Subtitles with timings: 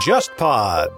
[0.00, 0.88] JustPod。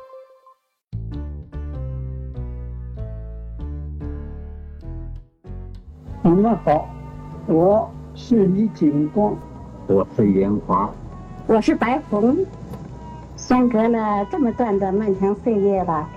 [6.23, 6.89] 你们好，
[7.49, 9.37] 我是李景光，
[9.89, 10.89] 我是严华，
[11.49, 12.47] 我是白红。
[13.37, 16.09] 相隔了这么段的漫长岁月吧，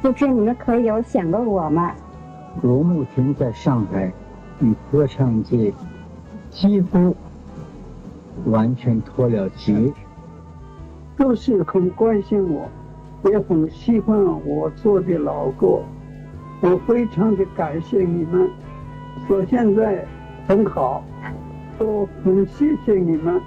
[0.00, 1.92] 不知你们可有想过我吗？
[2.62, 4.10] 我目前在上海，
[4.60, 5.74] 与歌唱界
[6.48, 7.14] 几乎
[8.46, 9.92] 完全脱了节，
[11.18, 12.70] 都是很关心我，
[13.28, 15.82] 也很喜欢我做的老歌，
[16.62, 18.48] 我非常的感谢你们。
[19.28, 20.06] 我现在
[20.46, 21.04] 很好，
[21.80, 23.42] 我很谢谢你们。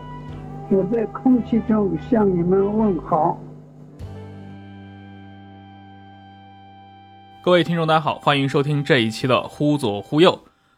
[0.70, 3.40] 我在空气中向你们问好。
[7.42, 10.32] 各位听众，大家好，欢迎收听这一期的《忽左忽右》。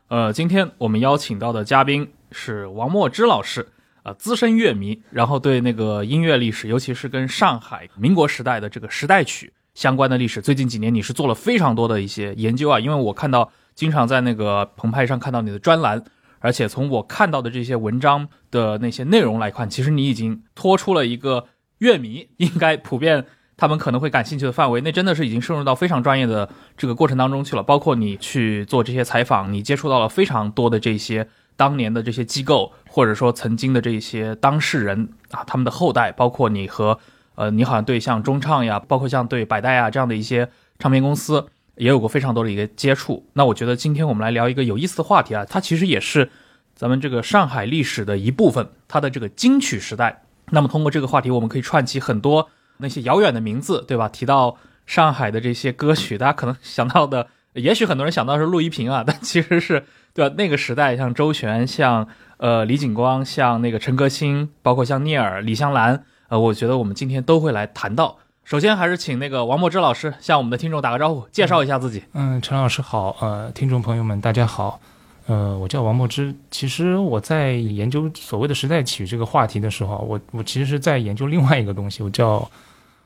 [0.10, 3.68] 呃，今天我们邀请到的嘉宾是王墨之老师，
[4.04, 12.80] 啊，资深乐迷，然后对那个音乐历史，尤其是跟上海民国时代的这个时代曲相关的历史，最近几年你是做了非常多的一些研究啊。
[12.80, 16.04] 因为我看到经常在那个澎湃上看到你的专栏。
[16.46, 21.46] 而且从我看到的这些文章的那些内容来看，其实你已经脱出了一个
[21.78, 27.64] 乐迷应该普遍他们可能会感兴趣的范围，那真的是已经深入到非常专业的这个过程当中去了。
[27.64, 37.00] 包括你去做这些采访，你接触到了非常多的这些当年的这些机构，或者说曾经的这些当事人啊，他们的后代，包括你和
[37.36, 41.48] 呃，你好像对像中唱呀，包括像对百代啊这样的一些唱片公司。
[41.76, 46.30] 也有过非常多的一个接触，那我觉得今天我们来聊一个有意思的话题啊，它其实也是
[46.76, 50.22] 咱们这个上海历史的一部分，它的这个金曲时代。
[50.52, 54.08] 那么通过这个话题，我们可以串起很多那些遥远的名字，对吧？
[54.08, 60.36] 提到上海的这些歌曲，大家可能想到的，也许很多人想到是陆一平啊， 但其实是对吧？
[60.38, 68.18] 那个时代，像周璇，像呃李景光，像那个陈歌辛，包括像聂耳、李香兰，呃，我觉得我们今天都会来谈到。
[68.44, 72.04] 首先还是请那个王墨之老师向我们的听众打个招呼，介绍一下自己。
[72.14, 74.82] 嗯，陈老师好，呃，听众朋友们大家好，
[75.28, 76.36] 呃，我叫王墨之。
[76.52, 82.50] 其实我在研究所谓的时代曲这个话题的时候，我我其实是在研究另外一个东西，我叫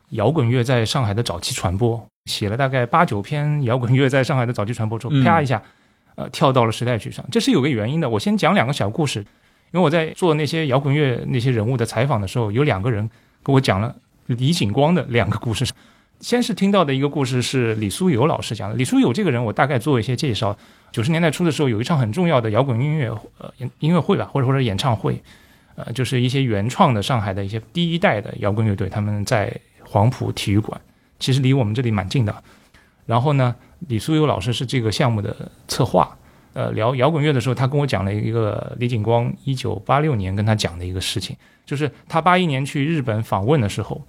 [0.09, 5.61] 摇滚乐在上海的早期传播，写了大概八九篇摇滚乐在上海的早期传播之后，啪一下，
[6.15, 7.25] 呃，跳到了时代曲上。
[7.31, 9.21] 这是有个原因的，我先讲两个小故事，
[9.71, 13.09] 因为我在做那些摇滚乐那些人物的采访的时候，有两个人
[13.41, 13.95] 跟我讲了。
[14.27, 15.65] 李景光的两个故事，
[16.19, 18.75] 先是听到的一个故事是李苏友老师讲的。
[18.75, 20.53] 李苏友这个人，我大概做一些介绍。
[20.91, 23.49] 九十年代初的时候，有一场很重要的摇滚音乐呃
[23.79, 25.17] 音乐会吧，或者或者演唱会，
[25.75, 29.49] 呃，就是一些原创的上海的一些第一代的摇滚乐队，他们在
[29.85, 30.77] 黄埔体育馆，
[31.19, 32.43] 其实离我们这里蛮近的。
[33.05, 33.55] 然后呢，
[33.87, 35.35] 李苏友老师是这个项目的
[35.67, 36.17] 策划。
[36.53, 44.01] 呃，聊摇滚乐的时候，他跟我讲了一个李景光一九八六年跟他讲的一个事情，就是他八一年去日本访问的时候。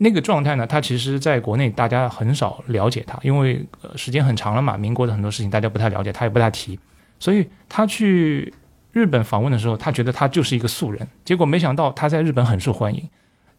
[0.00, 0.64] 那个状态呢？
[0.64, 4.76] 他其实在国内大家很少了解他，因为时间很长了嘛。
[4.76, 6.78] 民国的很多事情大家不太了解，他也不太提。
[7.18, 8.54] 所以他去
[8.92, 11.04] 日本访问的时候，他觉得他就是一个素人。
[11.24, 13.08] 结果没想到他在日本很受欢迎，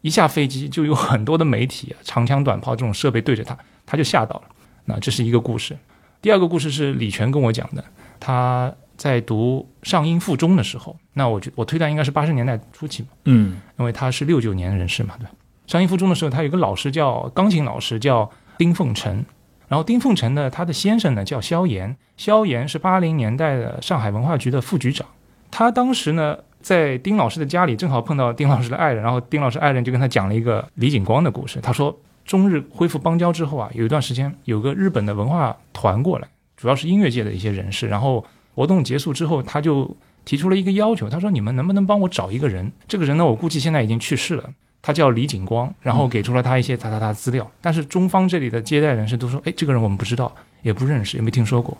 [0.02, 4.42] 一下飞机就有很多的媒体啊，长枪短炮这种设备对着他，他就吓到了。
[4.84, 5.76] 那这是一个故事。
[6.22, 7.84] 第二个故事是李泉跟我讲的，
[8.18, 15.26] 他在读上音附中的时候，那我觉我推断应该是八十年代初期嘛，嗯，因为他是六九年人士嘛，对。
[15.66, 19.24] 上音附中的时候，他有个老师叫钢琴老师，叫丁凤成。
[19.68, 25.06] 然后丁凤成呢，他的先生呢叫萧炎，萧炎是八零年代的上海文化局的副局长。
[25.48, 31.58] 他当时呢在丁老师的家里，正好碰到丁老师的爱人，然后丁老师爱人就跟他讲了一个李景光的故事。
[31.60, 37.88] 他说，中日恢复邦交之后啊，有一段时间有个日本的文化团过来，主要是音乐界的一些人士。
[37.88, 42.70] 然后活动结束之后，他就提出了一个要求，他说：“你们能不能帮我找一个人？
[42.86, 44.50] 这个人呢，我估计现在已经去世了。”
[44.82, 51.76] 他叫李景光，然后给出了他一些他他他资料，但是中方这里的接待人士都说，哎，这个人我们不知道，也不认识，也没听说过。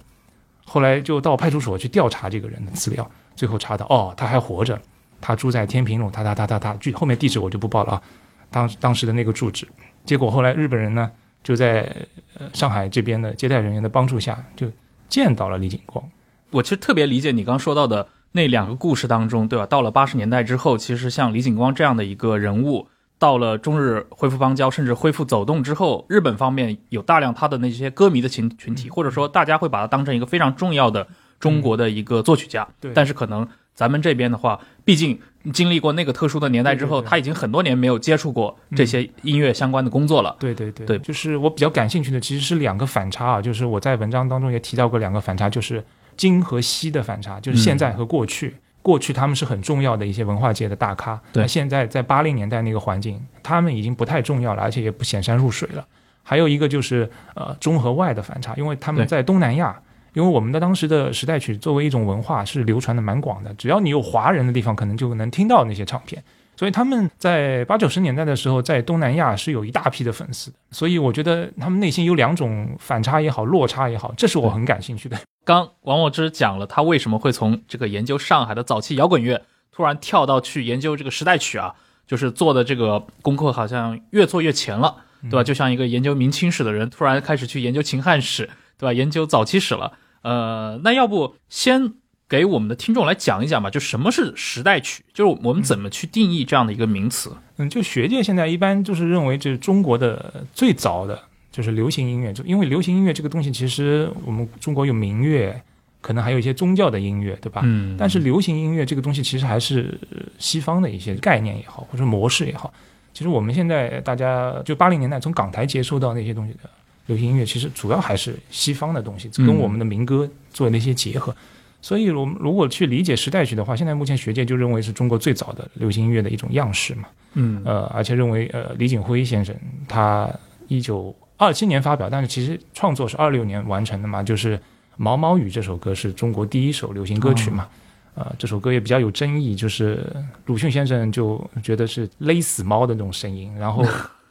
[0.66, 4.78] 后来就到派出所去调查这个人的资料，最后查到，哦，他还活着，
[5.18, 8.02] 他住在天平路，他他他他他，具后面地址我就不报了啊。
[8.50, 9.66] 当当时的那个住址，
[10.04, 11.10] 结果后来日本人呢，
[11.42, 11.90] 就在
[12.38, 14.70] 呃上海这边的接待人员的帮助下，就
[15.08, 16.04] 见到了李景光。
[16.50, 18.06] 我其实特别理解你刚说到的。
[18.32, 19.64] 那两个故事当中，对吧？
[19.64, 22.86] 到了八十年代之后，其实像李景光这样的一个人物，
[23.19, 31.08] 到了中日恢复邦交，甚至恢复走动之后，日本方面有大量他的那些歌迷的群群体，或者说大家会把他当成一个非常重要的
[31.40, 32.69] 中国的一个作曲家。
[32.78, 32.92] 对。
[32.94, 35.19] 但是可能咱们这边的话，毕竟
[35.52, 40.37] 经历过那个特殊的年代之后，他已经很多年没有接触过这些音乐相关的工作了。
[40.38, 40.87] 对对对。
[40.87, 45.82] 对，就是我比较感兴趣的其实是两个反差啊，就是我在文章当中也提到过两个反差，就是。
[46.16, 48.54] 今和昔的反差，就是现在和过去。
[48.82, 55.86] 过去他们是很重要的一些文化界的大咖，对那现在在八零年代那个环境，他们已经不太重要了，而且也不显山入水了。
[56.22, 59.81] 还有一个就是呃中和外的反差，因为他们在东南亚，
[60.12, 66.22] 因为我们的当时的时代曲作为一种文化是流传的蛮广的，只要你有华人的地方，可能就能听到那些唱片。
[66.56, 70.56] 所以他们在八九十年代的时候，在东南亚是有一大批的粉丝的。
[70.70, 75.16] 所以我觉得他们内心有两种反差也好，落差也好，这是我很感兴趣的。
[75.42, 79.40] 刚王墨之讲了他为什么会从这个研究上海的早期摇滚乐，
[79.72, 81.74] 突然跳到去研究这个时代曲啊，
[82.06, 85.42] 就是做的这个功课好像越做越前了，对吧？
[85.42, 88.50] 就像一个研究明清史的人，突然开始去研究秦汉史，
[88.81, 88.93] 对吧？
[88.94, 89.93] 研究早期史了。
[90.23, 91.93] 呃，那要不先
[92.29, 97.31] 给我们的听众来讲一讲吧，就什么是时代曲，就是我们怎么去定义这样的一个名词？
[97.59, 101.21] 嗯，就学界现在一般就是认为这是中国的最早的
[101.53, 105.61] 就是流行音乐，就因为流行音乐这个东西，其实我们中国有民乐，
[106.00, 107.62] 可能还有一些宗教的音乐，对吧？
[107.65, 112.73] 嗯但是流行音乐这个东西其实还是呃西方的一些概念也好，或者模式也好。
[113.12, 116.71] 其实我们现在大家就八零年代从港台接收到那些东西的
[117.10, 121.34] 流行音乐，其实主要还是西方的东西，跟嗯我们的民歌做了一些结合。
[121.82, 127.04] 所以，我们如果去理解时代曲的话，现在目前学界就认为是中国最早的流行音乐的一种样式嘛。
[127.34, 129.52] 嗯呃，而且认为呃李景辉先生
[129.88, 130.30] 他
[130.68, 134.56] 一九二七年发表，但是其实创作是二六年完成的嘛，就是
[134.96, 137.66] 《毛毛雨》这首歌是中国第一首流行歌曲嘛。
[138.14, 140.04] 呃，这首歌也比较有争议，就是
[140.46, 143.82] 鲁迅先生就觉得是勒死猫的那种声音，然后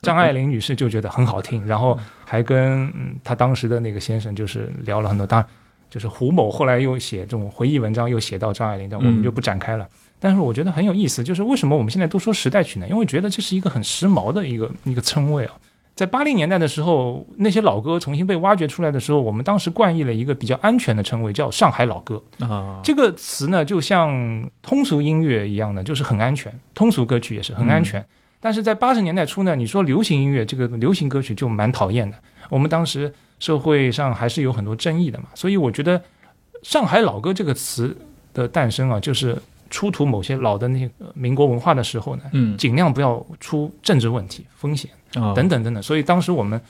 [0.02, 5.50] 张爱玲女士就觉得很好听，然后还跟嗯他当时的那个先生就是聊了很多，当然
[5.90, 9.88] 就是胡某后来又写这种回忆文章，又写到张爱玲，但我们就不展开了。
[10.20, 12.88] 但是我觉得很有意思，就是为什么我们现在都说时代曲呢？
[12.90, 15.54] 因为觉得这是一个很时髦的一个一个称谓啊。
[15.96, 22.22] 在八零年代的时候，那些老歌重新被挖掘出来的时候，我们当时冠以了一个比较安全的称谓，叫上海老歌。
[22.40, 28.06] 啊，这个词呢，就像通俗音乐一样的，就是很安全，通俗歌曲也是很安全。
[28.40, 32.18] 但是在八十年代初呢，你说流行音乐这个流行歌曲就蛮讨厌的。
[32.50, 36.02] 我们当时社会上还是有很多争议的嘛，所以我觉得
[36.64, 37.96] “上海老歌”这个词
[38.34, 39.38] 的诞生啊，就是
[39.70, 44.90] 出土某些老的那些呃民国文化的时候呢，嗯尽量不要出政治问题、风险。
[45.16, 45.82] 啊等等等等。
[45.82, 46.62] 所以当时我们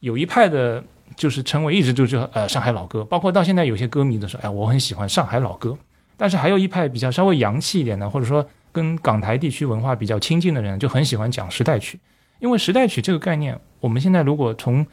[0.00, 0.84] 有一派的，
[1.16, 5.76] 就是称为一直就是呃上海老歌，包括到现在有些歌迷都说，哎，我很喜欢上海老歌。
[6.18, 8.46] 但是还有一派比较稍微洋气一点的，或者说
[8.76, 11.98] 跟港台地区文化比较亲近的人，就很喜欢讲时代曲，
[12.40, 14.86] 因为时代曲这个概念，我们现在如果从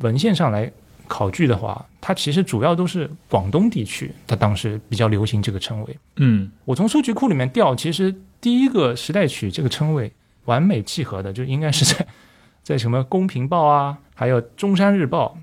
[0.00, 0.70] 文献上来
[1.08, 5.98] 考据的话，它其实主要都是广东地区，它当时比较流行这个称谓。
[6.16, 10.12] 嗯我从数据库里面调，其实第一个时代曲这个称谓
[10.44, 12.06] 完美契合的，就应该是在
[12.62, 15.38] 在什么《公平报》啊，还有《中山日报》，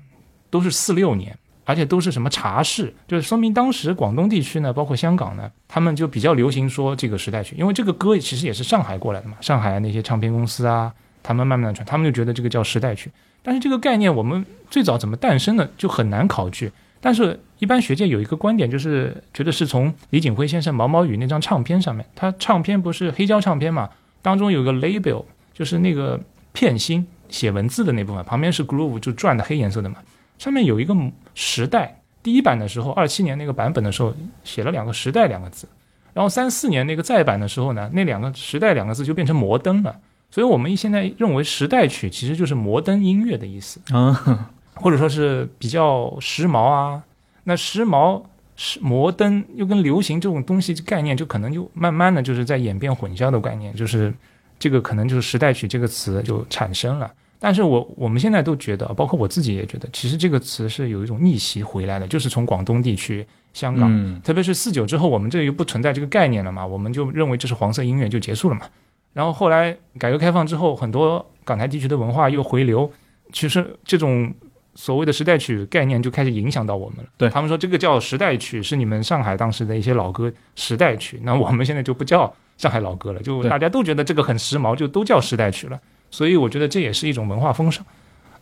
[0.48, 10.92] 都是四六年，而且都是什么茶室，就是说明当时广东地区呢，包括香港呢，他们就比较流行说这个时代曲，因为这个歌其实也是上海过来的嘛，上海那些唱片公司啊，
[11.22, 13.10] 他们慢慢的传，他们就觉得这个叫时代曲。
[13.42, 16.70] 但是这个概念我们最早怎么诞生的，就很难考据。
[17.02, 23.88] 但是，一般学界有一个观点，就是觉得是从李景辉先生《毛毛雨》那张唱片上面，他唱片不是黑胶唱片嘛，
[24.20, 25.24] 当中有个 label，
[25.54, 26.20] 就是那个
[26.52, 29.96] 片心写文字的那部分，旁边是 groove 就转的黑颜色的嘛，
[30.40, 30.96] 上面有一个
[31.34, 32.00] 时代。
[32.22, 35.68] 第一版的时候，二七年那个版本的时候写了两个“时代”两个字，
[36.14, 39.94] 然后三四年那个再版的时候呢，那两个“时代”两个字就变成摩登了。
[40.30, 43.80] 所以我们现在认为时代曲其实就是摩登音乐的意思。
[43.92, 47.02] 啊，或者说是比较时髦啊。
[47.44, 48.22] 那时髦、
[48.56, 54.14] 时摩登又跟流行这种东西概念，就可能就慢慢的就是在演变混淆的概念，就是
[54.58, 57.10] 这个可能就是时代曲这个词就产生了。
[57.42, 68.66] 但是我我们现在都觉得，包括我自己也觉得，其实这个词是有一种逆袭回来的，就是从广东地区、香港，嗯特别是四九之后，我们这又不存在这个概念了嘛，我们就认为这是黄色音乐就结束了嘛。
[69.14, 72.92] 然后后来改革开放之后，很多港台地区的文化又回流，
[73.32, 74.32] 其实这种
[74.74, 77.04] 所谓的时代曲概念就开始影响到我们了。
[77.16, 85.80] 对他们说这个叫时代曲，是你们上海当时的一些老歌时代曲，那我们现在就不叫上海老歌了，就大家都觉得这个很时髦，就都叫时代曲了。
[86.10, 87.84] 所以我觉得这也是一种文化风尚，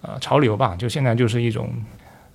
[0.01, 0.75] 呃，潮流吧。
[0.77, 1.73] 就现在就是一种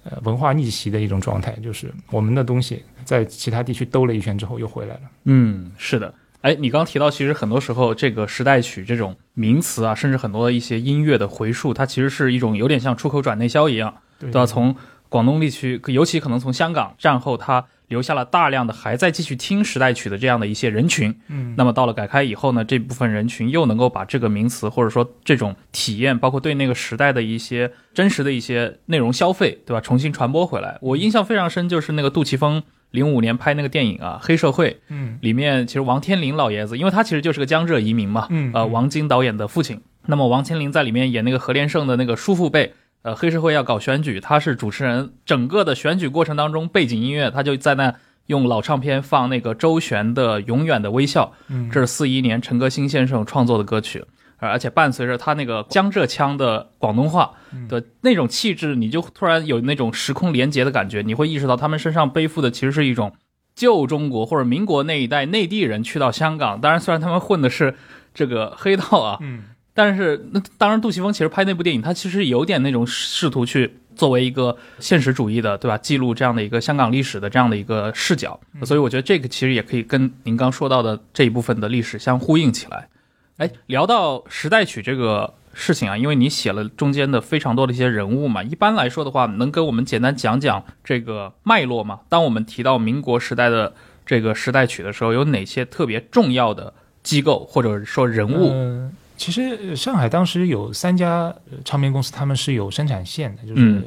[0.04, 5.02] 呃文化逆袭的一种状态，就是我们的东西在其他地区兜了一圈之后又回来了。
[5.25, 6.13] 嗯，是的。
[6.42, 14.46] 哎，你刚刚提到，其实很多时候这个时代曲这种名词啊，甚至很多的一些音乐的回溯，它其实是一种有点像出口转内销一样，对对吧？
[14.46, 14.75] 从
[15.08, 21.13] 广东地区，尤其可能从香港战后，它留下了大量的还在继续听时代曲的这样的一些人群。
[21.27, 29.79] 嗯，那么到了改开以后呢，这部分人群又能够把这个名词或者说这种体验，包括对那个时代的一些真实的一些内容消费，对吧？
[29.79, 30.79] 重新传播回来。
[30.81, 39.79] 我印象非常深，就是那个杜琪峰零五年拍那个电影啊《黑社会》，嗯里面其实王天林老爷子，因为他其实就是个江浙移民嘛，呃，嗯呃王晶导演的父亲。
[40.05, 42.73] 那么王天林在里面演那个何连胜的那个叔父辈，
[43.03, 47.93] 呃，黑社会要搞选举，他是主持人，整个的选举过程当中，背景音乐他就在那
[48.27, 54.05] 用老唱片放那个周璇的《永远的微笑》，嗯，这是四一年陈歌辛先生创作的歌曲，
[54.39, 57.33] 呃而且伴随着他那个江浙腔的广东话
[57.67, 63.12] 的那种气质，你就突然有那种时空连结的感觉，你会意识到他们身上背负的其实是一种
[63.53, 67.75] 旧中国或者民国那一代内地人去到香港，当然虽然他们混的是
[68.13, 69.43] 这个黑道啊，嗯
[69.74, 73.77] 但是那当然杜琪峰其实拍那部电影，他其实有点那种试图去。
[73.96, 75.77] 作为一个现实主义的，对吧？
[75.77, 82.89] 记录这样的一个香港历史的这样的一个视角，所以我觉得这个其实也可以跟您刚说到的这一部分的历史相呼应起来。
[83.38, 92.00] 哎，聊到时代曲这个事情啊，因为你写了中间的非常多的一些人物嘛，一般来说的话，能跟我们简单讲讲这个脉络吗？
[92.10, 93.75] 当我们提到民国时代的
[94.08, 98.92] 这个时代曲的时候，有哪些特别重要的机构或者说人物？
[99.13, 103.84] 呃其实呃上海当时有三家呃唱片公司，他们是有生产线的，就是嗯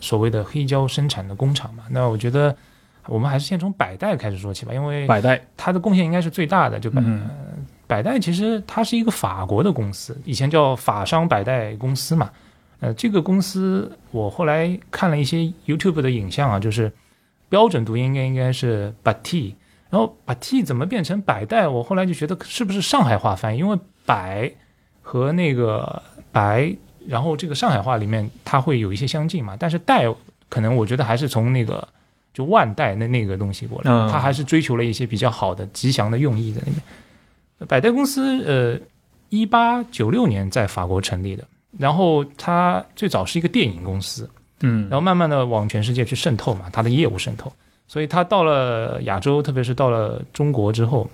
[0.00, 1.84] 所谓的黑胶生产的工厂嘛。
[1.90, 2.54] 那我觉得
[3.06, 6.78] 我们还是先从百代开始说起吧，因为百代，它的贡献应该是最大的。
[6.78, 7.28] 就百、嗯
[7.88, 12.30] 百代其实它是一个法国的公司，以前叫法商百代公司嘛。
[12.80, 16.92] 呃，这个公司我后来看了一些 YouTube 的影像啊，就是
[17.48, 19.54] 标准读音应该应该是 Bati，
[19.88, 21.68] 然后 Bati 怎么变成百代？
[21.68, 23.60] 我后来就觉得是不是上海话翻译？
[23.60, 24.50] 因为百
[25.02, 26.74] 和那个白，
[27.06, 30.06] 然后这个上海话里面它会有一些相近嘛，但是代
[30.48, 31.86] 可能我觉得还是从那个
[32.32, 36.80] 就万代那那个东西过来，嗯它还是追求了一些比较好的吉祥的用意在里面。
[37.66, 38.78] 百代公司呃，
[39.28, 41.42] 一八九六年在法国成立的，
[41.78, 44.28] 然后它最早是一个电影公司，
[44.60, 47.50] 嗯然后慢慢的往全世界去渗透嘛，它的业务渗透，
[47.88, 51.10] 所以它到了亚洲，特别是到了中国之后，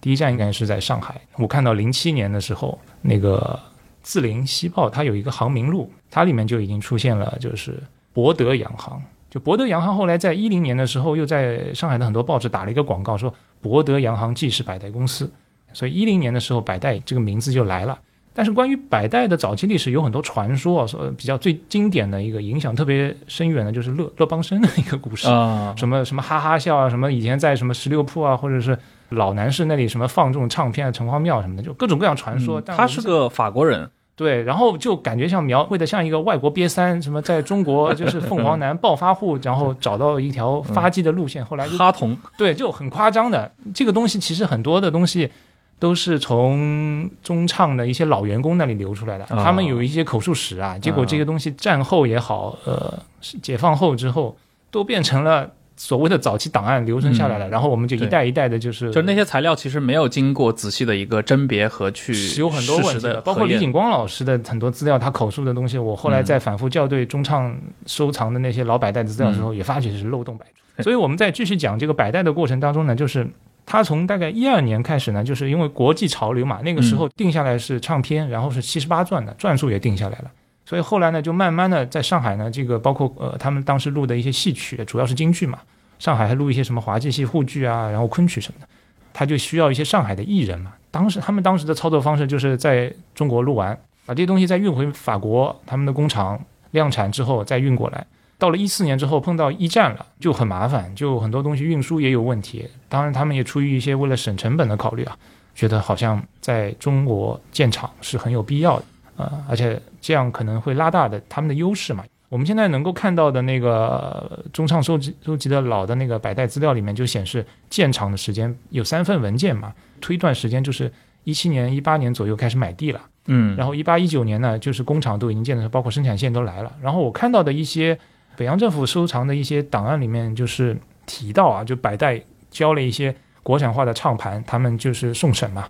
[0.00, 1.20] 第一站应该是在上海。
[1.36, 3.58] 我看到零七年的时候，那个
[4.02, 7.78] 字林西报它有一个航名录，它里面就已经出现了，就是
[8.12, 9.00] 博德洋行。
[9.28, 15.30] 就博德洋行后来在一零年的时候，又在上海的很多报纸打了一个广告，说博德洋行既是百代公司，
[15.72, 17.96] 所以一零年的时候，百代这个名字就来了。
[18.32, 28.76] 但是关于百代的早期历史有很多传说啊，说比较最经典的一个影响特别深远的就是乐乐邦生的一个故事，啊，什么什么哈哈笑啊，什么以前在什么十六铺啊，或者是
[29.10, 32.60] 老男士那里什么放这种唱片啊，城隍庙什么的，就各种各样传说。
[32.60, 43.50] 嗯但他是个法国人，对，然后就感觉像描绘的像一个外国瘪三，什么在中国就是凤凰男暴发户，然后找到一条发迹的路线，后来就哈同，对，就很夸张的。
[43.74, 45.30] 这个东西其实很多的东西
[45.78, 50.78] 都是从中唱的一些老员工那里流出来的，哦他们有一些口述史啊。
[50.78, 52.98] 结果这些东西战后也好，呃，
[53.42, 54.36] 解放后之后
[54.70, 55.50] 都变成了
[55.80, 70.60] 所谓的早期档案留存下来了，嗯然后我们就一代一代的，就是就那些材料其实没有经过仔细的一个甄别和去是有很多问题的，包括李景光老师的很多资料，他口述的东西，我后来在反复校对中唱收藏的那些老百代的资料的时候，也发觉是漏洞百出。
[70.84, 73.26] 所以我们在继续讲这个百代的过程当中呢，就是
[73.64, 80.30] 他从大概一二年开始呢，就是因为国际潮流嘛，那个时候定下来是唱片，然后是七十八转的，转数也定下来了。
[80.70, 85.58] 所以后来呢，就慢慢的在上海呢，这个包括呃他们当时录的一些戏曲，主要是京剧嘛，
[85.98, 88.68] 上海还录一些什么滑稽戏、沪剧啊，然后昆曲什么的，
[89.12, 90.72] 他就需要一些上海的艺人嘛。
[90.92, 98.06] 当时他们当时的操作方式就是在中国录完，把这些东西再运回法国他们的工厂量产之后再运过来。
[98.38, 102.64] 到了一四年之后碰到一战了，就很麻烦，就很多东西运输也有问题。
[102.88, 105.16] 当然他们也出于一些为了省成本的考虑啊，
[105.52, 108.84] 觉得好像在中国建厂是很有必要的。
[109.20, 112.04] 呃，而且这样可能会拉大的他们的优势嘛。
[112.28, 113.88] 我们现在能够看到的那个
[114.30, 120.92] 呃中唱收集收集的老的那个百代资料里面就显示建厂的时间有三份文件嘛，推断时间就是
[121.24, 126.72] 一七年、一八年左右开始买地了，嗯，然后一八一九年呢，就是工厂都已经建了，包括生产线都来了。
[126.80, 127.98] 然后我看到的一些
[128.36, 133.12] 北洋政府收藏的一些档案里面，就是提到啊，就百代交了一些
[133.42, 135.68] 国产化的唱盘，他们就是送审嘛。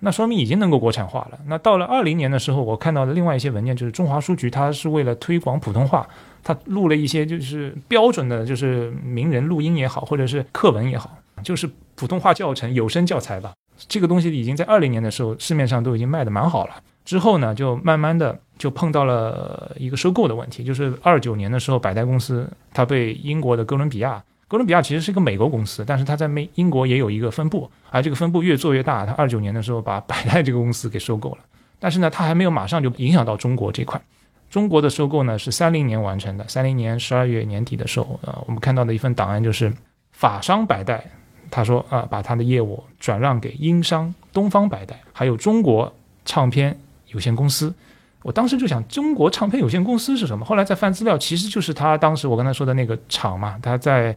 [0.00, 1.38] 那说明已经能够国产化了。
[1.46, 6.08] 那到了二零年的时候，我看到的另外一些文件就是中华书局，它是为了推广普通话，
[6.42, 13.52] 它录了一些就是标准的，就是名人录音也好，或者是课文也好，就是普通话教程、有声教材吧。
[13.88, 16.74] 这个东西已经在二零年的时候市面上都已经卖的蛮好了。
[17.04, 24.22] 之后呢，就慢慢的就碰到了一个收购的问题，就是二九年的时候，百代公司它被英国的哥伦比亚。
[24.48, 29.04] 哥伦比亚其实是一个美国公司，但是它在美英国也有一个分部，而这个分部越做越大。
[29.04, 31.38] 它二九年的时候把百代这个公司给收购了，
[31.78, 34.00] 但是呢，它还没有马上就影响到中国这块。
[34.48, 39.70] 中国的收购呢是三零年完成的，三零年十二月年底的时候，呃，我们看到的一份档案就是
[40.12, 41.04] 法商百代，
[41.50, 45.92] 他说啊，把他的业务转让给英商东方百代，还有中国
[46.24, 46.74] 唱片
[47.08, 47.74] 有限公司。
[48.22, 50.44] 我当时就想，中国唱片有限公司是什么？
[50.46, 54.16] 后来再翻资料，其实就是他当时我刚才说的那个厂嘛，他在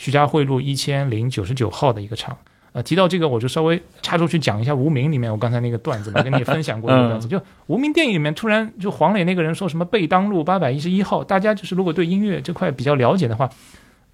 [0.00, 2.34] 徐家汇路一千零九十九号的一个厂。
[2.72, 7.28] 呃，提到这个，我就稍微插出去讲一下《无名》里面我刚才那个段子嘛，跟你也分享过那个段子。
[7.28, 13.50] 就《无名》电影里面，突然就黄磊那个人说什么贝当路八百一十一号，大家就是如果对音乐这块比较了解的话，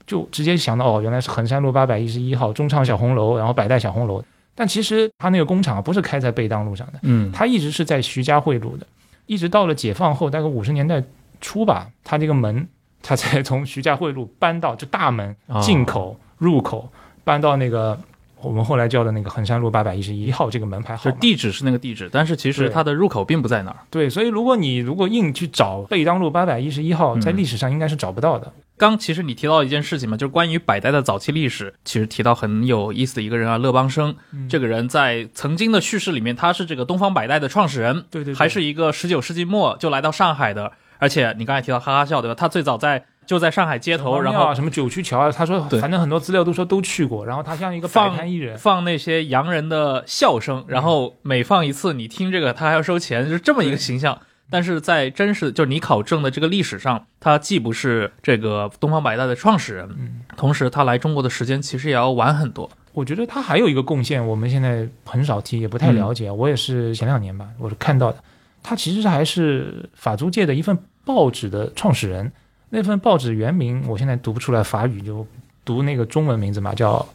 [0.09, 4.25] 就直接想到哦，原来是衡山路八百一十一号中唱小红楼，然后百代小红楼。
[4.57, 8.87] 但其实他那个工厂不是开在贝当路上的，嗯，他一直是在徐家汇路的，
[9.27, 11.05] 一直到了解放后，大概五十年代
[11.41, 12.67] 初吧，他这个门
[13.07, 16.91] 他才从徐家汇路搬到这大门哦进口入口
[17.23, 17.99] 搬到那个。
[18.43, 23.77] 我们后来叫的那个衡山路八百一十一号这个门牌号就，地址是那个地址，但是其实它的入口并不在那儿。
[23.91, 28.53] 对，所以如果你如果硬去找贝当路八百一十一号，嗯在历史上应该是找不到的。
[28.77, 34.15] 刚其实你提到一件事情嘛，就是关于百代的早期历史，其实提到很有意思的一个人啊，乐邦生。
[34.33, 40.71] 嗯这个人在曾经的叙事里面，他是这个东方百代的创始人，对对对还是一个十九世纪末就来到上海的。
[40.99, 42.35] 而且你刚才提到哈哈笑对吧？
[42.35, 54.19] 他最早在就在上海街头，然后什么九曲桥啊，他说反正很多资料都说都去过，然后他像一个摆放摊艺人，放那些洋人的笑声，然后每放一次你听这个，他还要收钱，就是这么一个形象。
[54.49, 62.71] 但是在真实就是你考证的这个历史上，他既不是这个东方百代的创始人，嗯，同时他来中国的时间其实也要晚很多。
[62.93, 66.31] 我觉得他还有一个贡献，我们现在很少提，也不太了解。
[66.31, 68.19] 我也是前两年吧，我是看到的，
[68.69, 72.33] 他其实还是法租界的一份报纸的创始人。
[72.69, 75.25] 那份报纸原名我现在读不出来法语，就
[75.65, 76.99] 读那个中文名字嘛，叫《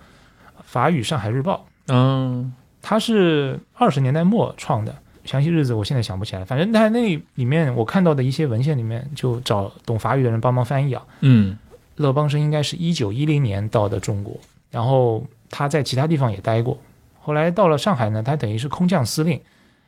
[0.64, 1.66] 法语上海日报》。
[1.94, 6.46] 嗯他是二十年代末创的，详细日子我现在想不起来。
[6.46, 11.04] 反正他那里面我看到的一些文献里面，就找懂法语的人帮忙翻译啊。
[11.20, 11.58] 嗯
[11.98, 14.40] 勒邦生应该是一九一零年到的中国，
[14.72, 16.78] 然后他在其他地方也待过。
[17.20, 19.40] 后来到了上海呢，他等于是空降司令，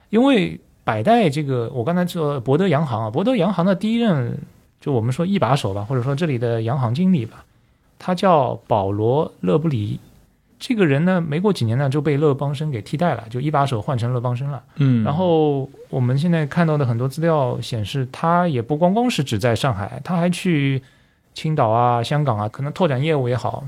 [0.10, 4.38] 因为百代这个我刚才说博德洋行啊，博德洋行的第一任
[4.82, 7.46] 就我们说一把手吧，或者说这里的洋行经理吧，
[7.98, 10.00] 他叫保罗·勒布里。
[10.60, 14.64] 这个人呢，没过几年呢就被勒邦生给替代了，就一把手换成勒邦生了。
[14.78, 20.82] 嗯，然后我们现在看到的很多资料显示，他也不光光是只在上海，他还去
[21.34, 23.66] 青岛啊、香港啊，可能拓展业务也好，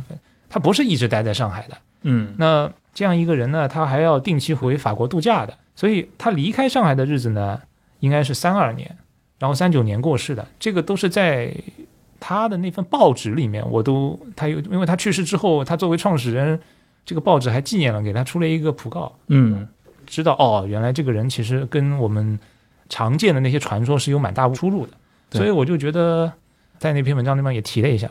[0.50, 1.76] 他不是一直待在上海的。
[2.04, 7.62] 嗯那这样一个人呢，他还要定期回法国度假的，所以他离开上海的日子呢，
[8.00, 8.98] 应该是三二年，
[9.38, 11.54] 然后三九年过世的，这个都是在
[12.20, 16.60] 他的那份报纸里面，我都他有，因为他去世之后，他作为创始人，
[17.06, 19.16] 这个报纸还纪念了，给他出了一个讣告。
[19.28, 19.68] 嗯。
[20.08, 22.40] 知道哦，原来这个人其实跟我们
[22.90, 24.94] 常见的那些传说是有蛮大出入的，
[25.32, 26.32] 所以我就觉得
[26.78, 28.08] 在那篇文章里面也提了一下，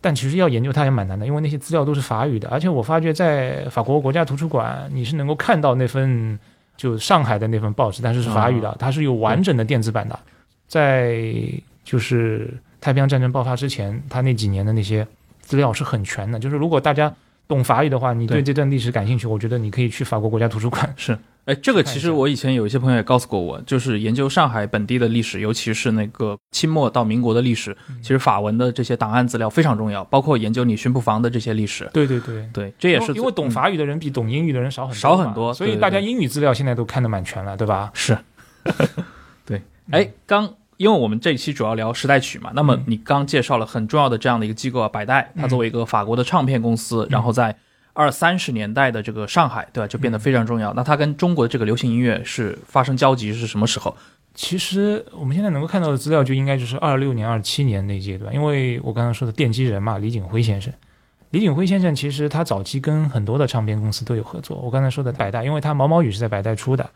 [0.00, 6.36] 但其实要研究它也蛮难的，因为那些资料都是法语的，而且我发觉在法国国家图书馆你是能够看到那份
[6.78, 10.18] 就上海的那份报纸，但是是法语的，它是有完整的电子版的，
[10.66, 11.22] 在
[11.84, 15.06] 就是太平洋战争爆发之前，他那几年的那些
[15.42, 17.14] 资料是很全的，就是如果大家。
[17.48, 20.92] 懂法语的话，你对对这段历史感兴趣，我觉得你可以去法国国家图书馆。
[20.98, 21.18] 是。
[21.48, 27.96] 哎，这个其实我以前有一些朋友也告诉过我，就是研究上海本地的历史，尤其是那个清末到民国的历史，嗯。
[28.02, 31.88] 其实法文的这些档案资料非常重要，包括研究你巡捕房的这些历史。
[31.94, 37.90] 对对对，对，这也是因为懂嗯法语的人比懂英语的人少很多少很多所以大家英语资料现在都看得蛮全了，对吧？
[37.94, 38.18] 是，
[39.46, 42.84] 对，哎，刚因为我们这一期主要聊时代曲嘛，那么嗯。
[42.86, 45.48] 你刚介绍了很重要的这样的一个机构啊，百代，它嗯。
[45.48, 47.56] 作为一个法国的唱片公司，然后在
[47.98, 50.72] 二三十年代的这个上海，对吧，就变得非常重要。
[50.74, 53.92] 那它跟中国的这个流行音乐是发生交集是什么时候？
[54.36, 60.72] 其实我们现在能够看到的资料就应该就是二六年、二七年那阶段，因为我刚刚说的奠基人嘛，李景辉先生。
[61.30, 64.56] 李景辉先生其实他早期跟很多的唱片公司都有合作。
[64.58, 66.88] 我刚才说的百代，因为他毛毛雨是在百代出的，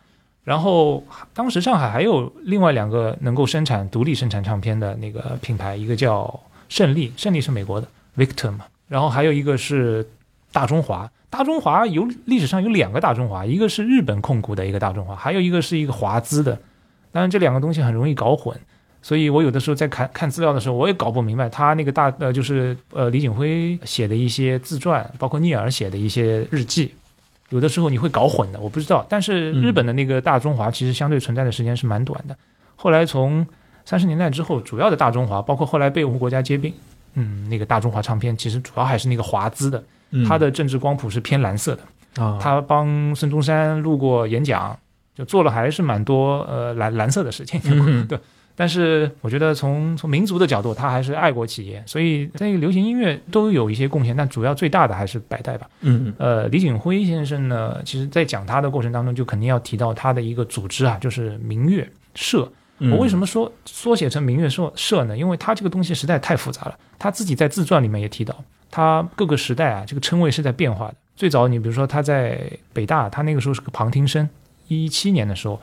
[0.44, 10.08] 然后当时上海还有另外两个能够生产独立生产唱片的那个品牌，一个叫胜利，胜利是美国的 Victor 嘛，然后还有一个是
[10.52, 11.10] 大中华。
[11.30, 16.58] 大中华有历史上有两个大中华，一个是日本控股的一个大中华，还有一个是一个华资的。
[17.10, 18.54] 当然这两个东西很容易搞混，
[19.00, 26.92] 所以我有的时候在看看资料的时候，我也搞不明白他那个大呃就是呃李景辉写的一些自传，包括聂耳写的一些日记，
[27.48, 29.04] 有的时候你会搞混的，我不知道。
[29.08, 32.36] 但是日本的那个大中华其实相对存在的时间是蛮短的，
[32.76, 33.46] 后来从
[33.84, 36.72] 三十年代之后，主要的大中华，包括后来被我们国家兼并，
[37.14, 39.82] 嗯，那个大中华唱片其实主要还是那个华资的，
[40.27, 42.22] 它的政治光谱是偏蓝色的。
[42.22, 44.79] 啊，他帮孙中山录过演讲，
[45.14, 47.59] 就做了还是蛮多呃蓝蓝色的事情。
[47.64, 48.18] 嗯 对，
[48.55, 55.66] 但是我觉得从从民族的角度，他还是爱国企业，所以在流行音乐都有一些贡献，但主要最大的还是百代吧。
[55.81, 62.46] 嗯呃，李景辉先生呢，其实在讲他的过程当中，就肯定要提到他的一个组织啊，就是民乐社。
[62.79, 65.16] 嗯，我为什么说缩写成民乐社社呢？
[65.16, 66.79] 因为他这个东西实在太复杂了。
[66.98, 68.37] 他自己在自传里面也提到，
[68.72, 70.94] 他各个时代啊，这个称谓是在变化的。
[71.14, 72.40] 最早你比如说他在
[72.72, 74.28] 北大，他那个时候是个旁听生，
[74.66, 75.61] 一七年的时候，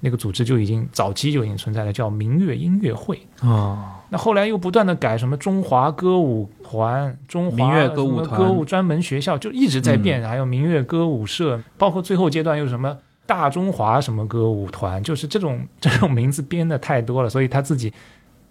[0.00, 3.18] 那个组织就已经早期就已经存在了，叫民乐音乐会。
[3.40, 3.78] 哦，
[4.10, 10.22] 那后来又不断的改什么中华歌舞团、中华民乐歌舞团歌舞专门学校，就一直在变。
[10.28, 17.90] 还有民乐歌舞社，包括最后阶段又什么大中华什么歌舞团，就是这种 这种名字编的太多了，所以他自己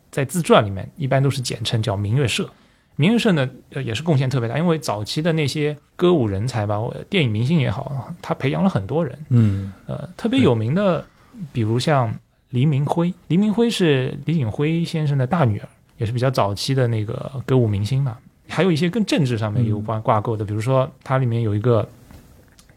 [0.09, 2.49] 在自传里面一般都是简称叫民乐社。
[2.99, 6.77] 民乐社呢，呃，也是贡献特别大，因为早期的那些歌舞人才吧，
[7.09, 9.17] 电影明星也好，他培养了很多人。
[9.29, 11.05] 嗯呃，特别有名的，
[11.53, 12.13] 比如像
[12.49, 18.17] 黎明辉，黎明辉是李景辉先生的大女儿，也是比较早期的那个歌舞明星嘛。
[18.49, 21.87] 还有一些跟政治上面有关挂钩的，比如说它里面有一个，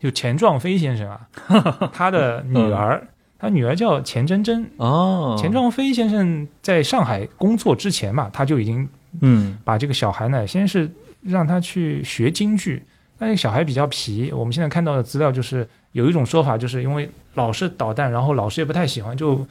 [0.00, 1.28] 就钱壮飞先生啊，
[1.92, 3.08] 他的女儿，
[3.40, 4.70] 他女儿叫钱真真。
[4.76, 8.88] 哦，钱壮飞先生在上海工作之前嘛，他就已经
[9.20, 10.90] 嗯把这个小孩呢，先是
[11.22, 12.82] 让他去学京剧，
[13.18, 14.32] 但是小孩比较皮。
[14.32, 19.46] 我们现在看到的资料就是有一种说法，就是因为老是捣蛋，然后老师也不太喜欢，就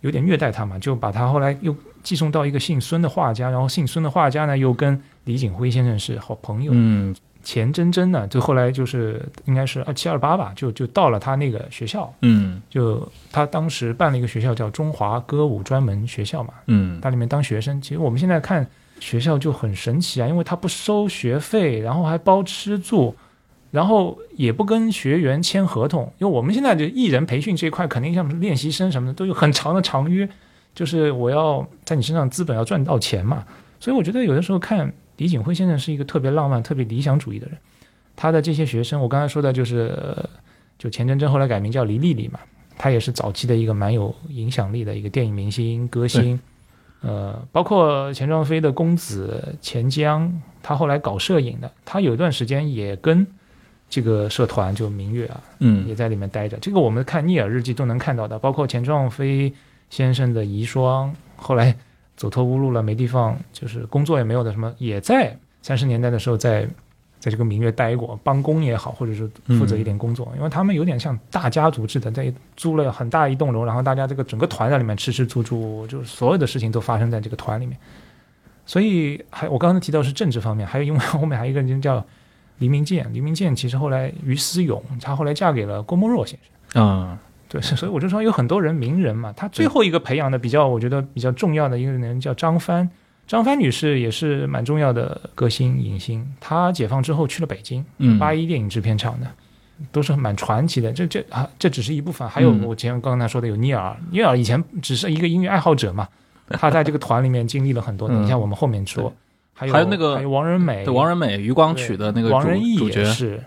[0.00, 6.72] 有点虐待他嘛，就把他后来又寄送到一个姓孙的画家，然后姓孙的画家呢又跟李景辉先生是好朋友。
[6.74, 17.82] 嗯钱真真呢，就后来就是应该是二七二八吧，就就到了他那个学校，嗯就他当时办了一个学校叫中华歌舞专门学校嘛，嗯他里面当学生。
[17.82, 18.64] 其实我们现在看
[19.02, 23.12] 学校就很神奇啊，因为他不收学费，然后还包吃住，
[23.72, 26.04] 然后也不跟学员签合同。
[26.18, 30.28] 因为我们现在的艺人培训这一块，肯定像练习生什么的都有很长的长约，
[30.72, 33.44] 就是我要在你身上资本要赚到钱嘛。
[33.80, 37.58] 所以我觉得有的时候看李景辉先生是一个特别浪漫、特别理想主义的人。
[38.14, 39.98] 他的这些学生，我刚才说的就是，
[40.78, 42.38] 就钱真真后来改名叫黎丽丽嘛，
[42.78, 46.38] 她也是早期的一个蛮有影响力的一个电影明星、歌星。
[47.02, 53.26] 呃，包括钱壮飞的公子钱江，他后来搞摄影的，他有一段时间也跟
[53.90, 56.56] 这个社团就明月啊，嗯也嗯在里面待着。
[56.58, 59.52] 这个我们看《聂耳日记》都能看到的，包括钱壮飞
[59.90, 61.76] 先生的遗孀，后来
[62.16, 66.66] 走投无路了，没地方，就是工作也没有的，什么也在三十年代的时候在
[67.22, 77.78] 在这个明月待过，帮工也好，或者是负责一点工作，因为他们有点像大家族制的，在租了很大一栋楼，然后大家这个整个团在里面吃吃住住，就是所有的事情都发生在这个团里面。
[78.66, 82.04] 所以还我刚才提到是政治方面，还有因为后面还有一个人叫
[82.58, 86.36] 黎明健，黎明健其实后来于思勇，她后来嫁给了郭沫若先
[86.72, 86.82] 生。
[86.82, 87.16] 啊
[87.48, 92.88] 对，所以我就说有很多人名人嘛，他最后一个培养的比较，我觉得比较重要的一个人叫张帆，
[93.32, 99.26] 张帆女士也是蛮重要的歌星影星，她解放之后去了北京，嗯八一电影制片厂的，
[99.90, 100.92] 都是蛮传奇的。
[100.92, 106.06] 这这啊，这只是一部分，还有嗯我前刚才说的有聂耳，聂耳以前只是一个音乐爱好者嘛，
[106.46, 109.10] 他在这个团里面经历了很多，嗯等一下我们后面说。
[109.54, 113.42] 还有还有那个还有王仁美，对王仁美余光曲的那个主王仁义也是，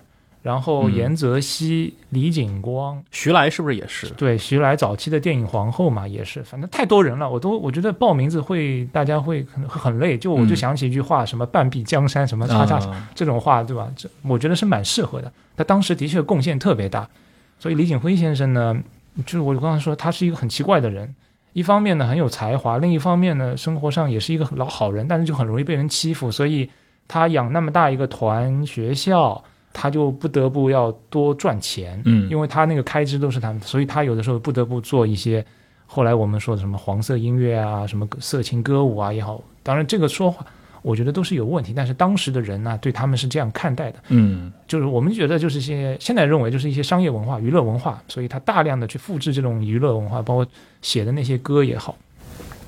[0.45, 4.07] 然后嗯严泽熙、李景光，徐来是不是也是？
[4.11, 13.91] 对，徐来早期的电影皇后嘛，也是，反正太多人了，我都我觉得报名字会大家会很很累，就我就嗯想起一句话，什么半壁江山，什么叉叉啊这种话，对吧？
[13.95, 15.33] 这我觉得是蛮适合的。
[15.57, 17.09] 他当时的确贡献特别大，
[17.57, 18.77] 所以李景辉先生呢，
[19.25, 21.15] 就是我刚才说他是一个很奇怪的人，
[21.53, 26.69] 一方面呢很有才华，另一方面呢生活上也是一个老好人，但是就很容易被人欺负，所以
[27.07, 29.43] 他养那么大一个团学校，
[29.77, 32.29] 他就不得不要多赚钱，嗯。
[32.29, 35.45] 因为他那个开支都是他们，所以他有的时候不得不做一些
[35.85, 40.45] 后来我们说的什么黄色音乐啊，什么色情歌舞啊也好，当然这个说法
[40.81, 44.53] 我觉得都是有问题，但是当时的人呢、对他们是这样看待的，嗯。
[44.65, 50.47] 就是我们觉得就是一些现在认为就是一些商业文化、娱乐文化，所以他大量的去复制这种娱乐文化，包括
[50.81, 51.97] 写的那些歌也好，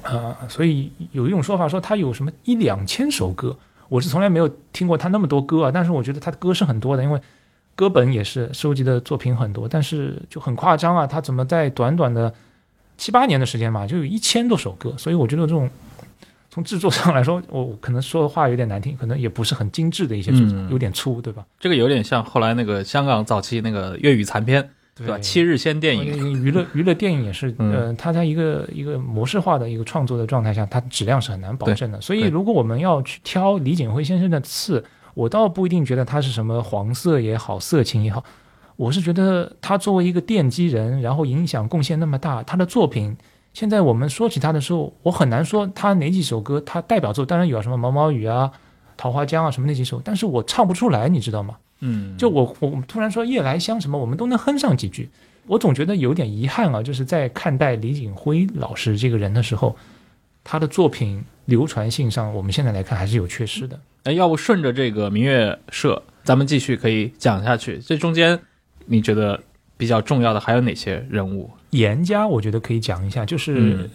[0.01, 3.55] 啊、所以有一种说法说他有什么一两千首歌，
[3.89, 7.21] 我是从来没有听过他那么多歌啊，但是我觉得他的歌是很多的，因为
[7.75, 12.33] 歌本也是收集的作品很多，但是就很夸张啊，他怎么在短短的
[12.97, 15.69] 七八年的时间嘛，就有一千多首歌，所以我觉得这种。
[16.49, 21.45] 从制作上来说，我可能说的话有点难听，可能也不是很精致的一些制作，嗯有点粗，对吧？
[21.59, 25.19] 这个有点像后来那个香港早期那个粤语残片，对吧？
[25.19, 32.01] 七日先电影，娱乐娱乐电影也是，嗯呃，它在一个一个模式化的一个创作的状态下，它质量是很难保证的。
[32.01, 34.83] 所以，如果我们要去挑李景辉先生的刺，
[35.13, 38.23] 我倒不一定觉得他是什么黄色也好，色情也好，
[38.75, 43.17] 我是觉得他作为一个奠基人，然后影响贡献那么大，他的作品
[43.53, 48.51] 现在我们说起他的时候，我很难说他哪几首歌他代表作，当然有什么毛毛雨啊、
[48.95, 51.55] 桃花江啊什么那几首，但是我唱不出来，你知道吗？
[51.79, 55.09] 嗯，就我我我突然说夜来香什么，我们都能哼上几句，
[55.45, 59.75] 我总觉得有点遗憾啊，就是在看待李景辉老师这个人的时候，
[60.43, 63.79] 他的作品流传性上，我们现在来看还是有缺失的。
[64.03, 67.77] 哎，要不顺着这个明月社，咱们继续可以讲下去。
[67.79, 68.39] 这中间
[68.85, 69.39] 你觉得
[69.77, 71.49] 比较重要的还有哪些人物？
[71.71, 73.89] 严家我觉得可以讲一下，就是嗯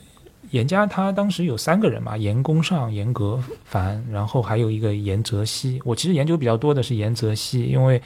[0.50, 5.80] 严家他当时有三个人嘛，严公上、严格凡，然后还有一个严泽熙。
[5.84, 8.00] 我其实研究比较多的是严泽熙，因为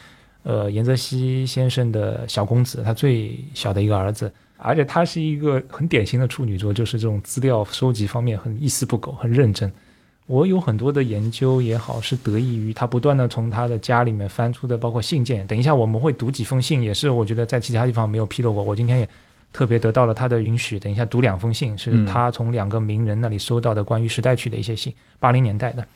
[0.44, 9.72] 呃严泽熙先生的小公子，他最小的一个儿子，而且他是一个很典型的处女座，就是这种资料收集方面很一丝不苟，很认真。
[10.26, 15.46] 我有很多的研究也好，是得益于他不断的从他的家里面翻出的，包括信件。
[15.46, 18.62] 等一下我们会读几封信，也是我觉得在其他地方没有披露过。
[18.62, 19.08] 我今天也
[19.56, 25.86] 特别得到了他的允许，等一下读两封信，是嗯他从两个名人那里收到的关于时代曲的一些信，八零年代的。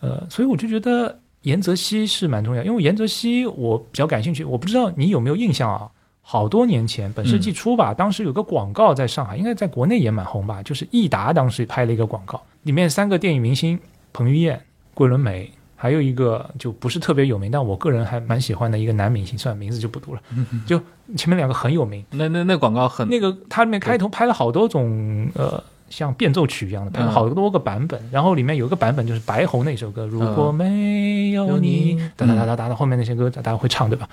[0.00, 5.88] 呃，所以我就觉得严泽熙是蛮重要，因为严泽熙我比较感兴趣，我不知道你有没有印象啊？
[6.20, 13.80] 好多年前，本世纪初吧，当时有个广告在上海，应该在国内也蛮红吧，就是益达当时拍了一个广告，里面三个电影明星
[14.12, 14.60] 彭于晏、
[14.92, 20.20] 桂纶镁，还有一个就不是特别有名，但我个人还蛮喜欢的一个男明星，算名字就不读了，
[20.66, 20.78] 就
[21.16, 22.04] 前面两个很有名。
[22.10, 25.62] 那那那广告很那个它里面开头拍了好多种呃。
[25.90, 34.06] 像变奏曲一样的，拍了嗯好多个版本，然后里面有一个版本就是白喉那首歌，如果没有你，哒哒哒哒哒哒，后面那些歌大家会唱对吧？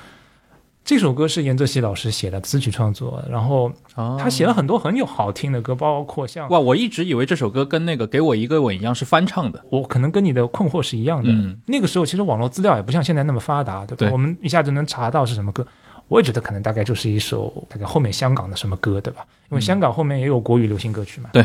[0.86, 9.66] 这首歌是严泽熙老师写的词曲创作，然后哦他写了很多很有好听的歌，包括像哇，我一直以为这首歌跟那个《给我一个吻》一样是翻唱的。
[9.72, 11.32] 我可能跟你的困惑是一样的。
[11.32, 13.98] 嗯那个时候其实网络资料也不像现在那么发达，对吧？
[13.98, 15.66] 对我们一下就能查到是什么歌。
[16.08, 19.26] 我也觉得可能大概就是一首大概后面香港的什么歌，对吧？
[19.50, 21.32] 因为香港后面也有国语流行歌曲嘛。
[21.34, 21.44] 对，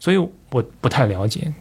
[0.00, 1.52] 所以我不太了解。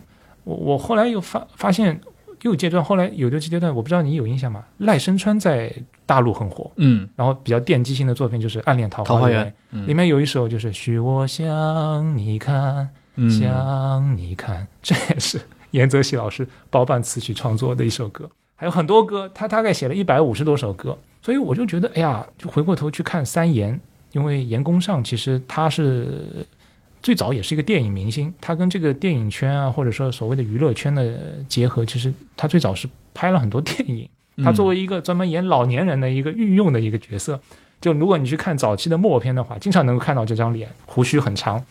[0.45, 2.01] 我我后来又发发现
[2.41, 4.63] 又有阶段，后来有六七阶段我不知道你有印象吗？
[4.77, 5.73] 赖声川在
[6.05, 12.89] 大陆很火，嗯，然后比较奠基性的作品就是《暗恋桃花源桃花源》，嗯里面有一首就是“许我向你看”。
[13.21, 23.77] 嗯向你看，这也是严泽熙老师包办词曲创作的一首歌，还有很多歌，他大概写了一百五十多首歌，所以我就觉得，哎呀，就回过头去看三言，
[24.13, 26.47] 因为严公上其实他是
[27.01, 34.09] 最早也是一个电影明星，他跟这个电影圈啊，或者说所谓的娱乐圈的结合，其实他最早是拍了很多电影，
[34.43, 37.39] 他作为一个专门演老年人的一个御用的一个角色，
[37.79, 41.63] 就如果你去看早期的默片的话，经常能够看到这张脸，胡须很长。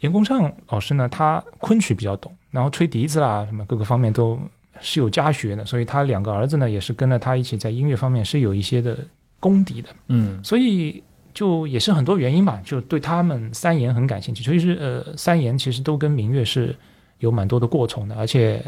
[0.00, 4.38] 严公尚老师呢，他昆曲比较懂，然后吹笛子啦，什么各个方面都
[4.80, 8.96] 是有家学的，所以他两个儿子呢，也是跟着他一起在音乐方面是有一些的
[9.40, 10.38] 功底的，嗯。
[10.44, 11.02] 所以
[11.38, 14.42] 就也是很多原因吧，就对他们三言很感兴趣。
[14.42, 16.74] 所以是呃，三言其实都跟明月是
[17.20, 18.60] 有蛮多的过从的，而且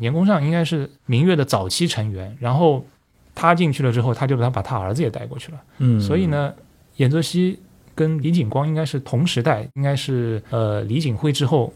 [0.00, 2.84] 严公上应该是明月的早期成员，然后
[3.32, 5.62] 他进去了之后，他就把他把他儿子也带过去了。
[5.78, 6.52] 嗯，所以呢，
[6.96, 7.56] 严泽熙
[7.94, 11.72] 跟李景光应该是同时代，应该是呃李景辉之后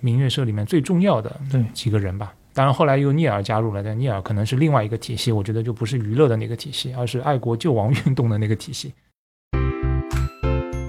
[0.00, 2.34] 明月社里面最重要的对几个人吧。
[2.52, 8.92] 当然后来又聂耳加入了，但聂耳可能是另外一个体系，我觉得就不是娱乐的那个体系，而是爱国救亡运动的那个体系。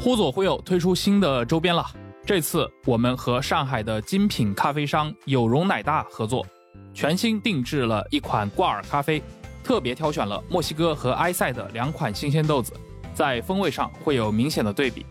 [0.07, 1.85] 忽左忽右推出新的周边了。
[2.25, 6.47] 这次我们和上海的精品咖啡商有容奶大合作，
[6.93, 9.21] 全新定制了一款挂耳咖啡，
[9.65, 12.71] 特别挑选了墨西哥和埃塞的两款新鲜豆子，
[13.13, 15.05] 在风味上会有明显的对比。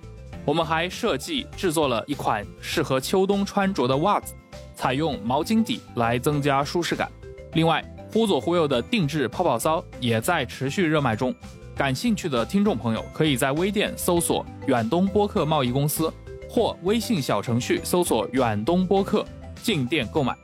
[0.46, 4.32] 我们还设计制作了一款适合秋冬穿着的袜子，
[4.74, 7.12] 采用毛巾底来增加舒适感。
[7.52, 11.34] 另外，忽左忽右的定制泡泡骚也在持续热卖中。
[11.76, 16.10] 感兴趣的听众朋友，可以在微店搜索“远东播客贸易公司”
[16.48, 19.22] 或微信小程序搜索“远东播客”
[19.62, 20.34] 进店购买。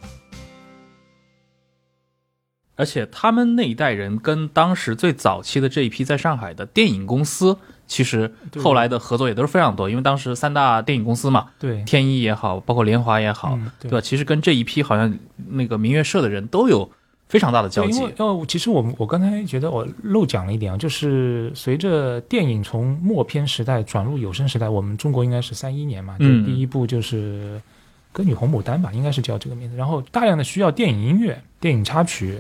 [2.77, 14.03] 而且他们那一代人跟当时最早期的这一批在上海的电影公司，其实后来的合作也都是非常多，因为当时三大电影公司嘛，对，天一也好，包括联华也好，嗯对对吧？
[14.03, 15.19] 其实跟这一批好像
[15.49, 16.91] 那个明月社的人都有
[17.33, 18.13] 非常大的交对，集因为。
[18.19, 27.59] 哦，其实我们我刚才觉得我漏讲了一点啊，就是随着电影从默片时代转入有声时代，我们中国应该是三一年嘛，就嗯第一部就是
[28.13, 29.77] 《歌女红牡丹》吧，应该是叫这个名字。
[29.77, 32.39] 然后大量的需要电影音乐、电影插曲，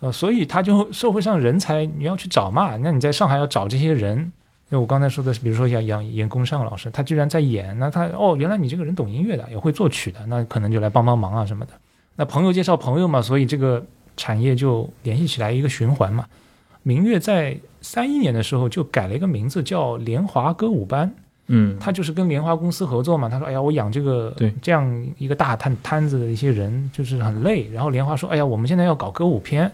[0.00, 4.30] 呃，所以他就社会上人才你要去找嘛，那你在上海要找这些人。
[4.68, 11.72] 那我刚才说的是，比如说像杨严公尚老师，他居然在演，那他哦，原来你这个人懂音乐的，也会作曲的，那可能就来帮帮忙啊什么的。
[12.16, 13.84] 那朋友介绍朋友嘛，所以这个
[14.16, 16.26] 产业就联系起来一个循环嘛。
[16.82, 21.12] 明月在三一年的时候就改了一个名字，叫联华歌舞班。
[21.46, 23.28] 嗯，他就是跟联华公司合作嘛。
[23.28, 29.70] 他说：“哎呀，我养这个这样一个大摊摊子的一些人，就是很累。”然后联华说：“哎呀，我们现在要搞歌舞片，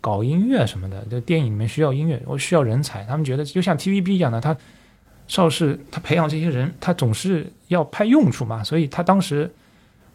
[0.00, 3.02] 搞音乐什么的，这电影里面需要音乐，我需要人才。
[3.04, 4.54] 他们觉得就像 TVB 一样的，他
[5.26, 8.62] 邵氏他培养这些人，他总是要派用处嘛。
[8.62, 9.50] 所以他当时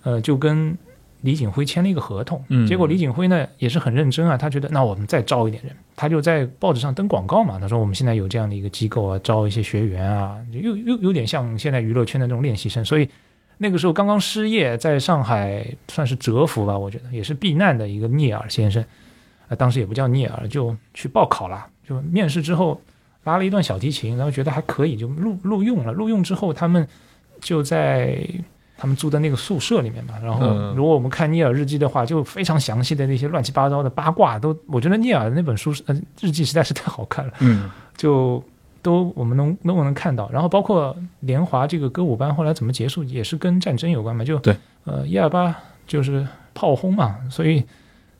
[0.03, 0.77] 呃就跟
[1.21, 2.43] 李景辉签了一个合同。
[2.49, 7.59] 嗯结果李景辉呢也是很认真啊，他觉得那我们再招一点人，他就在报纸上登广告嘛。
[7.59, 12.83] 他说我们现在有这样的一个机构啊，招一些学员啊，又又有点像现在娱乐圈的那种练习生。
[12.83, 13.07] 所以
[13.57, 18.83] 那个时候刚刚失业，在上海算是蛰伏吧，我觉得也是避难的一个聂耳先生，
[19.49, 21.67] 呃，当时也不叫聂耳，就去报考了。
[21.87, 22.81] 就面试之后
[23.25, 25.91] 拉了一段小提琴，然后觉得还可以，就录录用了。
[25.91, 26.87] 录用之后，他们
[27.39, 28.25] 就在
[28.81, 30.15] 他们住的那个宿舍里面嘛。
[30.23, 37.33] 然后嗯如果我们看聂耳日记的话，就非常详细的那些乱七八糟的八卦都，我觉得聂耳那本书是呃日记实在是太好看了。
[37.41, 38.43] 嗯就
[38.81, 40.27] 都我们能能不能看到。
[40.31, 44.25] 然后包括联华这个歌舞班后来怎么结束，也是跟战争有关嘛。
[44.25, 47.63] 就对，呃，一二八就是炮轰嘛，所以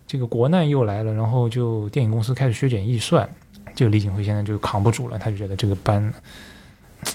[0.05, 3.27] 这个国难又来了，然后就电影公司开始削减预算，
[3.73, 6.13] 这个李景辉现在就扛不住了，他就觉得这个班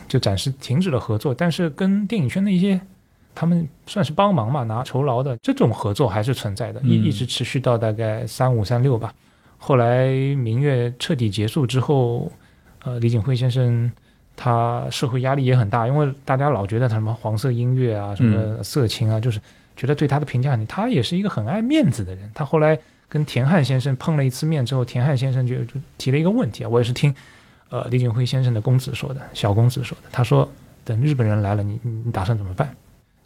[0.08, 2.80] 就暂时停止了合作，但是跟电影圈的一些。
[3.36, 9.12] 他们算是帮忙嘛，拿酬劳的这种合作还是存在的，一嗯一直持续到大概三五三六吧。
[9.58, 12.32] 后来明月彻底结束之后，
[12.82, 13.92] 呃，李景辉先生
[14.34, 19.38] 他社会压力也很大，因为大家老觉得他什么黄色音乐啊，什么色情啊，就是
[19.76, 20.66] 觉得对他的评价很。
[20.66, 22.30] 他也是一个很爱面子的人。
[22.34, 27.14] 他后来跟田汉先生碰了一次面之后，田汉先生就就提了一个问题啊，我也是听
[27.68, 30.08] 呃李景辉先生的公子说的，小公子说的。
[30.10, 30.48] 他说，
[30.84, 32.74] 等日本人来了，你你你打算怎么办？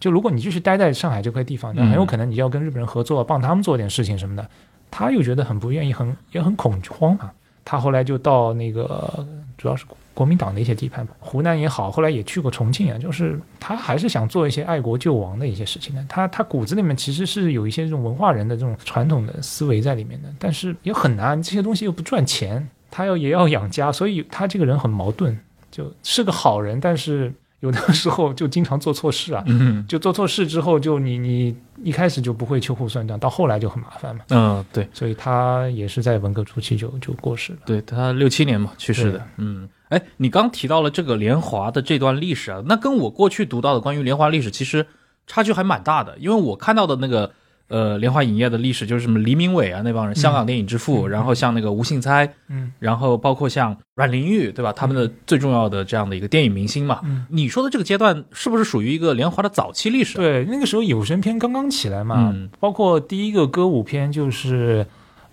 [0.00, 4.48] 就如果你继续待在上海这块地方，那很有可能你要跟日本人合作，帮他们做点事情什么的。
[4.90, 7.30] 他又觉得很不愿意，很也很恐慌嘛。
[7.64, 9.24] 他后来就到那个
[9.56, 9.84] 主要是
[10.14, 16.04] 国民党的一些地盘，湖南也好，后来也去过重庆啊，就是他还是想做一些爱国救亡的一些事情的。
[16.08, 25.38] 他他骨子里面其实是有一些这种文化人的这种传统的思维在里面的，但是也很难，这些东西又不赚钱，他要也要养家，所以他这个人很矛盾，
[25.70, 29.42] 就是个好人，但是有的时候就经常做错事啊。
[29.46, 34.24] 嗯就做错事之后，就你你一开始就不会秋后算账，到后来就很麻烦嘛。
[34.30, 37.58] 嗯，对所以他也是在文革初期就就过世了。
[37.64, 39.26] 对，他六七年嘛去世的。
[39.36, 44.86] 嗯，哎，你刚提到了这个联华的这段历史啊，那跟我过去读到的关于联华历史其实
[45.26, 47.32] 差距还蛮大的，因为我看到的那个
[47.70, 54.72] 呃莲花影业的历史就是什么黎明伟啊那帮人，香港电影之父，嗯然后像那个吴信猜，嗯然后包括像阮玲玉，对吧？
[54.72, 57.00] 他们的最重要的这样的一个电影明星嘛。
[57.04, 64.84] 嗯，你说的这个阶段是不是属于一个莲花的早期历史、啊？，对，那个时候有声片刚刚起来嘛，嗯包括第一个歌舞片就是《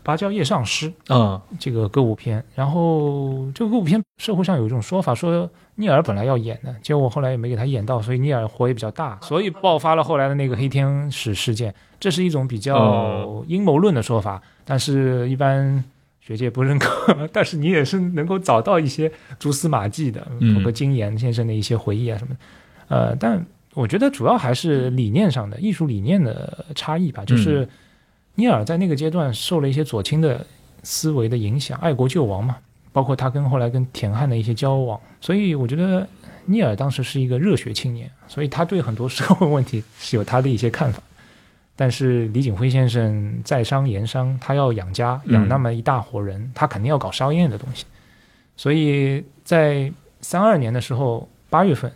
[0.04, 11.74] 芭蕉叶上诗》嗯这个歌舞片，然后这个歌舞片社会上有一种说法说聂耳本来要演的，结果后来也没给他演到，所以聂耳火也比较大，所以爆发了后来的那个黑天使事件。
[12.00, 15.84] 这是一种比较哦阴谋论的说法，但是一般
[16.20, 17.16] 学界不认可。
[17.34, 22.40] 但是你也是能够找到一些蛛丝马迹的，嗯包括金岩先生的一些回忆啊什么的。
[22.90, 27.68] 呃，但我觉得主要还是理念上的艺术理念的差异吧，就是
[28.36, 30.46] 聂耳在那个阶段受了一些左倾的
[30.82, 32.58] 思维的影响，爱国救亡嘛，
[32.98, 36.08] 包括他跟后来跟田汉的一些交往，所以我觉得
[36.46, 41.00] 聂耳当时是一个热血青年，所以他对很多社会问题是有他的一些看法。
[41.76, 47.86] 但是李锦辉先生在商言商，他要养家，养那么一大伙人，他肯定要搞商业的东西。
[48.56, 51.92] 所以在三二年的时候，八月份，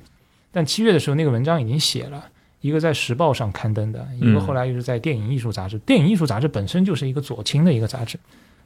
[0.52, 2.24] 但七月的时候，那个文章已经写了，
[2.60, 5.80] 一个在《时报》上刊登的，一个后来又是在《电影艺术》杂志。
[5.80, 8.20] 电影艺术》杂志本身就是一个左倾的一个杂志，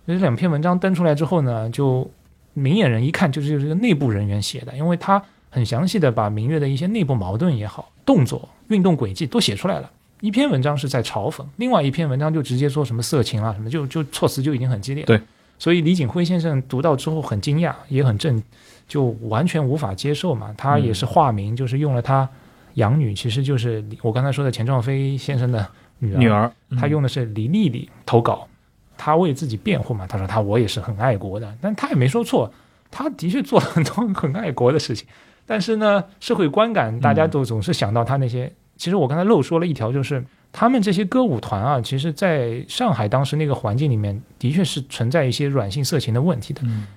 [0.06, 2.08] 这两篇文章登出来之后呢，就
[2.56, 9.92] 明眼人一看就是这个内部人员写的，因为他很详细的把明月的一些内部矛盾也好、动作、运动轨迹都写出来了。
[10.22, 15.04] 一篇文章是在嘲讽，另外一篇文章就直接说什么色情啊什么，就就措辞就已经很激烈。
[15.04, 15.22] 对，
[15.60, 18.42] 所以李锦辉先生读到之后很惊讶，也很震，
[18.88, 20.56] 就完全无法接受嘛。
[20.58, 22.28] 他也是化名，就是用了他
[22.76, 25.68] 养女，其实就是我刚才说的钱壮飞先生的
[26.00, 26.18] 女儿。
[26.18, 28.48] 女儿，他用的是李丽丽投稿，
[28.98, 32.52] 他为自己辩护嘛，他说他我也是很爱国的，但他也没说错，
[32.90, 35.08] 他的确做了很多很爱国的事情，
[35.46, 46.62] 但是呢，社会观感大家都总是想到他那些，其实我刚才漏说了一条，就是他们这些歌舞团啊，其实在上海当时那个环境里面，的确是存在一些软性色情的问题的。
[46.64, 46.88] 嗯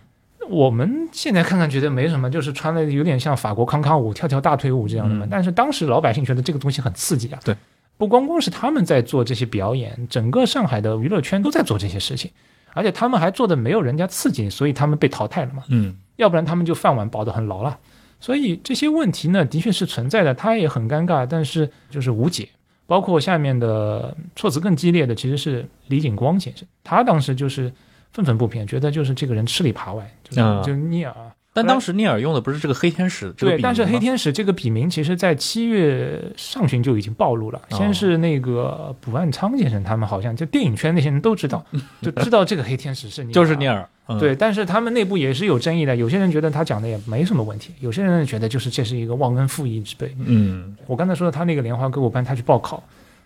[0.50, 5.26] 我们现在看看觉得没什么，就是穿的有点像法国康康舞、跳跳大腿舞这样的嘛。
[5.26, 7.38] 嗯但是当时老百姓觉得这个东西很刺激啊。
[7.44, 7.54] 对，
[7.98, 12.30] 不光光是他们在做这些表演，整个上海的娱乐圈都在做这些事情，
[12.72, 15.64] 而且他们还做的没有人家刺激，所以他们被淘汰了嘛。
[15.68, 17.78] 嗯要不然他们就饭碗保得很牢了。
[18.20, 22.48] 所以这些问题呢，的确是存在的，他也很尴尬，但是就是无解。
[22.86, 27.70] 包括下面的措辞更激烈的，其实是李景光先生，他当时就是
[28.12, 31.14] 愤愤不平，觉得就是这个人吃里扒外，就是、啊就是聂耳。
[31.58, 37.60] 但当时聂耳用的不是这个黑天使这个对，笔但是黑天使这个笔名，其实在七月上旬就已经暴露了。
[37.70, 41.64] 哦先是那个卜万昌先生，他们好像就电影圈那些人都知道，
[42.00, 45.94] 就知道这个黑天使是就是聂耳，嗯对，但是他们内部也是有争议的。
[45.96, 50.14] 有些人觉得他讲的也没什么问题，有些人觉得就是这是一个忘恩负义之辈。
[50.24, 52.82] 嗯我刚才说的，他那个莲花歌舞班，他去报考，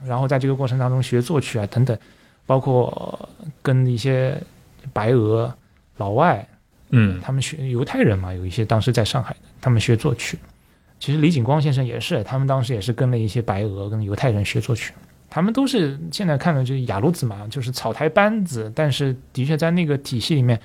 [0.07, 1.97] 然后在这个过程当中学作曲啊等等，
[2.47, 2.87] 包括
[3.41, 4.37] 呃跟一些
[4.93, 5.53] 白俄、
[5.99, 6.47] 老外，
[6.93, 10.38] 嗯他们学犹太人嘛，有一些当时在上海的，他们学作曲。
[11.01, 14.93] 其实李景光先生也是，他们当时也是跟了一些白俄跟犹太人学作曲。
[15.28, 20.61] 他们都是现在看的就是雅鲁子嘛，就是草台班子，但是的确在那个体系里面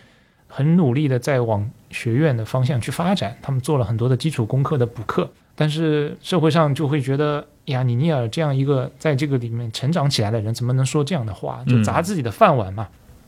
[0.46, 3.36] 很努力的在往学院的方向去发展。
[3.42, 12.88] 他们做了很多的基础功课的补课，但是社会上就会觉得，呀，尼尼尔这样一个在这个里面成长起来的人，怎么能说这样的话，就砸自己的饭碗嘛？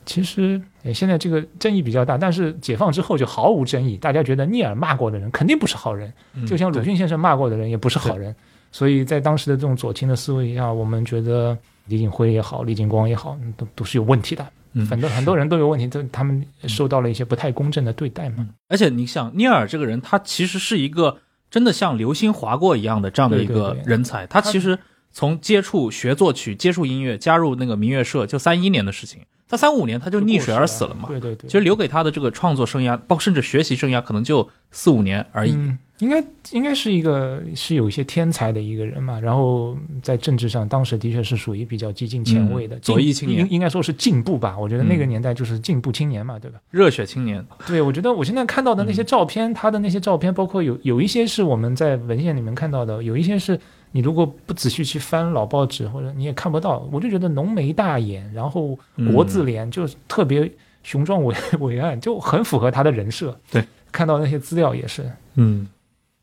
[0.09, 0.59] 其实，
[0.91, 3.95] 现在这个争议比较大，但是解放之后就毫无争议。
[3.95, 8.35] 大家觉得聂耳骂过的人肯定不是好人，嗯就像鲁迅先生骂过的人也不是好人。
[8.71, 11.55] 所以在当时的这种左倾的思维下，我们觉得
[11.85, 14.43] 李景辉也好，李景光也好，都都是有问题的。
[14.73, 18.49] 嗯很多很多人都有问题，都他们受到了一些不太公正的对待嘛。
[18.67, 21.17] 而且你想，聂耳这个人，他其实是一个
[21.51, 24.25] 真的像流星划过一样的这样的一个对对对人才。
[24.25, 24.77] 他其实
[25.11, 29.21] 从接触学作曲、接触音乐、加入那个民乐社，就三一年的事情。
[29.47, 31.07] 他三五年他就溺水而死了嘛。
[31.07, 35.53] 对对对，其实留给他的这个创作生涯，包括甚至学习生涯，可能就四五年而已。
[35.53, 39.19] 嗯，应该应该是一个是有一些天才的一个人嘛。
[39.19, 44.55] 然后在政治上，当时的确是属于比较激进前卫的、嗯左翼青年应应该说是进步吧。
[44.55, 46.59] 我觉得那个嗯年代就是进步青年嘛，对吧？
[46.69, 53.59] 热血青年，对，我觉得我现在看到的嗯那些照片，他的那些照片，包括有有一些是我们在文献里面看到的，有一些是
[53.91, 56.87] 你如果不仔细去翻老报纸，或者你也看不到。
[56.91, 58.77] 我就觉得浓眉大眼，然后
[59.13, 60.51] 国字脸，就特别
[60.83, 63.37] 雄壮伟伟岸，就很符合他的人设。
[63.51, 65.11] 对，看到那些资料也是。
[65.35, 65.67] 嗯，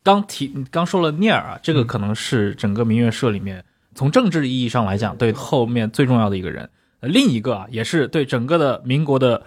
[0.03, 3.65] 刚提刚说了聂耳啊，这个嗯可能是整个民乐社里面
[3.95, 6.69] 从政治意义上来讲，对后面最重要的一个人。
[7.01, 9.43] 呃另一个啊，也是对整个的民国的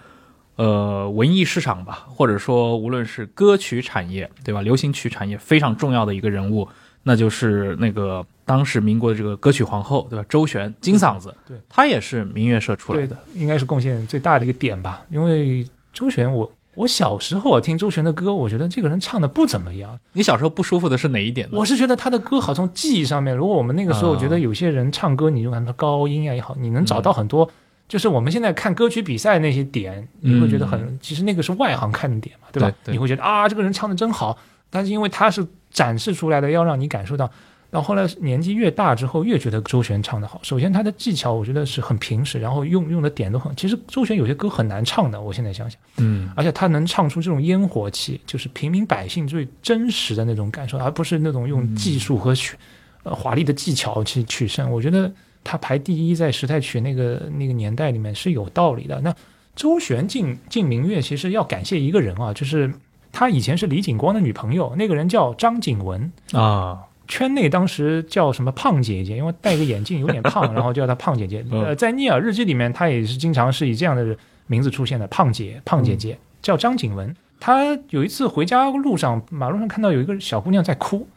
[0.54, 6.68] 呃文艺市场吧，或者说无论是歌曲产业，对吧，流行曲产业非常重要的一个人物，
[7.02, 10.24] 那就是那个当时民国的这个歌曲皇后，对吧？
[10.28, 15.02] 周璇，金嗓子，对，她也是民乐社出来的，，应该是贡献最大的一个点吧。
[15.10, 19.98] 因为周璇我，我小时候啊听周璇的歌，我觉得这个人唱的不怎么样。
[20.12, 21.58] 你小时候不舒服的是哪一点呢？
[21.58, 27.50] 我是觉得他的歌好，从记忆上面，如果我们那个时候啊觉得有些人唱歌，你就看他高音啊也好，你能找到很多，
[27.88, 32.70] 就是我们现在看歌曲比赛那些点，你会觉得很，其实那个是外行看的点嘛，对吧？
[32.70, 34.36] 对对你会觉得啊，这个人唱的真好，
[34.68, 37.30] 但是因为他是展示出来的，要让你感受到。
[37.72, 40.40] 到后来年纪越大之后，越觉得周璇唱的好。
[40.42, 43.54] 首先他的技巧，我觉得是很平实，然后用用的点都很。
[43.54, 45.80] 其实周璇有些歌很难唱的，我现在想想。
[45.98, 52.56] 嗯而且他能唱出这种烟火气，就是平民百姓最真实的那种感受，而不是那种用技术和曲、
[53.04, 54.68] 呃华丽的技巧去取胜。
[54.72, 55.08] 我觉得
[55.44, 59.00] 他排第一在时代曲那个那个年代里面是有道理的。
[59.00, 59.14] 那
[59.54, 62.68] 周璇进进明月，其实要感谢一个人啊，就是
[63.12, 66.10] 他以前是李景光的女朋友，那个人叫张景文。
[66.32, 71.44] 啊，圈内当时叫什么胖姐姐，因为戴个眼镜有点胖， 然后叫她胖姐姐。
[71.50, 77.14] 嗯呃，在聂耳日记里面，她也是经常是以这样的名字出现的，胖姐、胖姐姐，叫张景文。
[77.40, 81.08] 她有一次回家路上，马路上看到有一个小姑娘在哭，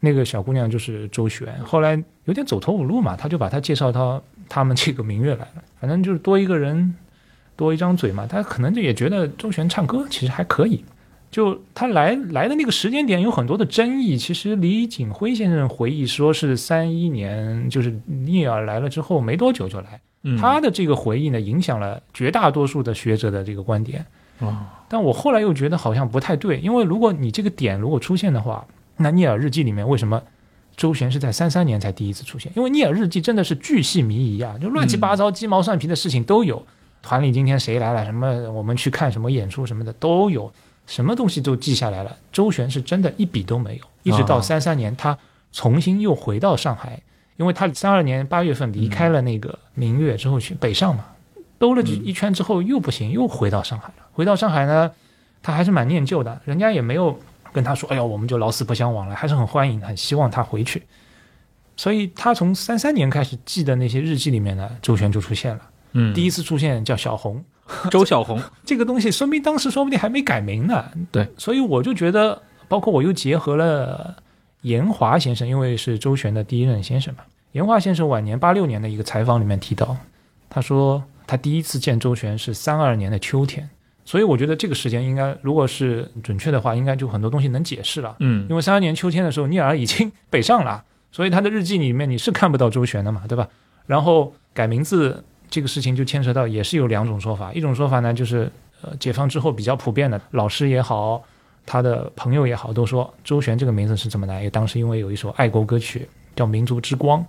[0.00, 1.52] 那个小姑娘就是周璇。
[1.64, 5.62] 后来有点走投无路嘛，他就把她介绍到他们这个明月来了。
[5.80, 6.94] 反正就是多一个人，
[7.56, 8.26] 多一张嘴嘛。
[8.26, 10.84] 他可能就也觉得周璇唱歌其实还可以。
[11.32, 14.16] 就他来来的那个时间点有很多的争议。
[14.16, 20.00] 其实李景辉先生回忆说是三一年，就是聂耳来了之后没多久就来。
[20.24, 24.06] 嗯他的这个回忆呢，影响了绝大多数的学者的这个观点。
[24.38, 28.64] 啊但我后来又觉得好像不太对，因为如果你这个点如果出现的话，
[28.98, 30.22] 那聂耳日记里面为什么
[30.76, 32.52] 周旋是在三三年才第一次出现？
[32.54, 36.64] 因为聂耳日记真的是巨细靡遗啊，就乱七八糟、鸡毛蒜皮的事情都有。
[37.00, 40.52] 团里今天谁来了，什么我们去看什么演出什么的都有，
[40.86, 42.16] 什么东西都记下来了。
[42.32, 45.16] 周旋是真的一笔都没有，一直到啊三三年他
[45.52, 47.00] 重新又回到上海，
[47.36, 51.04] 因为他三二年八月份离开了那个明月之后去北上嘛，
[51.58, 53.94] 兜了一圈之后又不行，又回到上海了。
[54.12, 54.90] 回到上海呢，
[55.42, 57.18] 他还是蛮念旧的，人家也没有
[57.52, 60.82] 跟他说：“哎呀，我们就老死不相往来。”还是很欢迎，很希望他回去。
[61.76, 65.62] 所以他从三三年开始记的那些日记里面呢，周旋就出现了。
[65.92, 67.44] 嗯，第一次出现叫小红，
[67.90, 70.84] 周小红，这个东西说明当时说不定还没改名呢。
[71.10, 74.16] 对，所以我就觉得，包括我又结合了
[74.62, 77.20] 严华先生，因为是周璇的第一任先生嘛。
[77.52, 79.96] 严华先生晚年八六年的一个采访里面提到，
[80.48, 83.68] 他说他第一次见周璇是三二年的秋天，
[84.06, 88.16] 所以我觉得这个时间应该如果是准确的话，应该就很多东西能解释了。
[88.20, 93.46] 嗯因为三二年秋天的时候，聂耳已经北上了，所以他的日记里面你是看不到周旋的嘛，对吧？
[93.86, 95.22] 然后改名字
[95.52, 97.52] 这个事情就牵扯到，也是有两种说法。
[97.52, 98.50] 一种说法呢，就是
[98.80, 101.22] 呃，解放之后比较普遍的，老师也好，
[101.66, 104.48] 他的朋友也好，都说周旋这个名字是怎么来？
[104.48, 107.20] 当时因为有一首爱国歌曲叫《民族之光》，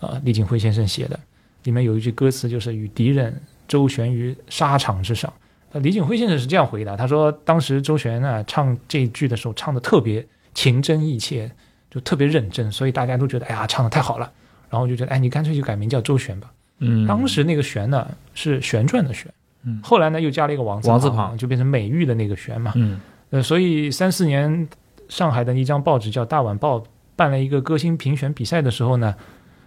[0.00, 1.18] 呃，李景辉先生写的，
[1.62, 3.34] 里面有一句歌词就是“与敌人
[3.66, 5.32] 周旋于沙场之上”。
[5.80, 11.50] 李景辉先生是这样回答，他说当时周旋呢唱这一句的时候唱的特别情真意切，
[11.90, 14.30] 就特别认真，所以大家都觉得哎呀唱的太好了，
[14.68, 16.52] 然后就觉得哎你干脆就改名叫周旋吧。
[16.80, 22.72] 嗯，当时那个旋呢是旋转的旋，嗯后来呢又加了一个王字王字旁就变成美玉的那个旋嘛。
[22.74, 23.00] 嗯
[23.30, 24.68] 呃，所以三四年
[25.08, 26.78] 上海的一张报纸叫《大晚报》
[27.14, 29.14] 办了一个歌星评选比赛的时候呢，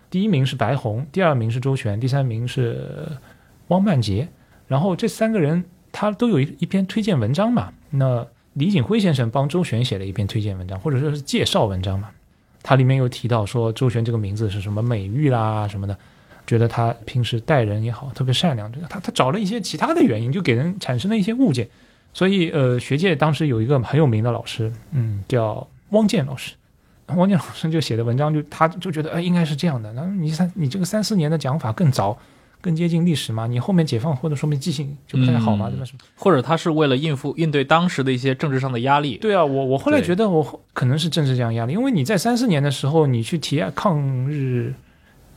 [0.10, 3.08] 第一名是白虹，第二名是周璇，第三名是
[3.70, 4.28] 汪曼杰。
[4.68, 7.72] 然后这三个人他都有一一篇推荐文章嘛。
[7.92, 12.10] 那李景辉先生帮周璇写了一篇推荐文章，或者说是介绍文章嘛。
[12.64, 15.98] 他里面有提到说周璇这个名字是什么美玉啦什么的，
[16.46, 18.72] 觉得他平时待人也好，特别善良。
[18.72, 21.68] 这个他他找了一些其他的原因，就给人产生了一些误解。
[22.14, 26.54] 所以呃，学界当时有一个很有名的老师，嗯，叫汪建老师。
[27.08, 32.18] 汪建老师就写的文章就他就觉得哎应该是这样的，那你三你这个三四年的讲法更早，
[32.62, 35.86] 更接近历史嘛，你后面解放或者说明记性就不太好嘛，嗯对吧？
[36.16, 39.18] 或者他是为了应付应对当时的一些政治上的压力。
[39.18, 44.00] 对啊，我我后来觉得我可能是政治这样压力，因为你在三四年的时候，你去提抗
[44.32, 44.74] 日，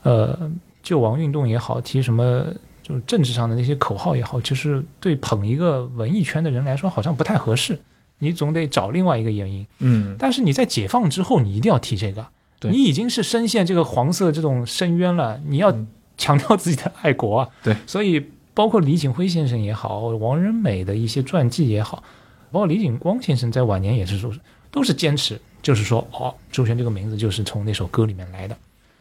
[0.03, 0.51] 呃，
[0.87, 2.47] 救亡运动也好，提什么
[2.81, 7.77] 就是政治上的那些口号也好，就是对捧一个文艺圈的人来说好像不太合适，
[8.21, 9.67] 你总得找另外一个原因。
[9.81, 12.25] 嗯但是你在解放之后，你一定要提这个，
[12.61, 17.49] 对你已经是深陷这个黄色这种深渊了，你要嗯强调自己的爱国啊。
[17.65, 18.25] 对，所以
[18.55, 22.05] 包括李景辉先生也好，王仁美的一些传记也好，
[22.53, 24.33] 包括李景光先生在晚年也是说，
[24.71, 28.57] 都是坚持，就是说，哦，周璇这个名字就是从那首歌里面来的。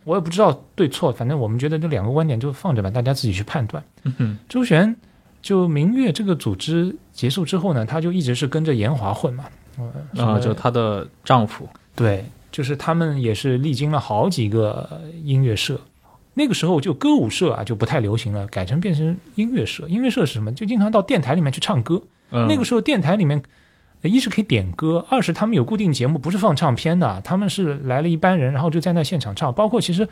[0.05, 3.83] 我也不知道对错，反正我们觉得这两个观点就放着吧，大家自己去判断。
[4.03, 4.95] 嗯周璇
[5.41, 9.45] 就明月这个组织结束之后呢，他就一直是跟着严华混嘛，
[10.15, 11.67] 啊，么就她的丈夫。
[11.95, 15.79] 对，就是他们也是历经了好几个音乐社。
[16.33, 19.87] 那个时候就歌舞社啊就不太流行了，改成变成音乐社。
[19.87, 20.51] 音乐社是什么？
[20.53, 22.01] 就经常到电台里面去唱歌。
[22.31, 23.45] 嗯、那个时候电台里面，呃
[24.09, 29.53] 一是可以点歌，二是他们有固定节目，不是放唱片的，他们是来了一班人，然后就在那现场唱。
[29.53, 30.07] 包括其实，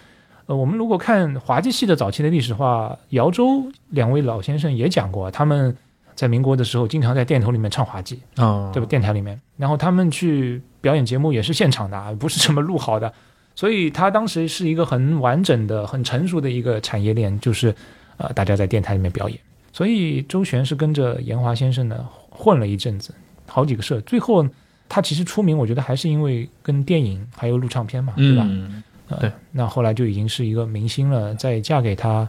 [0.46, 5.76] 呃，我们如果看滑稽戏的早期的历史的话，姚州两位老先生也讲过，他们
[6.16, 8.20] 在民国的时候经常在店头里面唱滑稽。
[8.36, 8.86] 啊，对吧？
[8.86, 13.12] 电台里面，然后他们去表演节目也是现场的啊，不是什么录好的，
[13.56, 17.74] 所以他当时是一个很完整的、很成熟的一个产业链，就是
[18.18, 19.40] 呃，大家在电台里面表演。
[19.72, 23.12] 所以周璇是跟着严华先生呢混了一阵子，
[23.54, 24.44] 好几个社，最后
[24.90, 28.44] 他其实出名，我觉得还是因为跟电影还有录唱片嘛，对吧？
[28.48, 32.28] 嗯呃对，那后来就已经是一个明星了，再嫁给他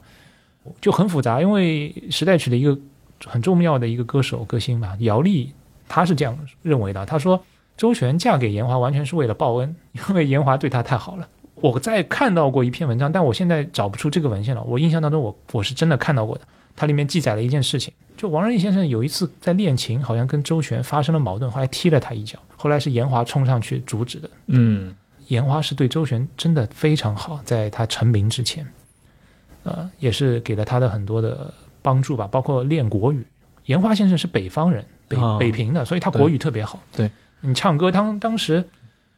[0.82, 2.78] 就很复杂，因为时代曲的一个
[3.24, 5.50] 很重要的一个歌手歌星嘛，姚丽
[5.88, 7.42] 她是这样认为的，她说
[7.76, 11.26] 周璇嫁给严华完全是为了报恩，因为严华对她太好了。
[11.54, 14.62] 我在看到过一篇文章，但我现在找不出这个文献了。
[14.64, 16.42] 我印象当中我，我是真的看到过的，
[16.76, 24.30] 它里面记载了一件事情，就王仁义先生有一次在练琴，好像跟周璇发生了矛盾，后来踢了他一脚，后来是严华冲上去阻止的。
[24.46, 24.94] 嗯
[25.28, 28.66] 严华是对周璇真的非常好，在他成名之前，
[29.62, 33.24] 呃，也是给了他的很多的帮助吧，包括练国语。
[33.64, 36.78] 严华先生是北方人，北、哦北平的，所以他国语特别好。
[36.94, 37.10] 对
[37.40, 38.62] 你唱歌当当时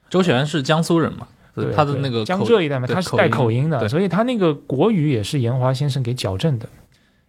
[0.08, 6.68] 周璇是江苏人嘛，对他的那个江浙一带嘛，他是带口音的，对所以他那个国语也是严华先生给矫正的。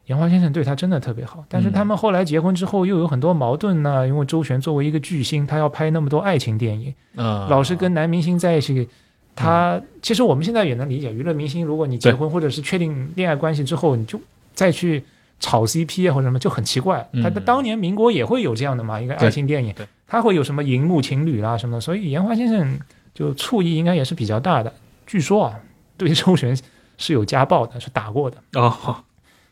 [0.07, 1.71] 严华先生对他真的特别好，但是嗯。
[1.71, 8.87] 他们后来结婚之后又有很多矛盾呢，因为周璇作为一个巨星，他要拍那么多爱情电影，嗯老是跟男明星在一起，
[9.35, 14.19] 他其实我们现在也能理解，娱乐明星如果你结婚或者是确定恋爱关系之后，你就
[14.53, 15.03] 再去
[15.39, 17.07] 炒 CP 啊或者什么就很奇怪。
[17.11, 17.21] 嗯。
[17.21, 19.75] 他他当年民国也会有这样的嘛，一个爱情电影
[20.07, 22.79] 他会有什么荧幕情侣啦什么的，所以严华先生
[23.13, 24.71] 就醋意应该也是比较大的。
[25.05, 25.59] 据说啊，
[25.97, 26.57] 对周璇
[26.97, 28.37] 是有家暴的，是打过的。
[28.53, 28.95] 哦，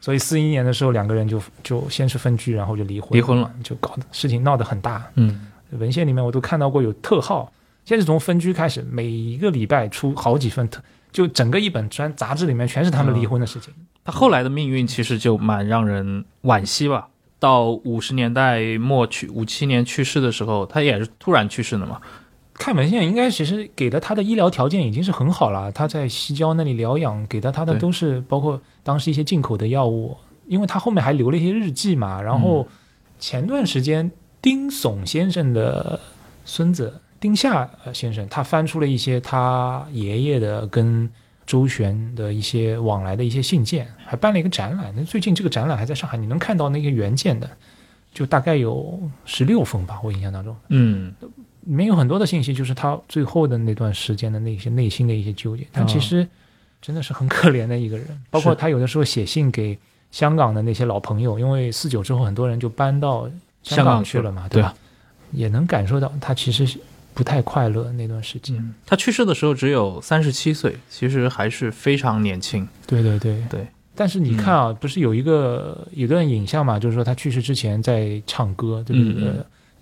[0.06, 5.04] 所以四一年的时候，两个人就就先是分居，然后就离婚，离婚了，就搞得事情闹得很大。
[5.16, 5.48] 嗯
[5.80, 7.52] 文献里面我都看到过有特号，
[7.86, 10.80] 先是从分居开始，每一个礼拜出好几份特，
[11.12, 13.74] 就整个一本专杂志里面全是他们离婚的事情。
[14.04, 17.08] 他后来的命运其实就蛮让人惋惜吧。
[17.40, 22.00] 到五十年代末去五七年去世的时候，他也是突然去世的嘛。
[22.58, 30.16] 开门县应该其实给的他的医疗条件已经是很好了，他在西郊那里疗养，给的他的都是包括当时一些进口的药物，
[30.48, 32.22] 因为他后面还留了一些日记嘛。
[32.22, 32.66] 然后
[33.20, 34.10] 前段时间
[34.42, 36.00] 丁悚先生的
[36.46, 41.10] 孙子丁夏呃先生，他翻出了一些他爷爷的跟
[41.46, 44.94] 周旋的一些往来的一些信件，还办了一个展览。
[44.96, 47.50] 那最近这个展览还在上海，你能看到那个原件的，
[48.14, 50.56] 就大概有十六封吧，我印象当中。
[50.70, 51.14] 嗯
[51.66, 55.68] 里面有很多的信息，就是他最后的那段时间的那些内心的一些纠结。
[55.72, 56.28] 他其实
[56.82, 59.78] 真的是很可怜的一个人，包括他有的时候写信给
[60.12, 63.30] 香港的那些老朋友，因为四九之后很多人就搬到
[63.64, 64.74] 香香港去了嘛，对吧？
[65.32, 66.80] 也能感受到他其实
[67.14, 68.56] 不太快乐那段时间。
[68.58, 72.68] 嗯，他去世的时候只有三十七岁，其实还是非常年轻。
[72.86, 73.68] 对对对对。
[73.96, 79.30] 但是你看啊，不是有一个有段影像嘛，就是说他去世之前在唱歌，对不对？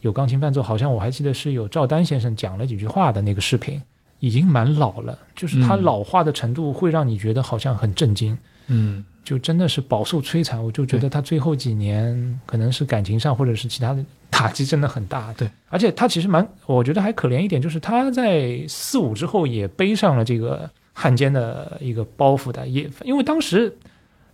[0.03, 3.81] 有钢琴伴奏，好像我还记得是有赵丹先生讲了几句话的那个视频，
[4.19, 8.37] 已经蛮老了，就是他嗯老化的程度会让你觉得好像很震惊，
[8.67, 10.61] 嗯就真的是饱受摧残。
[10.61, 15.31] 我就觉得他最后几年可能是感情上或者是其他的打击真的很大。
[15.33, 23.75] 对，而且他其实蛮，我觉得还可怜一点，就是他在四五之后也背上了这个汉奸的一个包袱的，也因为当时。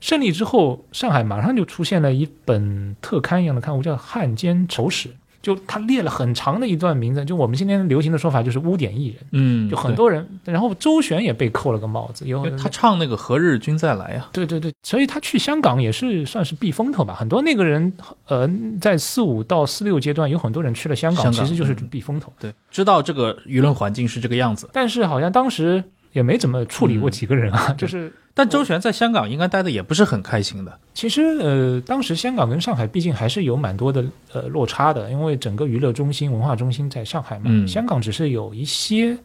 [0.01, 5.09] 胜利之后，上海马上就出现了一本特刊一样的刊物，叫《汉奸丑史》，
[5.41, 17.13] 就他列了很长的一段名字，就我们今天流行的说法就是污点艺人，嗯，就很多人，然后周旋也被扣了个帽子，有对他唱那个《何日君再来》啊，对对对，所以他去香港也是算是避风头吧。
[17.13, 17.91] 很多那个人，
[18.27, 18.49] 呃，
[18.81, 22.31] 在四五到四六阶段，有很多人去了香港，香港其实就是嗯避风头。
[22.39, 24.69] 对，知道这个舆论环境是这个样子。
[24.73, 25.83] 但是好像当时
[26.13, 30.79] 也没怎么处理过几个人啊， 就是但周旋在香港应该待的也不是很开心的。
[30.93, 34.03] 其实呃，当时香港跟上海毕竟还是有蛮多的
[34.33, 39.17] 呃落差的，因为整个娱乐中心、文化中心在上海嘛，嗯香港只是有一些。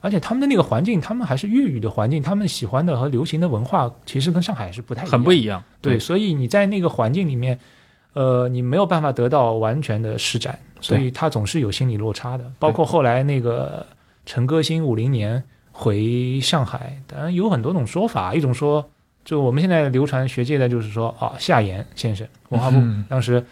[0.00, 5.60] 而且他们的那个环境，他们还是粤语的环境，他们喜欢的和流行的文化，其实跟上海是不太一样很不一样。
[5.80, 7.58] 对，所以你在那个环境里面，
[8.12, 12.44] 呃，你没有办法得到完全的施展，所以他总是有心理落差的。
[12.60, 13.84] 包括后来那个
[14.24, 15.42] 陈歌辛五零年
[15.80, 18.84] 回上海，当然有很多种说法，一种说
[19.24, 23.04] 就我们现在流传学界的就是说啊，夏言先生，文化部嗯。
[23.08, 23.44] 当时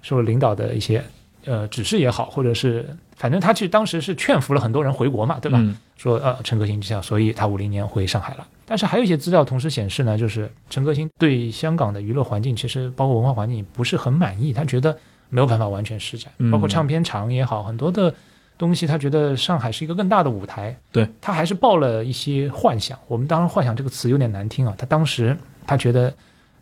[0.00, 1.02] 受领导的一些
[1.44, 5.58] 呃指示也好，或者是反正他去当时是劝服了很多人回国嘛，对吧？
[5.60, 5.76] 嗯。
[5.96, 8.46] 说呃陈可辛这样，所以他五零年回上海了。
[8.64, 14.96] 但是还有一些资料同时显示呢，就是陈可辛对香港的娱乐环境，其实包括文化环境不是很满意，他觉得
[15.30, 16.48] 没有办法完全施展，嗯。
[16.50, 18.14] 包括唱片厂也好，很多的
[18.62, 20.78] 东西，他觉得上海是一个更大的舞台。
[20.92, 22.96] 对他还是抱了一些幻想。
[23.08, 25.36] 我们当然幻想这个词有点难听啊，他当时
[25.66, 26.14] 他觉得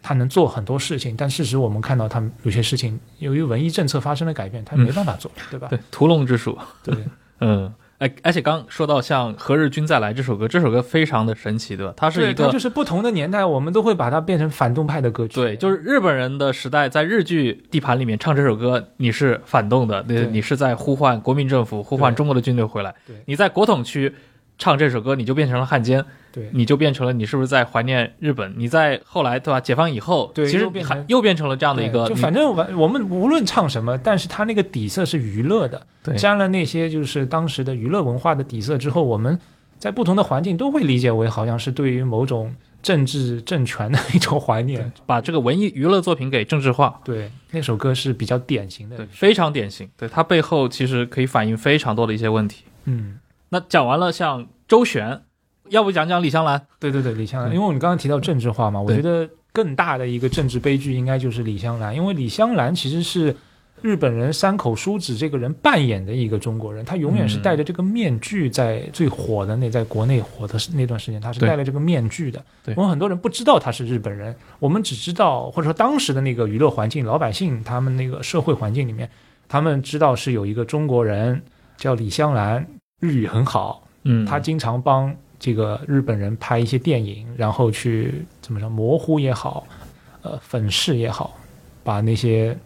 [0.02, 5.68] 他能做很多事情，但事实我们看到他有些事情由于文艺政策发生了改变，他没办法做，对吧？
[5.68, 6.58] 对，屠龙之术。
[6.82, 6.96] 对
[7.40, 7.70] 嗯，
[8.00, 11.92] 哎，而且刚说到像《何日君再来》这首歌，这首歌非常的神奇，对吧？
[11.94, 15.34] 它是，一个它就是不同的年代，我们都会把它变成反动派的歌曲。
[15.34, 23.16] 对，就是日本人的时代，在日剧地盘里面唱这首歌，你是反动的，对，你是在呼唤国民政府，呼唤中国的军队回来对。
[23.26, 24.14] 你在国统区
[24.60, 28.54] 唱这首歌，你就变成了汉奸，对你就变成了你是不是在怀念日本？
[28.56, 29.58] 你在后来对吧？
[29.58, 39.40] 解放以后，对其实又变成还又变成了这样的一个，就反正我我们无论唱什么，但是它那个底色是娱乐的，对沾了那些就是当时的娱乐文化的底色之后，我们
[39.78, 44.92] 在不同的环境都会理解为好像是对于某种政治政权的一种怀念。
[45.06, 47.00] 把这个文艺娱乐作品给政治化。
[47.02, 49.06] 对，那首歌是比较典型的对，。
[49.06, 49.88] 非常典型。
[49.96, 52.64] 对它背后其实可以反映非常多的一些问题。
[52.84, 53.18] 嗯，
[53.50, 55.22] 那讲完了像周旋，
[55.68, 56.66] 要不讲讲李香兰？
[56.78, 63.34] 对对对，李香兰，因为我们刚刚提到政治化嘛，我觉得更大的一个政治悲剧应该就是李香兰，因为李香兰其实是
[63.82, 67.42] 日本人山口淑子这个人扮演的一个中国人，他永远是嗯。
[67.42, 72.44] 戴着这个面具，在最火的那在国内火的那段时间，他是戴了这个面具的。
[72.76, 79.10] 我们很多人不知道他是日本人，我们只知道或者说当时的那个娱乐环境，老百姓他们那个社会环境里面，
[79.48, 81.42] 他们知道是有一个中国人
[81.78, 82.66] 叫李香兰，
[83.00, 84.24] 日语很好，嗯。
[84.24, 89.66] 他经常帮这个日本人拍一些电影，然后去怎么说模糊也好，
[90.22, 91.36] 呃粉饰也好，
[91.82, 92.56] 把那些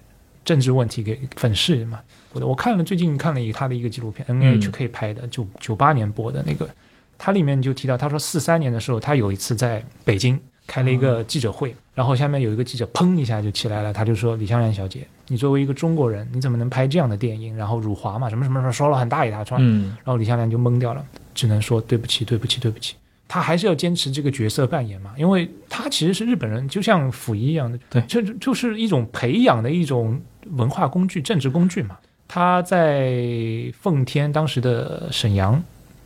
[0.45, 2.01] 政治问题给粉饰嘛。
[2.33, 6.69] 我我看了最近看了一个他的一个纪录片，NHK 拍的，九九八年播的那个，
[7.17, 17.57] 他里面就提到，他说四三年的时候，他有一次在北京开了一个记者会，然后下面有一个记者砰一下就起来了，他就说李香兰小姐，你作为一个中国人，你怎么能拍这样的电影？
[17.57, 19.61] 然后辱华嘛，什么什么什么，说了很大一大串。
[19.63, 21.05] 嗯然后李香兰就懵掉了，
[21.35, 22.95] 只能说对不起，对不起，对不起。
[23.27, 30.21] 他还是要坚持这个角色扮演嘛，因为他其实是日本人，就像溥仪一样的，对这就是一种培养的一种
[30.53, 31.97] 文化工具、政治工具嘛。
[32.29, 33.15] 他在
[33.81, 35.63] 奉天当时的沈阳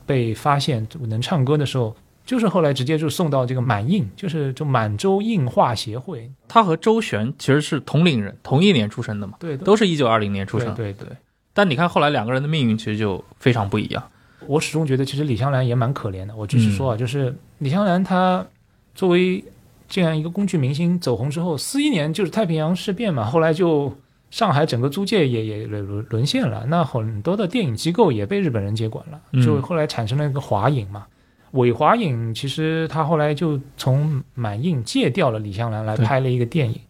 [0.07, 1.95] 被发现能唱歌的时候，
[2.29, 10.75] 就是后来直接就送到这个满印，就是就满洲印画协会，他和周璇其实是同龄人，同一年出生的嘛，对，都是一九二零年出生。
[10.75, 11.17] 对对对。
[11.55, 14.03] 但你看后来两个人的命运其实就非常不一样。
[14.47, 16.37] 我始终觉得，其实李香兰也蛮可怜的。
[16.37, 18.47] 我继续说啊，就是李香兰她
[18.95, 19.43] 作为
[19.89, 23.91] 这样一个工具明星走红之后，四一年就是太平洋事变嘛，后来就
[24.31, 31.07] 上海整个租界也也沦沦陷了，那很多的电影机构也被日本人接管了，就后来产生了一个华影嘛。
[31.53, 36.81] 伪华影其实他后来就从满印借调了李香兰来拍了一个电影，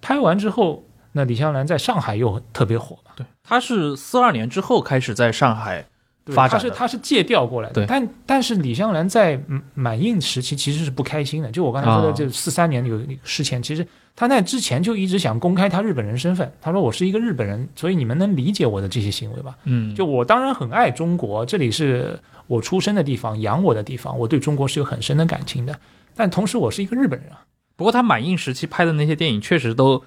[0.00, 3.12] 拍完之后，那李香兰在上海又特别火嘛。
[3.16, 5.84] 对，他是四二年之后开始在上海。
[6.26, 9.36] 发展他是他是借调过来的，但但是李香兰在
[9.74, 11.50] 满印时期其实是不开心的。
[11.50, 13.84] 就我刚才说的，就四三年有事前，其实
[14.14, 16.48] 他在之前就一直想公开他日本人身份。
[16.60, 19.58] 他说我是一个日本人，所以你们能理解我的这些行为吧？
[19.64, 22.16] 嗯，就我当然很爱中国，这里是
[22.52, 25.78] 我出生的地方，养我的地方，我对中国是有很深的感情的。
[26.14, 27.44] 但同时我是一个日本人啊。
[27.76, 30.02] 不过他满印时期拍的那些电影确实都，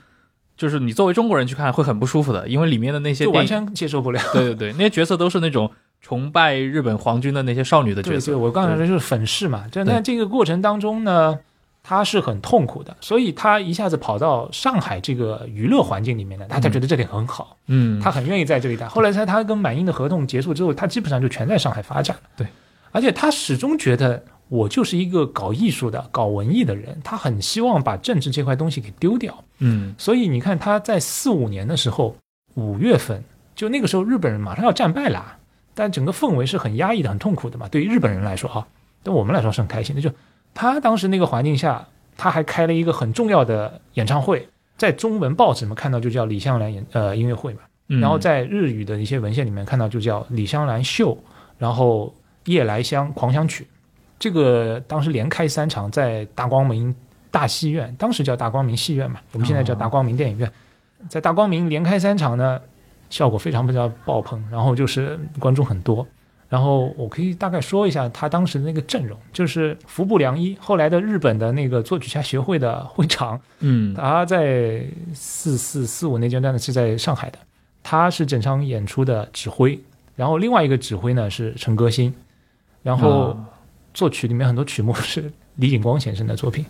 [0.56, 4.22] 就是你作为中国人去看会很不舒服的，因为里面的那些完全接受不了。
[4.34, 5.72] 对对对，那些角色都是那种。
[6.02, 9.66] 崇拜日本皇军的那些少女的角色，对，我刚才说就是粉饰嘛。
[9.72, 11.40] 就在这个过程当中呢，
[11.88, 18.88] 他是很痛苦的，所以他一下子跑到上海这个娱乐环境里面呢，他他觉得这里很好，嗯，他很愿意在这里待。
[18.88, 22.24] 后来在他跟满印的合同结束之后，他基本上就全在上海发展了。
[22.36, 22.48] 对，
[22.92, 29.44] 而且他始终觉得我就是一个搞艺术的、搞文艺的人，他很希望把政治这块东西给丢掉。
[29.60, 32.16] 嗯，所以你看他在四五年的时候，
[32.56, 33.24] 五月份，
[33.56, 35.38] 就那个时候日本人马上要战败了。
[35.78, 37.68] 但整个氛围是很压抑的、很痛苦的嘛。
[37.68, 38.66] 对于日本人来说啊，
[39.04, 40.02] 对我们来说是很开心的。
[40.02, 40.10] 就
[40.56, 41.88] 他当时那个环境下，
[42.18, 47.60] 他还开了一个很重要的演唱会，在中文报纸里面看到就叫李香兰演呃音乐会嘛。
[47.88, 51.16] 然后在日语的一些文献里面看到就叫李香兰秀，
[51.60, 52.12] 然后
[52.46, 53.68] 夜来香狂想曲。
[54.18, 56.96] 这个当时连开三场，在大光明
[57.30, 60.52] 大戏院，当时叫大光明戏院嘛，我们现在叫大光明电影院，
[61.08, 62.60] 在大光明连开三场呢。
[63.08, 66.06] 效果非常非常爆棚，然后就是观众很多，
[66.48, 77.40] 然后我可以大概说一下他当时的那个阵容，就是服部良一，后来的日本的那个作曲家协会的会长，嗯，他在四四四五那阶段呢是在上海的，
[77.82, 79.80] 他是整场演出的指挥，
[80.16, 82.14] 然后另外一个指挥呢是陈歌辛，
[82.84, 83.36] 然后
[83.94, 86.64] 作曲里面很多曲目是李景光先生的作品，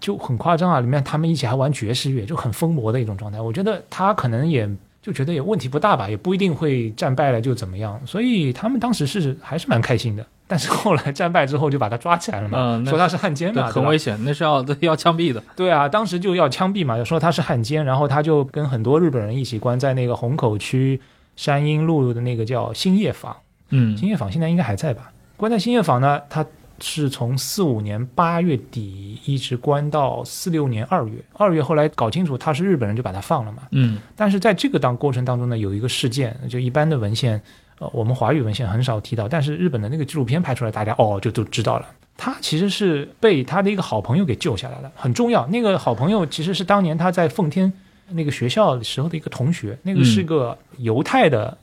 [0.00, 4.68] 就很夸张啊，里面他们一起还玩爵士乐，就很疯魔的一种状态，我觉得他可能也。
[5.02, 10.24] 就觉得也问题不大吧，也不一定会战败了就怎么样，所以他们当时是还是蛮开心的。
[10.46, 15.42] 但是后来战败之后就把他抓起来了嘛，说他是汉奸嘛，很危险，那是要 要枪毙的。
[15.54, 21.00] 对啊，当时就要枪毙嘛，说他是汉奸，然后他就跟很多日本人一起关在那个虹口区
[21.36, 23.36] 山阴路的那个叫兴业坊，
[23.70, 25.12] 嗯，兴业坊现在应该还在吧？
[25.36, 26.44] 关在兴业坊呢，他。
[26.80, 33.64] 是从四五年八月底一直关到四六年二月，二月后来搞清楚他是日本人，就把他放了嘛。
[33.72, 37.40] 嗯，但是在这个当过程当中呢，有一个事件，就一般的文献，
[37.78, 41.86] 呃，我们华语文献很少提到，但是日本的那个纪录片拍出来，大家哦就都知道了。
[42.16, 45.46] 他其实是被他的一个好朋友给救下来了，很重要。
[45.48, 47.72] 那个好朋友其实是当年他在奉天
[48.08, 51.56] 那个学校时候的一个同学，那个是个犹太的。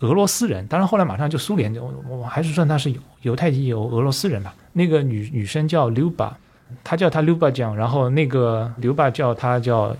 [0.00, 4.54] 俄罗斯人，当然后来马上就苏联，我我还是算他是犹犹太籍有俄罗斯人吧。
[4.72, 6.36] 那个女女生叫刘巴，
[6.82, 9.96] 她叫他刘巴酱，然后那个刘巴叫她叫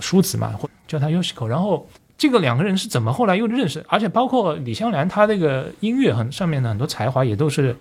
[0.00, 1.46] 舒子嘛，或叫她 Yoshiko。
[1.46, 3.84] 然后这个两个人是怎么后来又认识？
[3.88, 7.76] 而且包括李香兰，她那个音乐很上面的很多才华也都是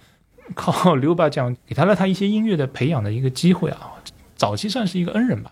[0.53, 3.93] 靠刘巴酱给她了她一些音乐的培养的一个机会啊。
[4.35, 5.51] 早期算是一个恩人吧，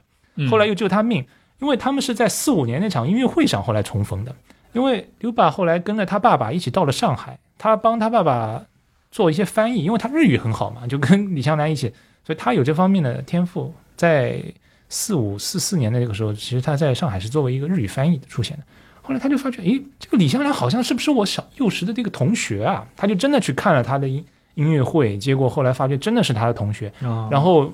[0.51, 1.25] 后来又救她命，
[1.59, 4.35] 因为他们是在四五年那场音乐会上后来重逢的。
[4.73, 8.63] 因为刘爸后来跟着他爸爸一起到了上海，他帮他爸爸
[9.11, 11.93] 做一些翻译，因为他日语很好嘛，就跟李香兰一起，
[12.25, 13.73] 所以他有这方面的天赋。
[13.95, 14.43] 在
[14.89, 18.63] 四五四四年的那个时候，其实他在上海是作为一个日语翻译出现的。
[19.01, 22.87] 后来他就发觉，诶，这个李香兰好像是不是我小幼时的这个同学啊？
[22.95, 26.91] 他就真的去看了他的音音乐会，结果后来发觉真的是他的同学。
[27.29, 27.71] 然后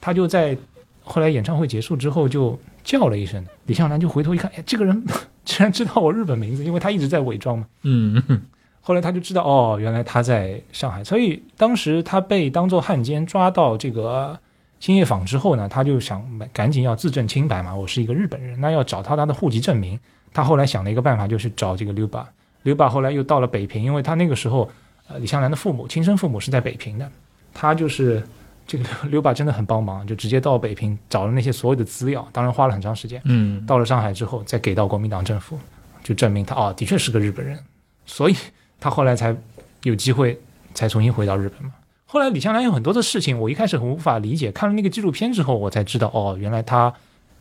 [0.00, 0.56] 他就在
[1.02, 5.04] 后来演唱会结束之后就叫了一声，李向南就回头一看，哎，这个人。
[5.42, 7.66] 竟然知道我日本名字，因为他一直在伪装嘛。
[7.82, 8.22] 嗯，
[8.82, 11.02] 后来他就知道哦，原来他在上海。
[11.02, 14.38] 所以当时他被当做汉奸抓到这个
[14.78, 16.22] 兴业坊之后呢，他就想
[16.52, 19.98] 赶紧要自证清白嘛，我是一个日本人，那要找他他的户籍证明。
[20.32, 22.28] 他后来想了一个办法，就是找这个刘爸。
[22.62, 24.70] 刘爸后来又到了北平，因为他那个时候，
[25.08, 27.10] 呃，李香兰的父母亲生父母是在北平的，
[27.54, 28.22] 他就是。
[28.70, 33.20] 这个刘爸真的很帮忙，就直接到北平找了那些所有的资料，当然花了很长时间。
[33.24, 35.58] 嗯，到了上海之后，再给到国民党政府，
[36.04, 37.58] 就证明他哦的确是个日本人，
[38.06, 38.36] 所以
[38.78, 39.36] 他后来才
[39.82, 40.40] 有机会
[40.72, 41.72] 才重新回到日本嘛。
[42.06, 46.94] 后来李香兰有很多的事情，我一开始很无法理解，看了那个纪录片之后，我才知道哦，原来他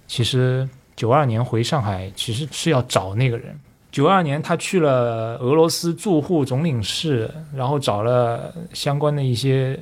[0.07, 3.55] 其实九二年回上海其实是要找那个人。
[3.91, 9.80] 九二年他去了俄罗斯驻沪总领事，然后找了相关的一些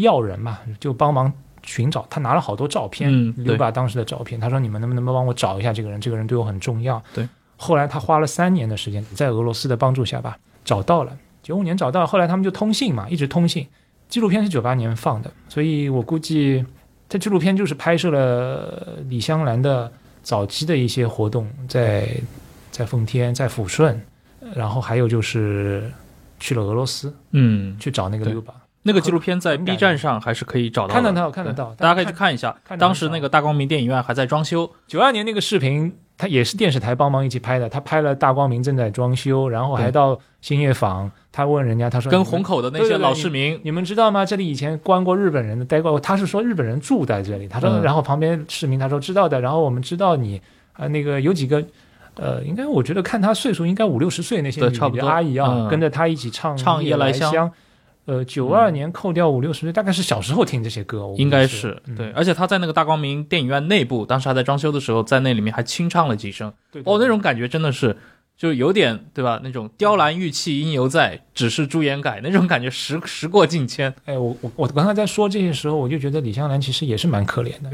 [0.00, 1.32] 要人嘛，就帮忙
[1.62, 2.06] 寻找。
[2.10, 4.40] 他拿了好多照片，嗯对留把当时的照片。
[4.40, 6.00] 他说：“你们能不能帮我找一下这个人？
[6.00, 7.28] 这个人对我很重要。”对。
[7.56, 11.16] 后来他花了三年的时间，在俄罗斯的帮助下吧，找到了。
[11.42, 13.66] 九五年找到，后来他们就通信嘛，一直通信。
[14.08, 16.64] 纪录片是九八年放的，所以我估计
[17.08, 19.90] 这纪录片就是拍摄了李香兰的
[20.22, 22.08] 早期的一些活动，在
[22.70, 24.00] 在奉天，在抚顺，
[24.54, 25.90] 然后还有就是
[26.38, 28.52] 去了俄罗斯嗯，去找那个对 Luba。
[28.82, 32.56] 那个纪录片在 B 站上还是可以找到的，看得到看得到大家可以去看看一下。
[32.78, 37.68] 当时那个大光明电影院还在装修，九二年那个视频，他也是电视台帮忙一起拍的。
[37.68, 44.24] 他拍了大光明正在装修，然后还到兴业坊，他问人家，他说跟虹口的那些老市民，你们知道吗？
[44.24, 46.00] 这里以前关过日本人的，待过。
[46.00, 47.46] 他是说日本人住在这里。
[47.46, 49.40] 他说，嗯然后旁边市民他说知道的。
[49.40, 50.40] 然后我们知道你
[50.72, 51.62] 啊、那个有几个，
[52.14, 57.52] 呃，应该我觉得看他岁数应该五六十岁那些女对差不多阿姨啊，嗯跟着他一起唱唱夜来来香嗯
[58.10, 62.10] 呃，九二年扣掉五六十岁，大概是小时候听这些歌，我应该是对。
[62.10, 66.52] 而且他在那个大光明电影院内部，当时还在装修的时候，在那里面还清唱了几声。
[66.72, 67.96] 对对哦，那种感觉真的是，
[68.36, 69.40] 就有点对吧？
[69.44, 73.94] 那种雕栏玉砌应犹在，只是朱颜改那种感觉时 时过境迁。
[74.06, 77.70] 哎，我我我刚才在说这些时候，我就觉得李香兰其实也是蛮可怜的。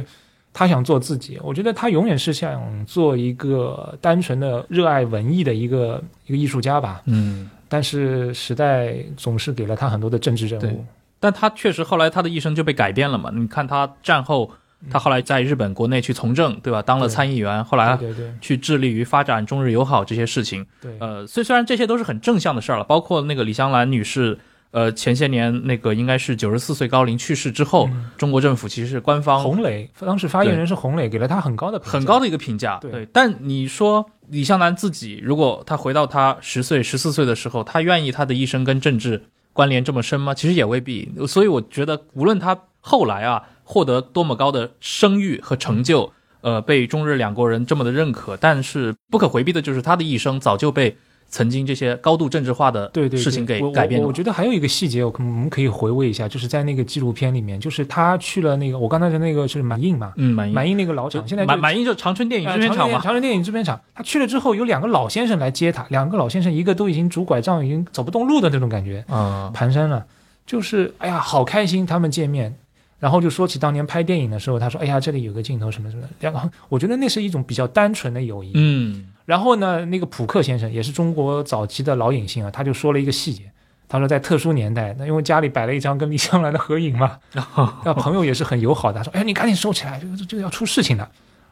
[0.53, 7.01] 她想做自己，我觉得她永远是想做一个单纯的热爱文艺的一个一个艺术家吧。
[7.07, 10.85] 嗯，但是时代总是给了他很多的政治任务。
[11.19, 13.31] 但他确实后来他的一生就被改变了嘛。
[13.35, 14.51] 你看他战后，
[14.91, 16.83] 他后来在日本国内去从政，对吧？
[16.83, 20.65] 当了参议员，后来对对对去致力于发展中日友好这些事情。
[20.81, 24.39] 对，呃，虽虽然这些都是很正向的事儿了，包括那个李香兰女士，
[24.73, 32.79] 呃，前些年那个应该是九十四岁高龄去世之后，嗯中国政府其实是官方洪磊当时发言人是洪磊，给了他很高的评价很高的一个评价。
[32.79, 39.23] 对但你说李香兰自己，如果他回到他十岁、十四岁的时候，他愿意他的一生跟政治
[39.53, 40.35] 关联这么深吗？
[40.35, 41.11] 其实也未必。
[41.27, 50.97] 所以我觉得，无论他后来啊获得多么高的声誉和成就，呃，被中日两国人这么的认可，但是不可回避的就是他的一生早就被
[51.29, 53.21] 曾经这些高度政治化的对对对。
[53.21, 54.13] 事情给改变了我我。
[54.13, 60.55] 觉得还有一个细节，我可我们可以回味一下，就是在那个纪录片里面，就是他去了那个我刚才的那个是满印嘛，嗯，满印。
[60.55, 70.05] 满印那个老厂，现在满满印就长春电影呃制片厂嘛，长春电长春电影制片厂，他去了之后，有两个老先生来接他，两个老先生，一个都已经拄拐杖，已经走不动路的那种感觉，嗯，蹒跚了，
[70.47, 72.55] 就是哎呀，好开心，他们见面，
[72.99, 76.03] 然后就说起当年拍电影的时候，他说，哎呀，这里有个镜头什么什么。
[76.03, 78.53] 的，两个，我觉得那是一种比较单纯的友谊。
[78.55, 83.51] 嗯，然后呢，那个普克先生也是中国早期的老影星啊，他就说了一个细节，
[83.89, 87.19] 他说在特殊年代，那因为家里摆了一张跟李香兰的合影嘛，
[87.85, 91.07] 那朋友也是很友好的，他说：“哎，你赶紧收起来，这个这个要出事情的。”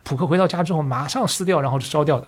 [0.04, 2.26] 普克回到家之后马上撕掉，然后就烧掉的。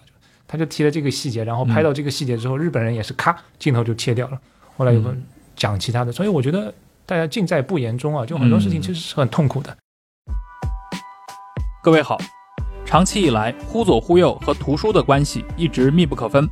[0.48, 4.40] 他就提了这个细节，然后拍到这个细节之后，日本人也是咔镜头就切掉了。
[4.76, 5.22] 后来有个嗯
[5.54, 6.72] 讲其他的，所以我觉得
[7.04, 9.76] 大家尽在不言中啊，就很多事情嗯其实是很痛苦的。
[11.82, 12.16] 各位好，
[12.86, 16.48] 长期以来，忽左忽右和图书的关系一直密不可分。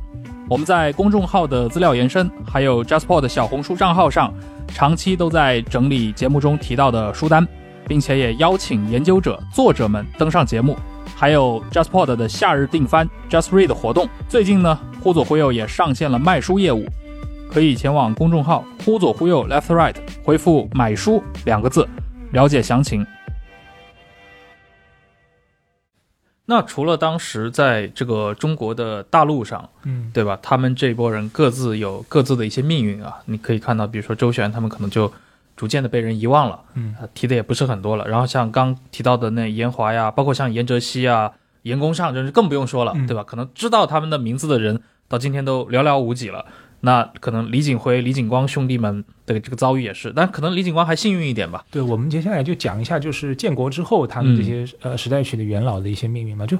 [0.49, 4.31] 我们在公众号的资料延伸，还有 JustPod 的小红书账号上，
[4.67, 7.47] 长期都在整理节目中提到的书单，
[7.87, 10.77] 并且也邀请研究者、作者们登上节目。
[11.15, 16.85] 还有 JustPod 的夏日订番 Just Read 活动，最近呢，忽左忽右也上线了卖书业务，
[17.49, 21.87] 可以前往公众号“忽左忽右 Left Right” 回复“买书”两个字，
[22.33, 23.07] 了解详情。
[26.47, 30.37] 那除了当时在这个中国的大陆上，嗯，对吧？
[30.41, 33.17] 他们这一波人各自有各自的一些命运啊。
[33.25, 35.11] 你可以看到，比如说周旋，他们可能就
[35.55, 38.07] 逐渐的被人遗忘了，嗯呃提的也不是很多了。
[38.07, 41.31] 然后像刚提到的那严华呀，包括像严哲熙啊、
[41.63, 43.23] 严公上，真是更不用说了，嗯对吧？
[43.23, 46.45] 可能知道他们的名字的人，到今天都寥寥无几了。
[46.85, 51.65] 那可能李景辉、李景光兄弟们的这个遭遇也是，但可能李景光还幸运一点吧。
[51.71, 56.45] 对，我们接下来就讲一下，就是建国之后他们这些、嗯呃时代曲的元老的一些命运嘛。
[56.45, 56.55] 就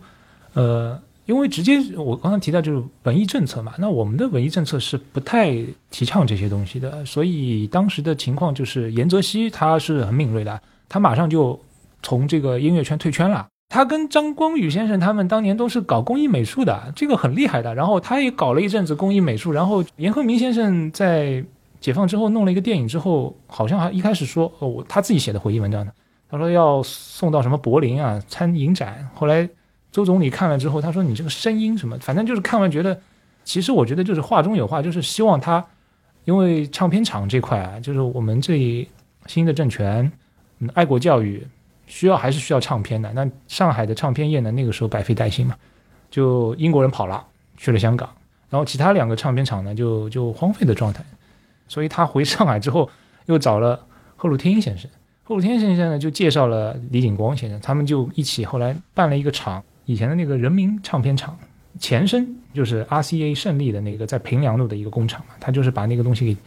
[0.53, 5.55] 呃，因为直接我刚才提到就是文艺政策嘛，那我们的文艺政策是不太
[5.91, 10.59] 提倡这些东西的，所以当时的情况就是严泽熙他是很敏锐的，
[10.89, 11.59] 他马上就
[12.01, 13.47] 从这个音乐圈退圈了。
[13.75, 17.75] 他跟张光宇先生他们当年都是搞工艺美术的，这个很厉害的。
[17.75, 21.43] 然后他也搞了一阵子工艺美术，然后严鹤鸣先生在
[21.81, 25.91] 解放之后弄了一个电影之后，好像还一开始说哦，他自己写的回忆文章呢，
[26.29, 29.09] 他说要送到什么柏林啊参影展。
[29.13, 29.49] 后来
[29.91, 32.97] 周总理看了之后，他说你这个声音什么，反正就是看完觉得
[33.43, 35.61] 其实我觉得就是话中有话，就是希望他，
[36.23, 38.87] 因为唱片厂这块啊，就是我们这一
[39.25, 40.09] 新的政权，
[40.59, 41.45] 嗯，爱国教育
[41.87, 43.11] 需要还是需要唱片的。
[43.13, 45.55] 那上海的唱片业呢，那个时候百废待兴嘛，
[46.09, 47.25] 就英国人跑了
[47.57, 48.09] 去了香港，
[48.49, 51.03] 然后其他两个唱片厂呢就就荒废的状态，
[51.67, 52.89] 所以他回上海之后
[53.25, 54.89] 又找了贺鲁天先生，
[55.23, 61.37] 贺鲁天先生呢就介绍了李景光先生，他们就一起后来办了一个厂，以前的那个人民唱片厂。
[61.77, 66.37] 前身就是 RCA 胜利的那个在平凉路的一个工厂嘛，他就是把那个东西给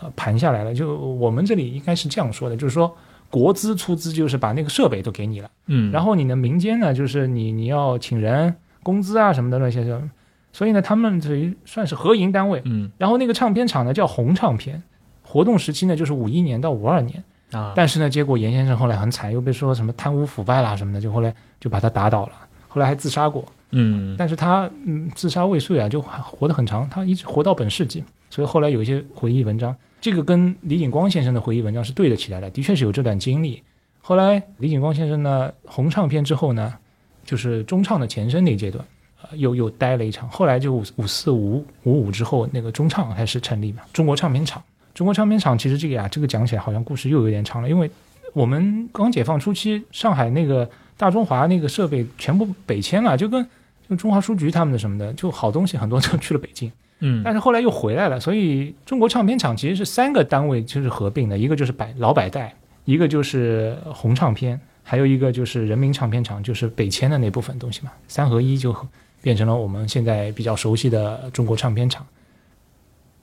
[0.00, 0.72] 呃盘下来了。
[0.72, 2.96] 就我们这里应该是这样说的，就是说
[3.30, 10.10] 国资出资就是把那个设备都给你了，嗯，然后你的民间呢，就是你你要请人工资啊什么的那些什么，
[10.52, 12.60] 所以呢他们属于算是合营单位。
[12.64, 12.90] 嗯。
[12.98, 14.82] 然后那个唱片厂呢叫红唱片，
[15.22, 17.22] 活动时期呢就是五一年到五二年。
[17.52, 22.32] 啊，但是呢，结果严先生后来很惨，又被说什么贪污腐败啦什么的，就后来就把他打倒了，
[22.68, 23.44] 后来还自杀过。
[23.70, 24.14] 嗯。
[24.16, 33.62] 但是他嗯自杀未遂啊，就活得很长，他一直活到本世纪，所以后来有一些回忆文章，这个跟李景光先生的回忆文章是对得起来的，的确是有这段经历。
[34.00, 36.74] 后来李景光先生呢，红唱片之后呢，
[37.24, 38.82] 就是中唱的前身那阶段，
[39.22, 44.62] 呃，又又待了一场，后来就五四五五五之后，那个中唱开始成立嘛，中国唱片厂。
[44.94, 47.90] 中国唱片厂其实这个呀，这个讲起来好像故事又有点长了，因为
[48.32, 53.46] 我们刚解放初期，上海那个大中华那个设备全部北迁了，就跟
[53.88, 58.20] 就中华书局他们的什么的，就好东西很多都去了北京，嗯但是后来又回来了。
[58.20, 68.74] 所以中国唱片厂其实是三个单位就是合并的，一个就是百老百代，一个就是红唱片，还有一个就是人民唱片厂，就是北迁的那部分东西嘛，三合一就
[69.22, 72.06] 变成了我们现在比较熟悉的中国唱片厂。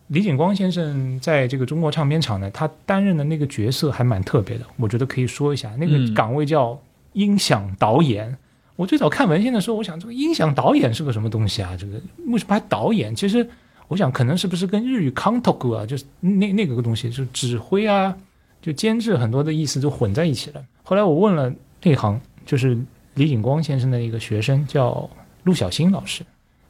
[0.07, 5.69] 李景光先生在这个中国唱片厂呢，他担任的那个角色还蛮特别的，我觉得可以说一下。
[5.77, 6.79] 那个嗯岗位叫
[7.11, 8.37] 音响导演。
[8.77, 11.75] 我最早看文献的时候，我想这个音响导演是个什么东西啊？
[11.77, 13.13] 这个为什么还导演？
[13.13, 13.49] 其实
[13.87, 18.15] 我想可能是不是跟日语 kantoku 啊，就是那那个东西，就是指挥啊，
[18.61, 20.61] 就监制很多的意思都混在一起了。
[20.83, 21.51] 后来我问了
[21.83, 22.77] 内行，就是
[23.13, 25.09] 李景光先生的一个学生叫
[25.43, 26.23] 陆小新老师。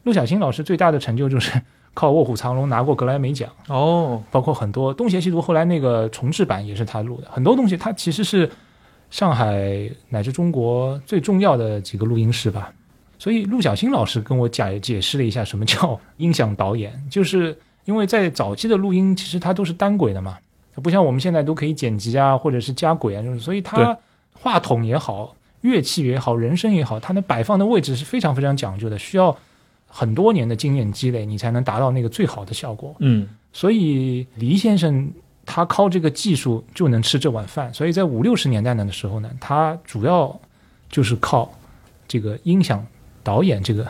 [0.04, 1.60] 陆小新老师最大的成就就是
[1.92, 3.50] 靠《卧虎藏龙》拿过格莱美奖。
[3.66, 8.48] 哦，包括很多《东邪西毒》后来那个重制版也是他录的，很多东西他其实是
[9.10, 12.72] 上海乃至中国最重要的几个录音室吧。
[13.18, 20.38] 所以陆小新老师跟我解解释了一下什么叫音响导演，就是因为在早期的录音其实它都是单轨的嘛，
[20.82, 23.98] 不像我们现在都可以剪辑啊，或者是加轨啊，就是所以对它
[24.32, 29.36] 话筒也好，乐器也好，人声也好，它的摆放的位置是非常非常讲究的，需要
[29.86, 32.94] 很多年的经验积累，你才能达到那个最好的效果。
[33.00, 35.10] 嗯所以黎先生
[35.46, 37.72] 他靠这个技术就能吃这碗饭。
[37.72, 40.38] 所以在五六十年代的时候呢，他主要
[40.90, 41.50] 就是靠
[42.06, 42.86] 这个音响
[43.28, 43.86] 导演这个，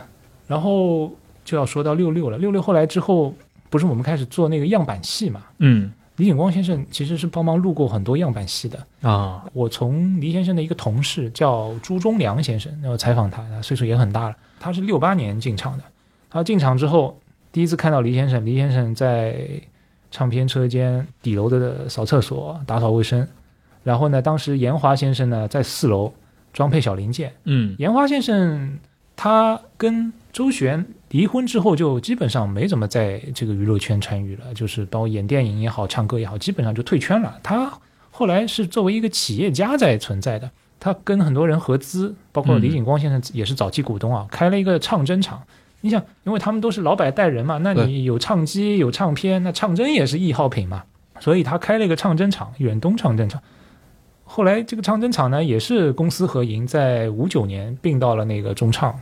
[0.49, 1.13] 然后
[1.45, 2.37] 就要说到六六了。
[2.39, 3.33] 六六后来之后，
[3.71, 5.43] 不是我们开始做那个样板戏嘛？
[5.59, 8.77] 嗯李景光先生其实是帮忙录过很多样板戏的。
[9.03, 15.85] 啊，我从黎先生的一个同事叫朱忠良先生，然后采访他，他岁数也很大了，他是六八年进厂的。
[16.29, 17.17] 他进厂之后，
[17.53, 19.37] 第一次看到黎先生，黎先生在
[20.11, 23.25] 唱片车间底楼的扫厕所、打扫卫生。
[23.85, 26.13] 然后呢，当时严华先生呢在四楼
[26.53, 27.33] 装配小零件。
[27.45, 28.77] 嗯严华先生
[29.21, 37.37] 他跟周璇离婚之后，就基本上没怎么在这个娱乐圈参与了，就是包括演电影也好、唱歌也好，基本上就退圈了。
[37.43, 37.69] 他
[38.13, 40.49] 后来是作为一个企业家在存在的，
[40.79, 45.43] 他跟很多人合资，包括李景光先生也是早期股东啊，开了一个唱针厂。
[45.81, 50.85] 你想，因为他们都是老板带人嘛，那你有唱机有唱片，那唱针也是易耗品嘛，
[51.19, 53.43] 所以他开了一个唱针厂，远东唱针厂。
[54.31, 58.95] 后来这个唱针厂呢，也是公私合营，在五九年并到了那个中唱，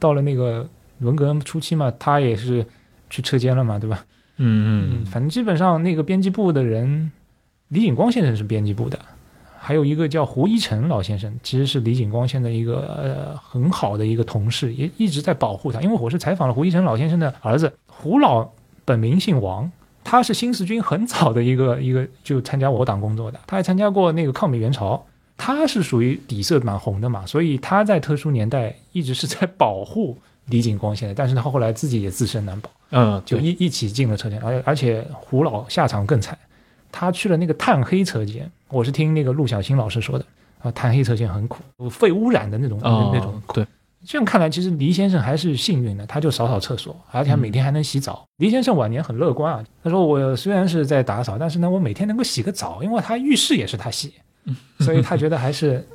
[0.00, 2.66] 到了那个文革初期嘛，他也是
[3.08, 4.04] 去车间了嘛，对吧？
[4.38, 7.12] 嗯嗯反正基本上那个编辑部的人，
[7.68, 8.98] 李景光先生是编辑部的，
[9.58, 15.80] 还有一个叫胡一成老先生，其实是李景光先生的一个呃很好的一个同事，也一直在保护他。
[15.82, 18.50] 因为我是采访了胡一成老先生的儿子，胡老
[18.86, 19.70] 本名姓王，
[20.02, 25.04] 他是新四军很早的一个一个就参加我党工作的，他还参加过那个抗美援朝。
[25.42, 30.14] 他是属于底色蛮红的嘛，所以他在特殊年代一直是在保护
[30.50, 32.70] 李景光先生，但是他后来自己也自身难保。
[32.90, 36.36] 嗯，就一一起进了车间，而而且胡老下场更惨，
[36.92, 40.24] 他去了那个炭黑车间，我是听那个陆小青老师说的
[40.60, 43.54] 啊，炭黑车间很苦，肺污染的那种、哦那种苦。
[43.54, 43.66] 对，
[44.04, 48.26] 这样看来，其实黎先生还是幸运的，他就扫扫厕所，而且他每天还能洗澡。
[48.36, 54.12] 黎先生晚年很乐观啊，他说我虽然是在打扫，但是呢，我每天能够洗个澡，因为他浴室也是他洗，
[54.80, 55.86] 所以他觉得还是，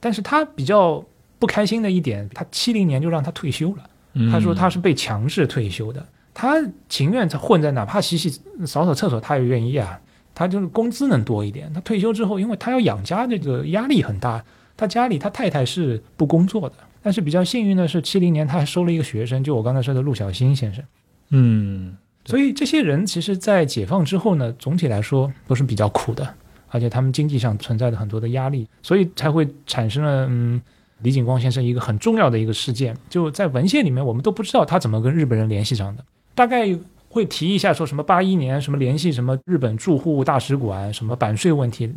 [0.00, 1.04] 但是他比较
[1.38, 3.88] 不开心的一点，他七零年就让他退休了。
[4.14, 8.30] 嗯他说他是被强制退休的，他情愿他混在哪怕洗洗
[8.66, 9.98] 扫扫厕所，他也愿意啊。
[10.34, 11.70] 他就是工资能多一点。
[11.74, 14.42] 他退休之后，因为他要养家，这个压力很大。
[14.76, 20.82] 他家里他太太是不工作的，但是比较幸运的是，七零年他还收了一个学生，就我刚才说的陆小新先生。
[21.28, 26.34] 嗯，所以这些人其实，在解放之后呢，总体来说都是比较苦的，
[26.72, 30.60] 而且他们经济上存在着很多的压力，所以才会产生了嗯，
[31.02, 36.04] 李景光先生一个很重要的一个事件，就在文献里面我们都不知道他怎么跟日本人联系上的，
[36.34, 36.76] 大概
[37.08, 41.88] 会提一下说什么八一年什么联系什么日本驻沪大使馆什么版税问题，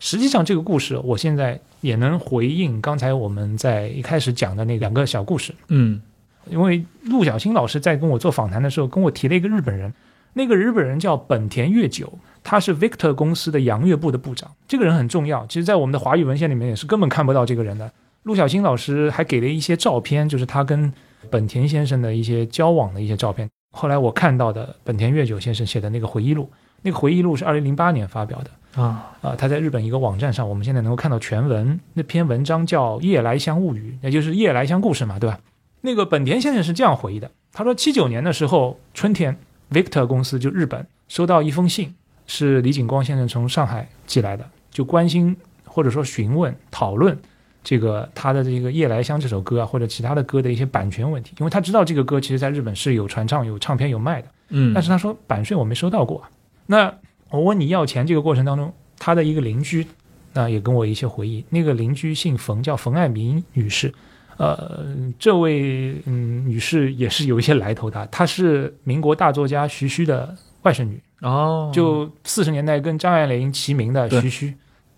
[0.00, 6.02] 实际上这个故事我现在也能回应刚才我们在一开始讲的那两个小故事，嗯。
[6.50, 9.90] 因为陆小青老师在跟我做访谈的时候，跟我提了一个日本人，
[10.34, 15.44] 那个日本人叫本田月久，他是 Victor 公司的洋乐部的部长，这个人很重要。
[15.46, 17.90] 其实，在我们的华语文献里面也是根本看不到这个人的。
[18.22, 20.92] 陆小新老师还给了一些照片，就是他跟
[21.30, 23.48] 本田先生的一些交往的一些照片。
[23.74, 26.48] 后来我看到的本田月久先生写的那个回忆录，
[26.82, 28.80] 那个回忆录是二零零八年发表的。
[28.80, 31.78] 啊，啊，他在日本一个网站上，我们现在能够看到全文。
[31.94, 35.38] 那篇文章叫《夜来香物语》，也就是夜来香故事嘛，对吧？
[35.80, 39.36] 那个本田先生是这样回忆的，他说七九年的时候春天
[39.70, 41.94] ，Victor 公司就日本收到一封信，
[42.26, 47.16] 是李景光先生从上海寄来的，就关心或者说询问讨论
[47.62, 54.28] 这个他的这个《夜来香》这首歌啊，或者其他的歌的一些版权问题，因为他知道这个歌其实在日本是有传唱、有唱片、有卖的。
[54.50, 56.22] 嗯，但是他说版税我没收到过。
[56.66, 56.92] 那
[57.30, 59.86] 我问你要钱这个过程当中，他的一个邻居，
[60.32, 61.44] 那也跟我一些回忆。
[61.48, 63.92] 那个邻居姓冯，叫冯爱民女士。
[64.36, 64.84] 呃，
[65.18, 74.56] 这位嗯女士也是有一些来头的，她是民国大作家徐虚的外甥女，哦，就四十年代跟张爱玲齐名的徐徐虚。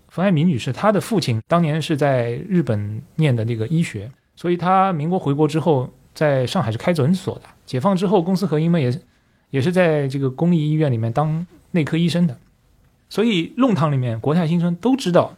[0.09, 7.43] 冯爱民女士，她的父亲当年是在日本念的那个医学，所以她民国回国之后，在上海是开诊所的。
[7.65, 9.01] 解放之后，公私合营们也
[9.51, 12.37] 也是在这个公立医院里面当内科医生的。
[13.09, 15.33] 所以弄堂里面，国泰新村都知道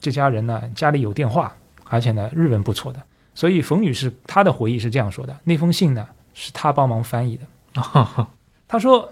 [0.00, 3.02] 这家人呢家里有电话，而且呢日文不错的。
[3.34, 7.80] 所以冯女士她的回忆是这样说的：那封信呢是她帮忙翻译的。
[7.80, 8.28] 啊，
[8.68, 9.10] 她说，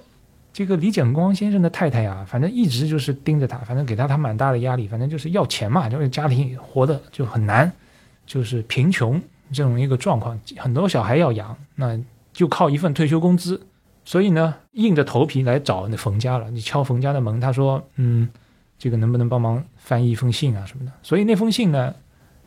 [0.55, 7.71] 这个李景光先生的太太呀，反正一直就是盯着他，反正给他他蛮大的压力，反正就是要钱嘛，就是家庭活的就很难，
[8.25, 9.21] 就是贫穷
[9.53, 11.99] 这种一个状况，很多小孩要养，那
[12.33, 13.61] 就靠一份退休工资，
[14.05, 16.49] 所以呢，硬着头皮来找那冯家了。
[16.53, 18.29] 你敲冯家的门，他说，嗯，
[18.79, 20.93] 这个能不能帮忙翻译一封信啊什么的？
[21.03, 21.93] 所以那封信呢，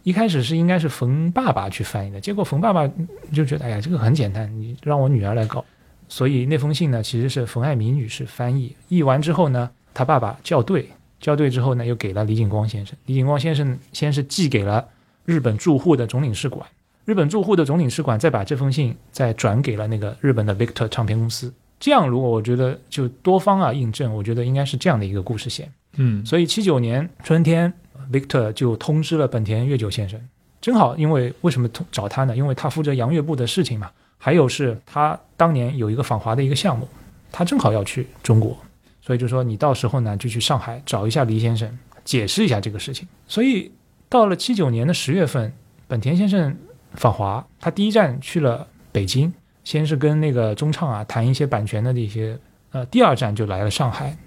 [0.03, 2.89] 一开始是应该是冯爸爸去翻译的，结果冯爸爸
[3.34, 5.66] 就觉得，哎呀，这个很简单，你让我女儿来搞。
[6.10, 10.89] 所以那封信呢，其实是冯爱民女士翻译，译完之后呢，他爸爸校对，
[11.20, 12.95] 校对之后呢，又给了李景光先生。
[13.05, 14.88] 李景光先生先是寄给了
[15.26, 16.66] 日本驻沪的总领事馆，
[17.05, 21.53] 日本驻沪的总领事馆再把这封信再转给了那个日本的 Victor 唱片公司。
[21.80, 25.72] 这样，如果我觉得就多方啊印证，我觉得应该是这样的一个故事线。
[25.97, 27.72] 嗯，所以七九年春天
[28.12, 30.20] ，Victor 就通知了本田月久先生，
[30.60, 32.36] 正好因为为什么通找他呢？
[32.36, 36.88] 因为他负责洋乐部的事情嘛，还有是他当年有一个访华的一个项目，
[37.32, 38.57] 他正好要去中国，
[39.01, 43.07] 所以就说你到时候呢就去上海找一下黎先生，解释一下这个事情。
[43.28, 43.72] 所以
[44.09, 45.53] 到了七九年的十月份，
[45.88, 46.55] 本田先生
[46.93, 49.32] 访华，他第一站去了北京，
[49.63, 52.38] 先是跟那个中唱啊谈一些版权的这些，
[52.72, 54.18] 呃，第二站就来了上海，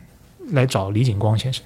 [0.50, 1.64] 来找李景光先生，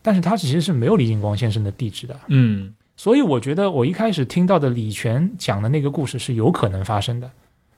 [0.00, 2.74] 但是他其实是没有李景光先生的地址的，嗯。
[2.96, 7.30] 所以我觉得我一开始听到的李泉讲的那个故事是有可能发生的，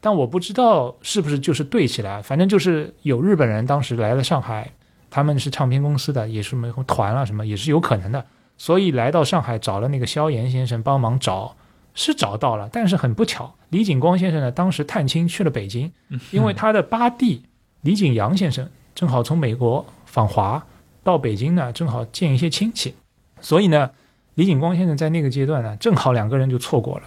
[0.02, 4.70] 但我不知道是不是就是对起来，反正就是有日本人当时来了上海，
[5.08, 8.26] 他们是唱片公司的，也是什么团啊什么，也是有可能的，
[8.58, 11.56] 所以来到上海找了那个萧炎先生帮忙找，
[11.94, 15.90] 是找到了，但是很不巧，李景光先生呢当时探亲去了北京，
[16.32, 17.44] 因为他的八弟
[17.80, 20.66] 李景阳先生正好从美国访华
[21.02, 22.94] 到北京呢，正好见一些亲戚，
[23.40, 23.90] 所以呢。
[24.34, 27.04] 李景光先生在那个阶段呢，正好两个人就错过了，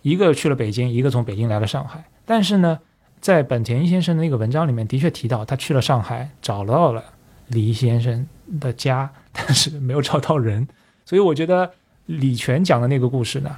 [0.00, 2.02] 一个去了北京，一个从北京来了上海。
[2.24, 2.78] 但是呢，
[3.20, 7.02] 在本田先生的那个文章里面的确提到，他去了上海，找到了
[7.48, 8.26] 李先生
[8.60, 10.66] 的家，但是没有找到人。
[11.04, 11.70] 所以我觉得
[12.06, 13.54] 李泉讲的那个故事呢，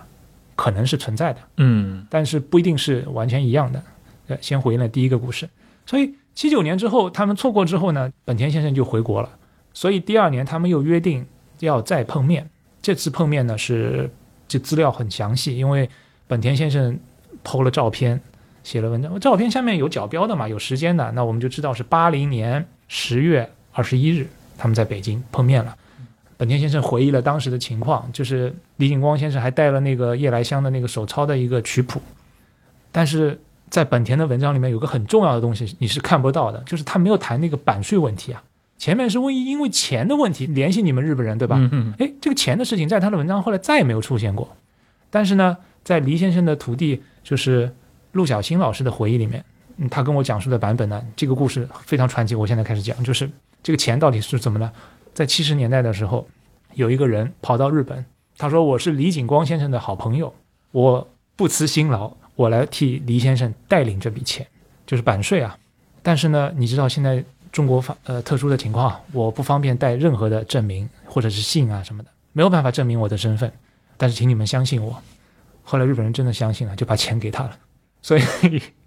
[0.54, 3.82] 可能是存在的，嗯但是不一定是完全一样的。
[4.28, 5.48] 呃，先回应了第一个故事。
[5.84, 9.30] 所以七九年之后，他们错过之后呢，本田先生就回国了。
[9.72, 11.24] 所以第二年他们又约定
[11.60, 12.50] 要再碰面。
[12.82, 14.10] 这次碰面呢是
[14.48, 15.88] 这资料很详细，因为
[16.26, 16.98] 本田先生
[17.44, 18.20] 剖了照片，
[18.66, 24.26] 写了文章，照片下面有角标的嘛，有时间的，那我们就知道是八零年十月二十一日，
[24.58, 25.76] 他们在北京碰面了。
[26.36, 32.02] 本田先生回忆了当时的情况，就是李景光先生还带了那个夜来香的那个手抄的一个曲谱，
[32.90, 33.40] 但是
[33.70, 38.42] 在本田的文章里面有个很重要的东西你是看不到的，就是他没有谈那个版税问题啊。
[38.78, 41.56] 前面是问因为钱的问题联系你们日本人，对吧？
[41.56, 44.56] 嗯嗯哎，这个钱的事情在他的文章后来再也没有出现过。
[45.08, 47.72] 但是呢，在黎先生的徒弟就是
[48.16, 49.44] 陆小新老师的回忆里面，
[49.76, 52.34] 嗯，他跟我讲述的版本呢，这个故事非常传奇。
[52.34, 53.30] 我现在开始讲，就是
[53.62, 54.72] 这个钱到底是怎么呢？
[55.14, 56.26] 在七十年代的时候，
[56.74, 58.04] 有一个人跑到日本，
[58.36, 60.34] 他说我是李景光先生的好朋友，
[60.72, 61.06] 我
[61.36, 64.46] 不辞辛劳，我来替黎先生带领这笔钱，
[64.86, 65.56] 就是版税啊。
[66.02, 67.22] 但是呢，你知道现在
[67.52, 73.52] 中国法呃特殊的情况，我不方便带任何的证明或者是信啊什么的，没有办法证明我的身份。
[73.96, 75.02] 但是请你们相信我。
[75.64, 77.56] 后来日本人真的相信了，就把钱给他了。
[78.06, 78.22] 所以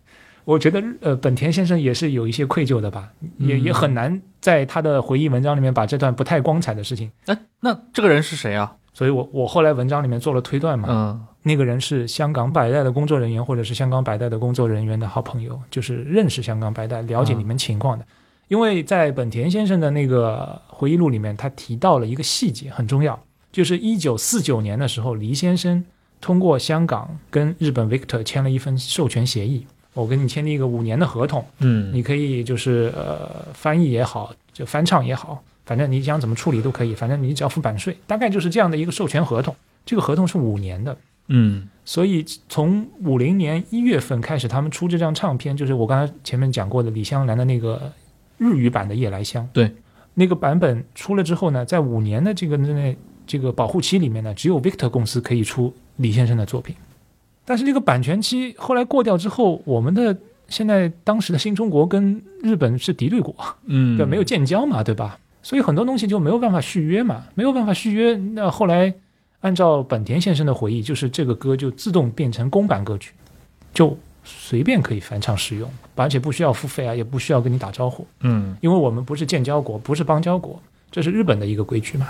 [0.46, 7.12] 我觉得呃，本田先生也是有一些愧疚的吧，也嗯也很难在他的回忆文章里面把这段不太光彩的事情。
[7.26, 8.74] 哎，那这个人是谁啊？
[8.94, 18.06] 所以我我后来文章里面做了推断嘛，嗯那个人是香港百代的工作人员，或者是香港百代的工作人员的好朋友，就是认识香港百代、了解你们情况的。
[18.48, 23.20] 因为在本田先生的那个回忆录里面，他提到了一个细节很重要，
[23.52, 25.84] 就是一九四九年的时候，黎先生
[26.22, 31.94] 通过香港跟日本 Victor 签了一份授权协议，我跟你签了一个五年的合同，嗯。
[31.94, 39.56] 你可以就是呃翻译也好，就翻唱也好，反正你想怎么处理都可以，反正你只要付版税，大概就是这样的一个授权合同。
[39.86, 40.98] 这个合同是五年的，
[41.28, 41.68] 嗯。
[41.86, 47.92] 所以从五零年一月份开始，他们出这张唱片，就是我刚才前面讲过的李香兰的那个
[48.38, 49.44] 日语版的《夜来香》。
[49.52, 49.74] 对，
[50.14, 56.76] 那个版本出了之后呢，在五年的这个那这个保护期里面呢，只有 Victor 公司可以出李先生的作品。
[57.46, 60.16] 但是这个版权期后来过掉之后，我们的
[60.48, 63.34] 现在当时的新中国跟日本是敌对国，
[63.66, 65.18] 嗯，对，没有建交嘛，对吧？
[65.42, 68.16] 所以很多东西就没有办法续约嘛，没有办法续约。
[68.34, 68.94] 那后来
[69.40, 73.14] 按照本田先生的回忆，就是这个歌就自动变成公版歌曲，
[73.74, 80.62] 就随便可以翻唱使用，而且不需要付费啊，也不需要跟你打招呼，嗯因为我们不是建交国，不是邦交国，
[80.92, 82.10] 这是日本的一个规矩嘛。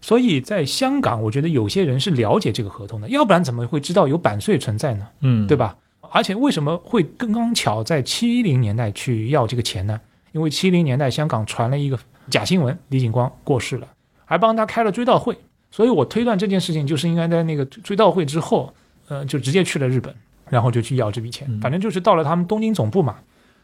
[0.00, 5.08] 所以在香港，我觉得有些人是了解这个合同的，要不然怎么会知道有版税存在呢？
[5.20, 5.56] 嗯，对？
[5.56, 5.76] 吧？
[6.12, 10.00] 而且为什么会刚刚巧在七零年代去要这个钱呢？
[10.32, 11.98] 因为七零年代香港传了一个
[12.30, 13.88] 假新闻，李景光过世了，
[14.24, 15.36] 还帮他开了追悼会，
[15.70, 18.72] 所以我推断这件事情就是应该在那个追悼会之后，
[19.08, 20.14] 呃，就直接去了日本，
[20.48, 23.16] 然后就去要这笔钱嗯，反正就是到了他们东京总部嘛。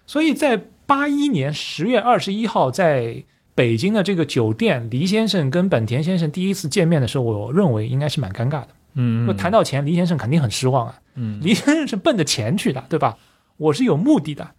[0.06, 3.22] 所以在八一年十月二十一号，在
[3.62, 8.68] 北京的这个酒店，黎先生跟本田先生第一次见面的时候，我认为应该是蛮尴尬的。
[8.94, 10.98] 嗯，就谈到钱，黎先生肯定很失望啊。
[11.14, 13.16] 嗯黎先生是奔着钱去的，对吧？
[13.58, 14.50] 我是有目的的，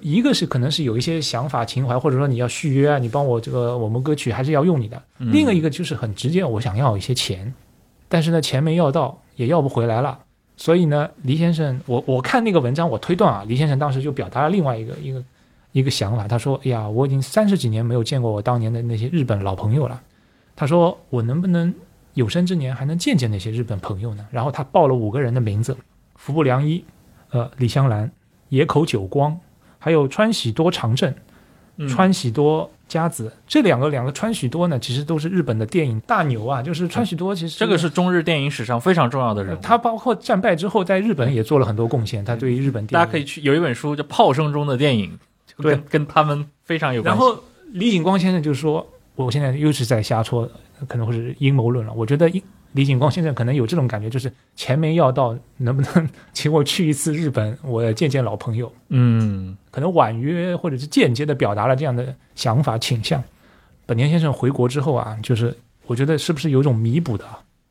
[0.00, 5.02] 一个是可能是有一些想法、情怀，或者说你要续约啊，你帮我这个我们歌曲还是要用你的。
[5.18, 7.52] 嗯另一个就是很直接，我想要一些钱，
[8.08, 10.18] 但是呢，钱没要到，也要不回来了。
[10.56, 15.22] 所以呢，黎先生，我我看那个文章，我推断啊，黎先生当时就表达了另外一个一个
[15.78, 20.00] 一个想法，他说：“哎呀，我已经三十几年没有见过我当年的那些日本老朋友了。”
[20.56, 21.74] 他说：“我能不能
[22.14, 25.76] 有生之年还能见见那些日本朋友呢？”然后他报了五个人的名字：
[26.14, 26.82] 服部良一、
[27.30, 28.10] 呃李香兰、
[28.48, 29.38] 野口久光，
[29.78, 31.12] 还有川喜多长政、
[31.76, 33.30] 嗯川喜多佳子。
[33.46, 36.62] 这两个两个川喜多呢，其实都是日本的电影大牛啊。
[36.62, 45.10] 就是川喜多，其实这个是中日电影史上非常重要的人他包括战败之后在日本也做了很多贡献，他对于日本电影大家可以去有一本书叫《炮声中的电影》，
[45.58, 47.20] 就跟跟他们非常有关系。
[47.22, 47.42] 然后
[47.72, 50.48] 李景光先生就说：“我现在又是在瞎说，
[50.86, 51.92] 可能会是阴谋论了。
[51.92, 52.30] 我觉得
[52.72, 58.70] 李景光先生可能有这种感觉，就是钱没要到，能不能请我去一次日本，我见见老朋友？
[58.90, 63.22] 嗯可能婉约或者是间接的表达了这样的想法倾向。
[63.86, 65.56] 本田先生回国之后啊，就是
[65.86, 67.24] 我觉得是不是有一种弥补的，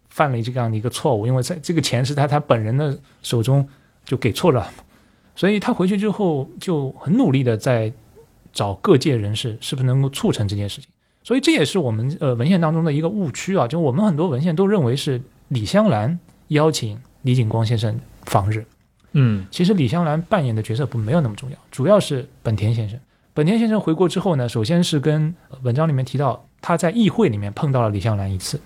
[0.10, 3.68] 犯了这样的一个错误，因为在这个钱是在他本人的手中
[4.06, 4.68] 就给错了，
[5.36, 7.92] 所以他回去之后就很努力的在
[8.54, 10.90] 找各界人士，是不是能够促成这件事情。
[11.24, 16.18] 所以这也是我们呃文献当中的一个误区啊，就我们很多文献都认为是李香兰
[16.50, 18.64] 邀请李景光先生访日，
[19.14, 23.00] 嗯其实李香兰扮演的角色不没有那么重要，主要是本田先生。
[23.34, 28.62] 本田先生回国之后呢，首先是跟呃文章里面提到他在议会里面碰到了李香兰一次，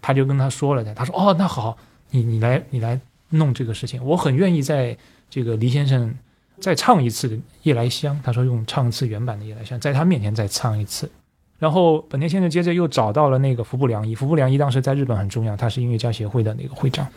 [0.00, 1.76] 他就跟他说了的，他说哦那好，
[2.10, 3.00] 你你来你来
[3.30, 4.96] 弄这个事情，我很愿意在
[5.32, 6.14] 这个黎先生
[6.60, 7.26] 再唱一次
[7.62, 11.10] 《夜来香》，他说用唱一次原版的《夜来香》，在他面前再唱一次。
[11.58, 17.08] 然后本田先生接着又找到了那个服部良一，服部良一当时在日本很重要，他是音乐家协会的那个会长。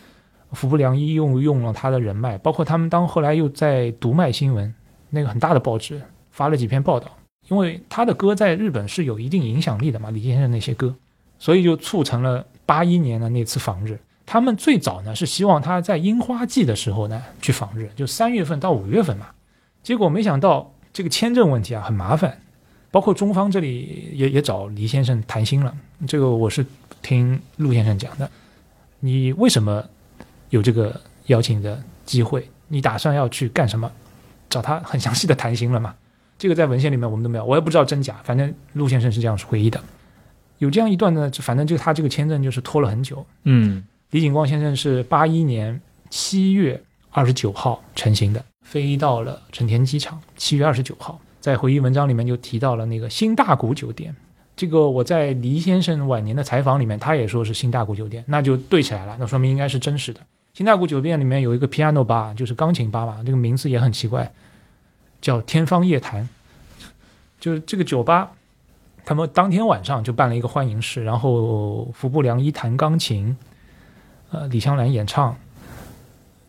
[0.52, 4.74] 服部良一用用了他的人脉，包括他们当后来又在读卖新闻
[5.10, 7.14] 那个很大的报纸发了几篇报道，
[7.50, 10.96] 因为他的歌在日本是有一定影响力的嘛，李先生那些歌，
[11.38, 13.98] 所以就促成了八一年的那次访日。
[14.26, 19.28] 他们最早呢是希望他在樱花季的时候呢去访日，就三月份到五月份嘛。
[19.82, 22.42] 结果没想到这个签证问题啊很麻烦，
[22.90, 25.72] 包括中方这里也也找黎先生谈心了。
[26.08, 26.66] 这个我是
[27.00, 28.28] 听陆先生讲的。
[28.98, 29.84] 你为什么
[30.50, 32.50] 有这个邀请的机会？
[32.66, 33.90] 你打算要去干什么？
[34.50, 35.94] 找他很详细的谈心了嘛？
[36.38, 38.16] 这个在文献里面我们都没有，我也不知道真假。
[38.24, 39.80] 反正陆先生是这样回忆的。
[40.58, 43.24] 有这样一段呢，反正就他这个签证就是拖了很久。
[43.44, 45.80] 嗯李景光先生是八一年
[46.10, 46.80] 七月
[47.10, 50.20] 二十九号成型的，飞到了成田机场。
[50.36, 54.14] 七月二十九号，在回忆文章里面就提到了那个新大谷酒店。
[54.54, 60.20] 这个我在黎先生晚年的采访里面，他也说是新大谷酒店，那就对起来了，那说明应该是真实的。
[60.54, 64.32] 新大谷酒店里面有一个 piano bar，就是钢琴吧嘛，这个名字也很奇怪，
[65.20, 66.26] 叫天方夜谭。
[67.40, 68.30] 就是这个酒吧，
[69.04, 73.36] 他们当天晚上就办了一个欢迎式，然后服部良一弹钢琴，
[74.36, 75.34] 呃，李香兰演唱，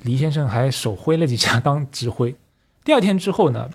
[0.03, 2.35] 黎先生还手挥了几下当指挥。
[2.83, 3.69] 第二天之后呢，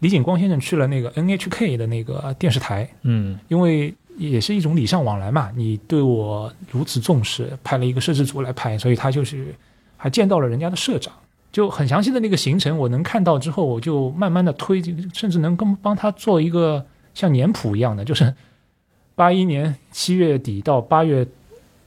[0.00, 9.54] 李景光先生去了那个 NHK 的那个电视台，嗯因为也是一种礼尚往来嘛，你对我如此重视，派了一个摄制组来拍，所以他就是
[9.96, 11.14] 还见到了人家的社长，
[11.50, 14.82] 就很详细的那个行程，我能看到之后，我就慢慢的推，
[15.14, 16.84] 甚至能跟帮他做一个
[17.14, 18.34] 像年谱一样的，就是
[19.14, 21.26] 八一年七月底到八月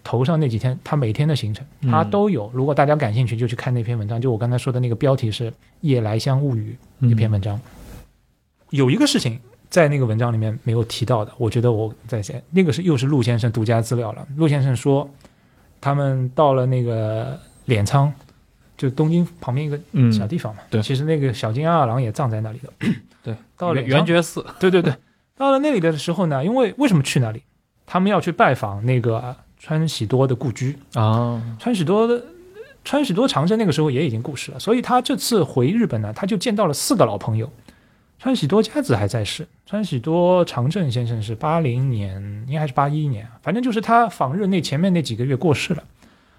[0.04, 2.50] 头上那几天，他每天的行程他嗯都有。
[2.54, 5.52] 如果大家感兴趣，就去看那篇文章，就我刚才说的那个标题是
[5.82, 7.60] 《夜来香物语》那篇文章。
[8.72, 9.40] 有一个事情
[9.70, 14.28] 在那个文章里面没有提到的，我觉得我在写那个是又是陆先生独家资料了。
[14.36, 15.10] 陆先生说，
[15.82, 18.12] 他们到了那个镰仓，
[18.78, 20.62] 就东京旁边一个嗯，小地方嘛。
[20.70, 22.74] 对其实那个小金阿二郎也葬在那里的。
[23.22, 24.94] 对，到了圆圆觉寺，对对对，
[25.36, 27.44] 到了那里的时候呢，因为为什么去那里？
[27.86, 30.78] 他们要去拜访那个川喜多的故居。
[30.94, 32.24] 啊，川喜多的
[32.84, 37.52] 川喜多长征那个时候也已经故世了，所以他这次回日本呢，他就见到了四个老朋友。
[38.18, 45.84] 川喜多家子还在世，川喜多长政先生是八零年，应该还是八一年，反正就是他访日那前面那几个月过世了。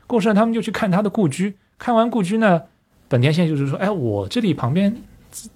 [0.07, 1.55] 过世了，他们就去看他的故居。
[1.79, 2.61] 看完故居呢，
[3.09, 4.95] 本田先生就是说：“哎，我这里旁边，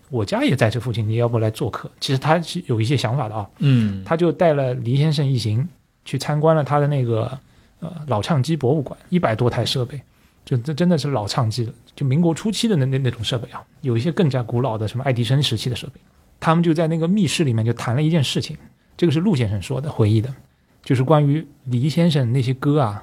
[0.08, 3.46] 我家也在这附近，你要不来做客？”其实他是有一些想法的啊。
[3.58, 5.68] 嗯，他就带了黎先生一行
[6.06, 7.38] 去参观了他的那个
[7.84, 10.00] 呃老唱机博物馆，一百多台设备，
[10.44, 16.00] 就这真的是老唱机了，就民国初期的那那那种设备啊，有一些更加古老的什么爱迪生时期的设备。
[16.40, 18.56] 他们就在那个密室里面就谈了一件事情，
[18.96, 20.34] 这个是陆先生说的回忆的，
[20.82, 23.02] 就是关于黎先生那些歌啊，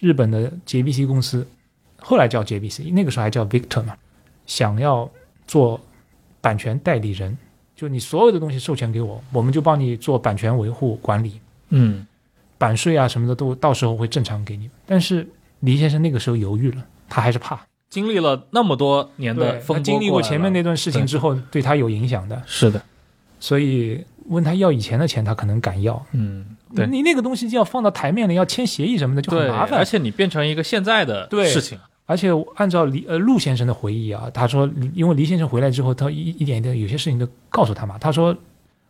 [0.00, 1.46] 日本的 JBC 公司，
[1.98, 3.96] 后来叫 JBC，那个时候还叫 Victor 嘛，
[4.46, 5.08] 想要
[5.46, 5.80] 做
[6.40, 7.36] 版权代理人，
[7.76, 11.38] 就你所有的东西授权给我，我们就帮你做版权维护管理，
[11.68, 12.04] 嗯
[12.60, 14.68] 版税啊什么的都到时候会正常给你。
[14.84, 15.26] 但是
[15.60, 17.58] 黎先生那个时候犹豫了，他还是怕，
[17.88, 22.82] 经历了那么多年的，风波他经历过前面那段事情之后，对他有影响的，是的，
[23.38, 26.04] 所以问他要以前的钱，他可能敢要。
[26.12, 26.44] 嗯，
[26.76, 29.84] 对你那个东西就要放到台面了，要签协议什么的就很，麻烦而。
[29.84, 37.96] 且你变成一个现在的事情，而且按照黎呃陆先生的回忆啊，他说，因为黎先生回来之后，他一一点一点有些事情都告诉他嘛。
[37.98, 38.36] 他说，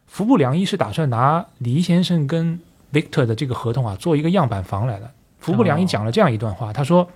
[0.07, 2.59] 服部良一是打算拿黎先生跟
[2.93, 5.11] Victor 的这个合同啊，做一个样板房来了。
[5.39, 7.09] 服部良一讲了这样一段话，他说，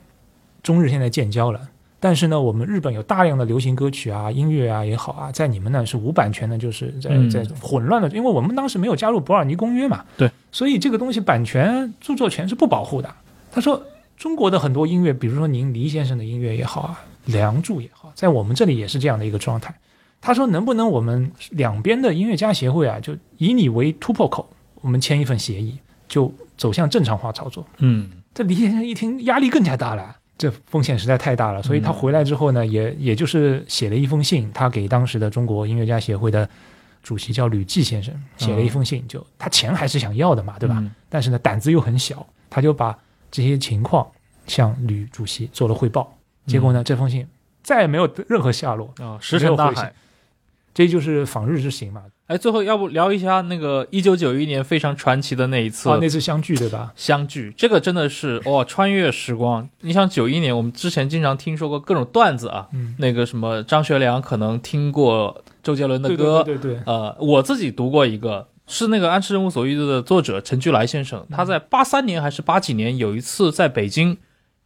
[0.63, 1.61] 中日现在建交了。
[2.01, 13.11] 但是呢，我们日本有大量的流行歌曲啊、音乐啊也好啊，在你们那是无版权的，就是在嗯在混乱的，因为我们当时没有加入伯尔尼公约嘛，对，所以这个东西版权、著作权是不保护的。
[13.51, 13.83] 他说，
[14.19, 17.01] 中国的很多音乐，比如说您黎先生的音乐也好啊，
[17.33, 19.75] 《梁祝》也好，在我们这里也是这样的一个状态。
[20.21, 24.47] 他说，能不能我们两边的音乐家协会啊，就以你为突破口，
[24.85, 27.67] 我们签一份协议，就走向正常化操作。
[27.79, 36.47] 嗯这李先生一听，压力更加大了，这风险实在太大了，所以他回来之后呢，也也就是写了一封信，他给当时的中国音乐家协会的
[37.03, 40.77] 主席叫吕骥先生写了一封信，就他钱还是想要的嘛，对吧？
[40.79, 42.95] 嗯但是呢，胆子又很小，他就把
[43.31, 44.07] 这些情况
[44.47, 46.15] 向吕主席做了汇报。
[46.47, 47.27] 结果呢，这封信
[47.63, 49.91] 再也没有任何下落，啊，石沉大海。
[50.75, 52.03] 这就是访日之行嘛。
[52.27, 56.91] 哎，最后要不聊一下那个一九九一年非常传奇的那一次啊，那次相聚对吧？
[56.97, 59.69] 相聚，这个真的是哇，穿越时光。
[59.83, 74.17] 你想九一年，我们之前经常听说过各种段子啊，嗯，那个什么张学良可能听过周杰伦的歌，对对对对，呃，我自己读过一个，是那个《安史之无所欲》的作者陈巨来先生，他在八三年还是八几年有一次在北京，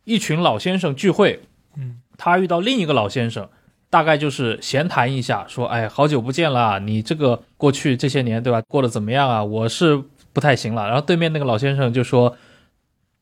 [0.05, 1.41] 一群老先生聚会，
[1.77, 3.49] 嗯，他遇到另一个老先生，
[3.91, 9.43] 大概就是闲谈一下，说，哎，好久不见啦，你这个过去这些年对吧，过得怎么样啊？
[9.43, 10.03] 我是
[10.33, 10.87] 不太行了。
[10.87, 12.37] 然后对面那个老先生就说，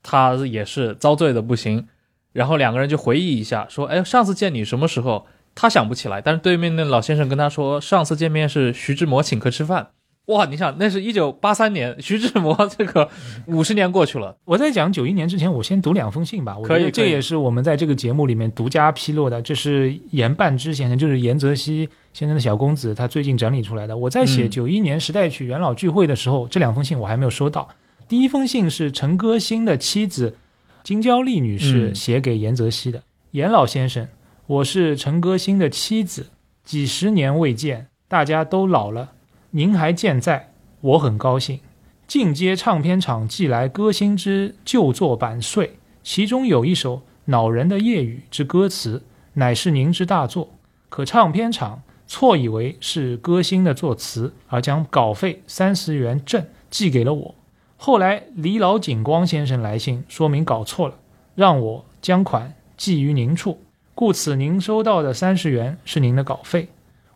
[0.02, 1.86] 他也是遭罪的不行。
[2.32, 9.88] 然后两个人就回忆一下，说：“哎，上次见你什么时候？”他想不起来，但是对面那老先生跟他说，上次见面是徐志摩请客吃饭。
[10.26, 13.08] 哇，你想，那是一九八三年，徐志摩这个
[13.46, 14.36] 五十年过去了。
[14.44, 16.58] 我在讲九一年之前，我先读两封信吧。
[16.58, 19.40] 我觉得这也是我们在这个节目里面独家披露的。
[19.40, 23.96] 这是严半之先生，就是严泽熙先生的小公子，他最近整理出来的。
[23.96, 27.68] 我在写九一年时代曲元老聚会的时候，这两封信我还没有收到。
[28.08, 30.36] 第一封信是陈歌辛的妻子
[30.82, 33.00] 金娇丽女士写给严泽熙的，
[33.30, 34.04] 严老先生，
[34.48, 36.26] 我是陈歌辛的妻子，
[36.64, 39.12] 几十年未见，大家都老了。
[39.56, 40.52] 您还健在，
[40.82, 41.60] 我很高兴。
[42.06, 49.02] 进阶唱片厂寄来歌星之旧作版税，其中有一首恼人的夜雨之歌词，
[49.32, 50.50] 乃是您之大作。
[50.90, 57.34] 可唱片厂错以为是歌星的作词，而将稿费三十元正寄给了我。
[57.78, 60.96] 后来李老景光先生来信说明搞错了，
[61.34, 63.58] 让我将款寄于您处，
[63.94, 66.68] 故此您收到的三十元是您的稿费。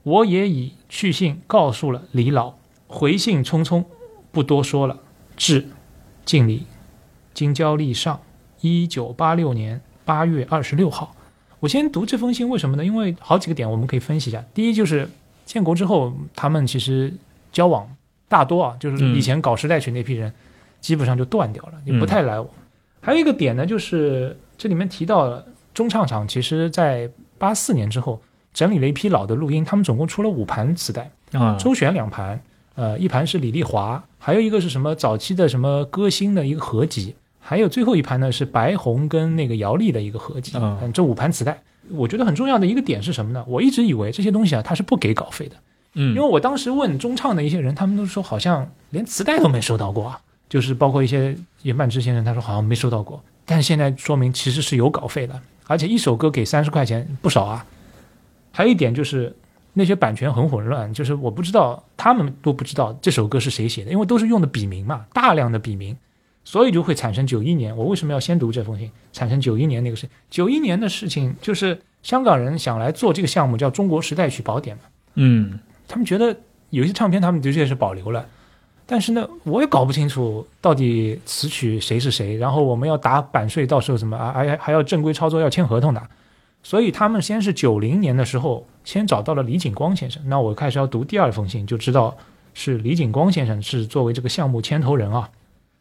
[0.03, 2.55] 我也已去信告诉了李老，
[2.87, 3.85] 回信匆匆，
[4.33, 4.99] 不多说了。
[5.37, 5.69] 致
[6.25, 6.65] 敬礼，
[7.35, 8.21] 京郊立上，
[8.61, 11.15] 一九八六年八月二十六号。
[11.61, 12.85] 我先读这封信，为什么呢？
[12.85, 14.45] 因为好几个点我们可以分析一下。
[14.55, 15.09] 第一就是
[15.45, 17.13] 建国之后，他们其实
[17.53, 17.89] 交往
[18.29, 20.33] 大多啊，就是以前搞时代曲那批人，
[20.81, 22.49] 基本上就断掉了，也不太来往。
[23.01, 28.21] 还有一个点呢，就是这里面提到了中唱厂，其实在八四年之后。
[28.53, 32.41] 整理了一批老的录音，他们总共出了五盘磁带啊，周旋两盘，
[32.75, 40.53] 呃，一盘是李丽华，还有一个是什么早期的什么歌星的一个合集，还有最后一盘呢是白红跟那个姚丽的一个合集。
[40.57, 43.45] 嗯，这五盘磁带，我觉得很重要的一个点是什么呢？
[43.47, 45.57] 我一直以为这些东西啊，他是不给稿费的，
[45.95, 57.65] 嗯，因为我当时问中唱的一些人，他们都说好像连磁带都没收到过啊，就是包括一些严半之先生，他说好像没收到过，但是现在说明其实是有稿费的，而且一首歌给三十块钱不少啊。
[58.53, 59.35] 还有一点就是，
[59.73, 65.97] 那些版权很混乱，就是我不知道，他们都不知道这首歌是谁写的，因为都是用的笔名嘛，大量的笔名，
[66.45, 67.77] 所以就会产生九一年。
[67.77, 68.91] 我为什么要先读这封信？
[69.13, 74.85] 产生九一年那个事，九一年的事情就是香港人想来做这个项目，叫《中国时代曲宝典》嘛。
[75.15, 76.37] 嗯，他们觉得
[76.71, 78.27] 有些唱片他们的确是保留了，
[78.87, 84.33] 但是呢，我也搞不清楚到底词曲谁是谁，然后我们要打版税，到时候怎么啊？
[84.33, 86.03] 还还要正规操作，要签合同的。
[86.63, 90.23] 所以他们先是九零年的时候，先找到了李景光先生。
[90.29, 92.17] 那我开始要读第二封信，就知道
[92.53, 95.31] 是李景光先生是作为这个项目牵头人啊。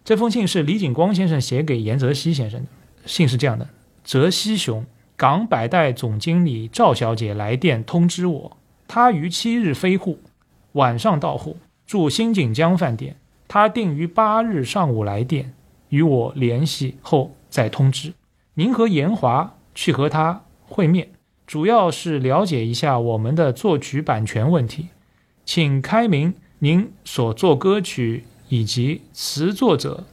[0.05, 2.67] 这封信是李景光先生写给严泽熙先生的。
[3.05, 3.67] 信是这样的：
[4.03, 4.85] 泽熙兄，
[5.17, 8.57] 港百代总经理赵小姐来电通知我，
[8.87, 10.19] 她于七日飞沪，
[10.71, 13.17] 晚上到沪，住新锦江饭店。
[13.47, 15.53] 她定于八日上午来电，
[15.89, 18.13] 与我联系后再通知。
[18.53, 20.43] 您和严华去和他。
[20.69, 21.09] 会面
[21.45, 24.87] 主要是了解一下我们的作曲版权问题，
[25.43, 30.05] 请开明您所作歌曲以及词作者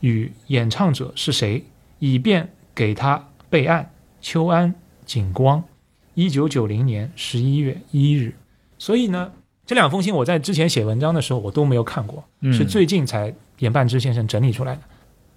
[0.00, 1.64] 与演唱者是谁，
[1.98, 3.90] 以便给他备案。
[4.22, 4.74] 秋安
[5.06, 5.64] 景光，
[6.12, 8.34] 一九九零年十一月一日。
[8.78, 9.32] 所以呢，
[9.64, 12.22] 这两封信我在之前写文章的时候我都没有看过，
[12.52, 14.82] 是最近才严半之先生整理出来的。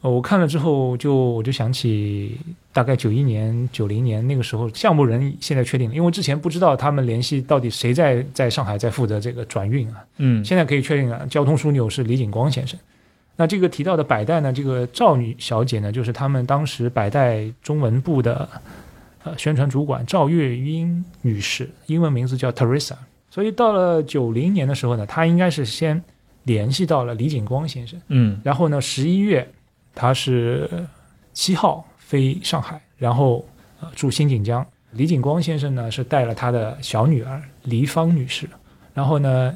[0.10, 2.38] 我看了之后，就我就想起
[2.74, 10.04] 大概九一年、九零年那个时候，项目人现在确定了，因为之前不知道他们联系到底谁在在上海在负责这个转运啊。
[10.18, 12.78] 嗯，现在可以确定了，交通枢纽是李景光先生。
[13.38, 18.50] 那这个提到的百代呢，这个赵女小姐呢，就是他们当时百代中文部的
[19.24, 22.96] 呃宣传主管赵月英女士，英文名字叫 Teresa。
[23.30, 26.04] 所以到了九零年的时候呢，她应该是先
[26.44, 27.98] 联系到了李景光先生。
[28.10, 29.48] 嗯，然后呢，十一月。
[29.96, 30.70] 他是
[31.34, 33.46] 七号飞上海，然后
[33.80, 34.66] 呃住新锦江。
[34.92, 38.48] 李景光先生呢是带了他的小女儿黎芳女士，
[38.94, 39.56] 然后呢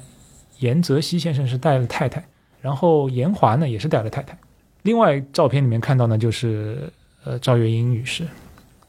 [0.59, 2.23] 严泽熙先生是带了太太，
[2.61, 4.37] 然后严华呢也是带了太太。
[4.83, 6.91] 另外照片里面看到呢就是
[7.23, 8.25] 呃赵月英女士，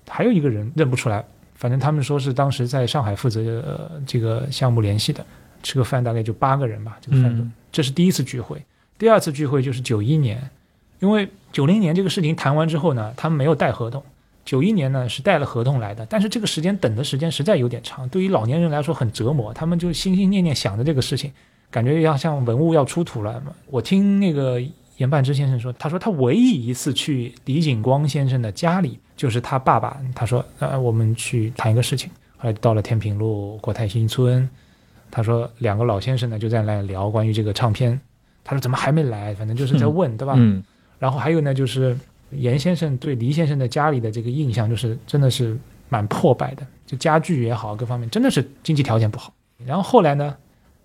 [0.09, 5.25] 还有一个人认不出来，反正他们说是当时在上海负责呃这个项目联系的。
[5.61, 7.45] 吃个饭大概就八个人吧，这个饭桌。
[7.73, 8.65] 这是第一次聚会，
[8.97, 10.41] 第二次聚会就是九一年。
[11.01, 14.03] 因为九零年这个事情谈完之后呢，他们没有带合同。
[14.45, 19.53] 九一年呢是带了合同来的，但是这个时间等的时间实在有点长，对于老年人来说很折磨。
[19.53, 21.31] 他们就心心念念想着这个事情，
[21.71, 23.43] 感觉要像文物要出土了。
[23.67, 24.59] 我听那个
[24.97, 30.01] 严半之先生说，他说他唯一一次去李景光先生的家里，就是他爸爸。
[30.15, 32.11] 他说，呃，我们去谈一个事情。
[32.39, 34.49] 后来到了天平路国泰新村，
[35.11, 38.01] 他说两个老先生呢就在那聊关于这个唱片。
[38.45, 39.35] 他说怎么还没来？
[39.35, 40.35] 反正就是在问，对吧？
[40.39, 40.65] 嗯。
[40.99, 41.97] 然后还有呢，就是
[42.31, 45.57] 严先生对黎先生的家里的这个印象就是真的是
[45.89, 49.33] 蛮破败的，就家具也好，各方面真的是经济条件不好。
[49.65, 50.37] 然后后来呢，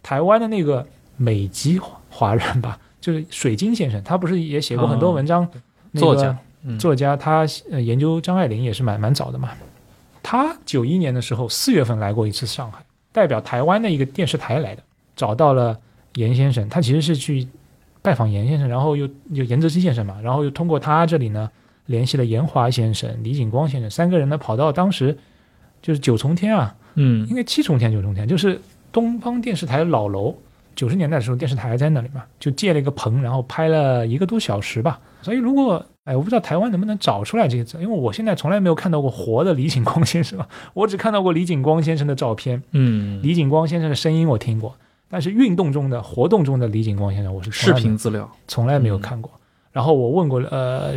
[0.01, 0.85] 台湾的那个
[1.17, 1.79] 美籍
[2.09, 5.47] 华人吧， 就是水晶先生，他不是也写过很多文章，
[5.95, 6.37] 作家，
[6.79, 9.49] 作家他研究张爱玲也是蛮蛮早的嘛。
[10.21, 12.81] 他九一年的时候四月份来过一次上海，
[13.11, 14.81] 代表台湾的一个电视台来的，
[15.17, 15.77] 找到了
[16.15, 16.69] 严先生。
[16.69, 17.45] 他其实是去
[18.03, 21.49] 拜访严先生，然后又又严泽基先生嘛，然后又通过他这里呢
[21.87, 25.17] 联系了严华先生、李景光先生三个人呢，跑到当时
[25.81, 28.61] 就是九重天啊，嗯应该七重天九重天，就是
[28.91, 30.35] 东方电视台的老楼。
[30.75, 34.99] 九十年代的时候，电视台还在那里嘛，就借了一个棚，然后拍了一个多小时吧。
[35.21, 40.39] 所以如果哎，我不知道台湾能不能找出来这些字，因为我现在从来没有看到过活的李景光先生，
[40.73, 44.75] 我只看到过李景光先生的照片，嗯，李景光先生的声音我听过，
[45.13, 49.31] 但是运动中的、活动中的李景光先生，我是从视频资料，从来没有看过。
[49.71, 50.95] 然后我问过呃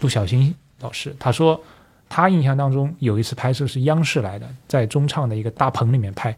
[0.00, 1.60] 陆小新老师，他说
[2.08, 6.36] 他印象当中有一次拍摄是央视来的，在中唱的一个大棚里面拍，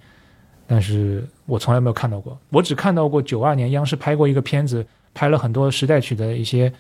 [0.67, 2.39] 但是我从来没有看到过。
[2.51, 6.71] 我只看到过九二年央视拍过一个片子，拍了很多时代曲的一些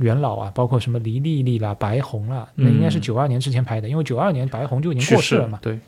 [0.00, 5.60] 元老啊，包括什么黎丽丽啦、白红啦，那应该是嗯九二年之前拍的，因为九二年白红就已经过世了嘛。
[5.62, 5.78] 对，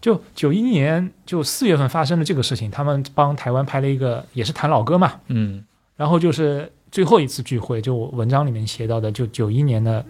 [0.00, 5.64] 就九一年就四月份发生的这个事情，他们帮台湾拍了一个也是谈老歌嘛，嗯
[5.96, 10.04] 然后就是最后一次聚会，就我文章里面写到的，就九一年的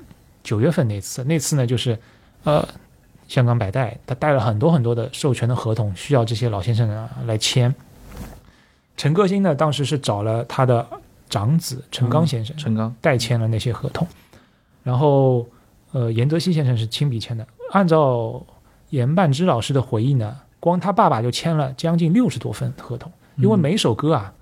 [0.44, 1.98] 九月份那次，那次呢就是，
[2.44, 2.66] 呃，
[3.26, 7.74] 香港百代他带了很多很多的授权的合同，需要这些老先生啊来签。
[8.96, 10.86] 陈歌辛呢，当时是找了他的
[11.28, 14.06] 长子陈刚先生，陈刚，代签了那些合同，
[14.84, 15.44] 然后
[15.92, 17.44] 呃，严泽熙先生是亲笔签的。
[17.72, 18.40] 按照
[18.90, 23.58] 严半之老师的回忆呢，光他爸爸就签了将近六十多份合同，因为嗯。
[23.58, 24.32] 每首歌啊，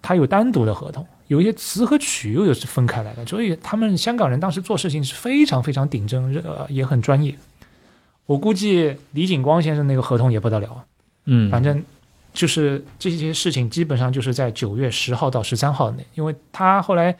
[0.00, 7.34] 他有单独的合同，有一些词和曲又是分开来的，所以他们香港人当时做事情是非常非常顶真，呃，也很专业。
[8.26, 10.84] 我估计李景光先生那个合同也不得了，
[11.26, 11.82] 嗯，反正
[12.32, 17.16] 就是这些事情基本上就是在九月十号到十三号内，因为他后来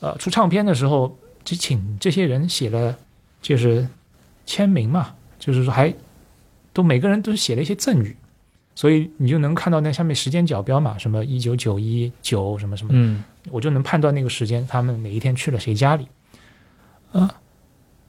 [0.00, 2.96] 呃出唱片的时候，就请这些人写了
[3.42, 3.86] 就是
[4.46, 5.14] 签名嘛，
[5.46, 5.94] 就是说还
[6.72, 8.16] 都每个人都写了一些赠语，
[8.74, 16.08] 所以你就能看到那下面时间角标嘛，什么一九九一九什么什么，嗯我就能判断那个时间他们哪一天去了谁家里，
[17.12, 17.32] 啊，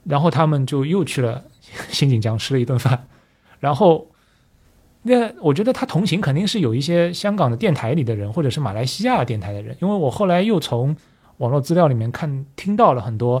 [0.02, 1.44] 然后他们就又去了
[1.90, 3.06] 新锦江吃了一顿饭，
[3.60, 4.08] 然后
[5.02, 10.96] 那我觉得他同行肯定是有一些香港的电台里的人，或者是马来西亚电台的人，因为我后来又从
[11.36, 13.40] 网络资料里面看听到了很多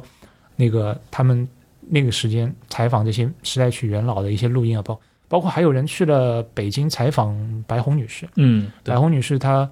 [0.54, 1.48] 那个他们
[1.90, 7.36] 那个时间采访这些时代曲元老的一些录音啊，包包括还有人去了北京采访
[7.66, 8.94] 白红女士，嗯，对。
[8.94, 9.70] 白，红女士她，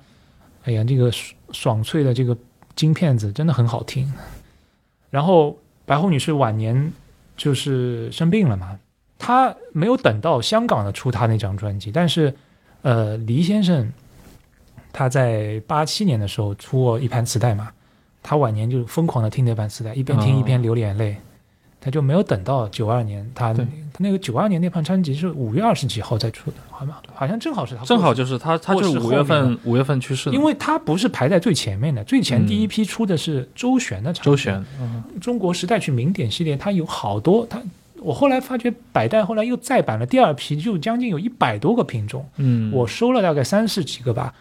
[0.64, 2.36] 哎呀，这个爽爽脆的这个
[2.74, 4.12] 金片子真的很好听。
[5.10, 6.92] 然后白红女士晚年
[7.36, 8.78] 就是生病了嘛，
[9.18, 12.34] 她没有等到香港的出她那张专辑，但是
[12.82, 13.92] 呃，黎先生
[14.92, 17.70] 他在八七年的时候出过一盘磁带嘛，
[18.22, 20.38] 他晚年就疯狂的听那盘磁带，一边听哦。
[20.38, 21.16] 一边流眼泪。
[21.80, 23.64] 他就没有等到九二年，他对。
[23.92, 26.96] 他那个九二年那盘专辑是五月二十几号再出的，好吗？
[27.14, 32.46] 好像正好是他正好就是他，他就是五月份五月份去世的，因为他不是排在最前面的，最前嗯。
[32.46, 35.02] 第一批出的是周璇的唱片周璇，嗯。
[35.18, 37.58] 中国时代曲名典系列，它有好多，它
[38.00, 44.34] 我后来发觉百代后来又再版了第二批，就将近有一百多个品种，嗯，我收了大概三十几个吧，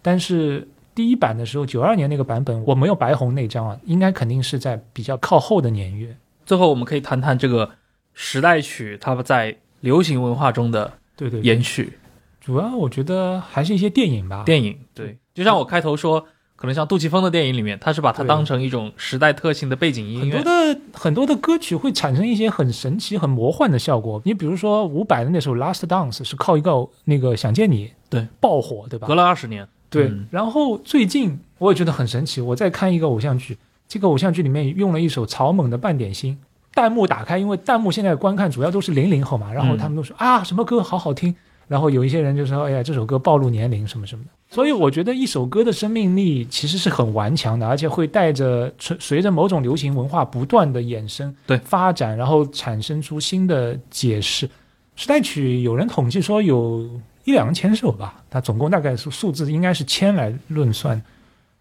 [0.00, 6.16] 但是第一版的时候，九二年那个版本我没有白红那张啊，应该肯定是在比较靠后的年月。
[6.52, 7.70] 最后我们可以谈谈这个
[8.12, 11.94] 时代曲它在流行文化中的对对对延续。
[12.42, 20.74] 主要我觉得还是一些电影吧，电影对，就像我开头说，可能像杜琪峰的电影里面，他是把它当成一种时代特性的背景音乐很多乐。
[20.74, 24.20] 的很多的歌曲会产生一些很神奇、很魔幻的效果。
[24.26, 29.14] 你比如说伍佰的那首《Last Dance》是靠一个那个想见你对爆火，对吧隔？
[29.14, 30.08] 了二十年，对。
[30.08, 33.56] 嗯然后最近我也觉得很神奇，我在看一个偶像剧，
[33.92, 36.34] 这个偶像剧里面用了一首草蜢的《半点心》，
[36.74, 41.36] 弹幕打开，因为弹幕现在观看主要都是零零后嘛，然后他们都说、啊什么歌好好听，
[41.68, 44.30] 然后有一些人就说哎呀这首歌暴露年龄什么什么的。
[44.48, 54.48] 所以我觉得一首歌的生命力其实是很顽强的，而且会带着随随着某种流行文化不断的衍生、对发展，然后产生出新的解释。
[54.96, 56.88] 时代曲有人统计说有
[57.24, 61.02] 一两千首吧，它总共大概数数字应该是千来论算，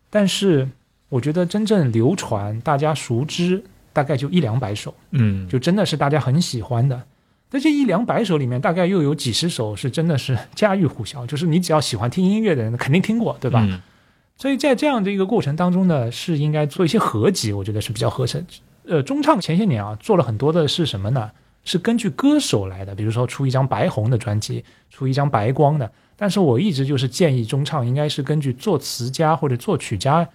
[0.09, 0.65] 但是
[1.11, 3.61] 我觉得真正流传、大家熟知
[3.91, 7.03] 大概就一两百首，嗯，就真的是大家很喜欢的。
[7.49, 13.61] 在这一两百首里面，大概又有几十首是真的是家喻户晓，就是你只要喜欢听音乐的人肯定听过，对吧？
[13.69, 13.79] 嗯
[14.37, 18.43] 所以在这样的一个过程当中呢，是应该做一些合集，我觉得是比较合适。
[18.87, 21.29] 呃，中唱前些年啊做了很多的是什么呢？
[21.63, 25.91] 是根据歌手来的，比如说出一张白红的专辑，出一张白光的。
[26.15, 30.27] 但是我一直就是建议中唱应该是根据作词家或者作曲家，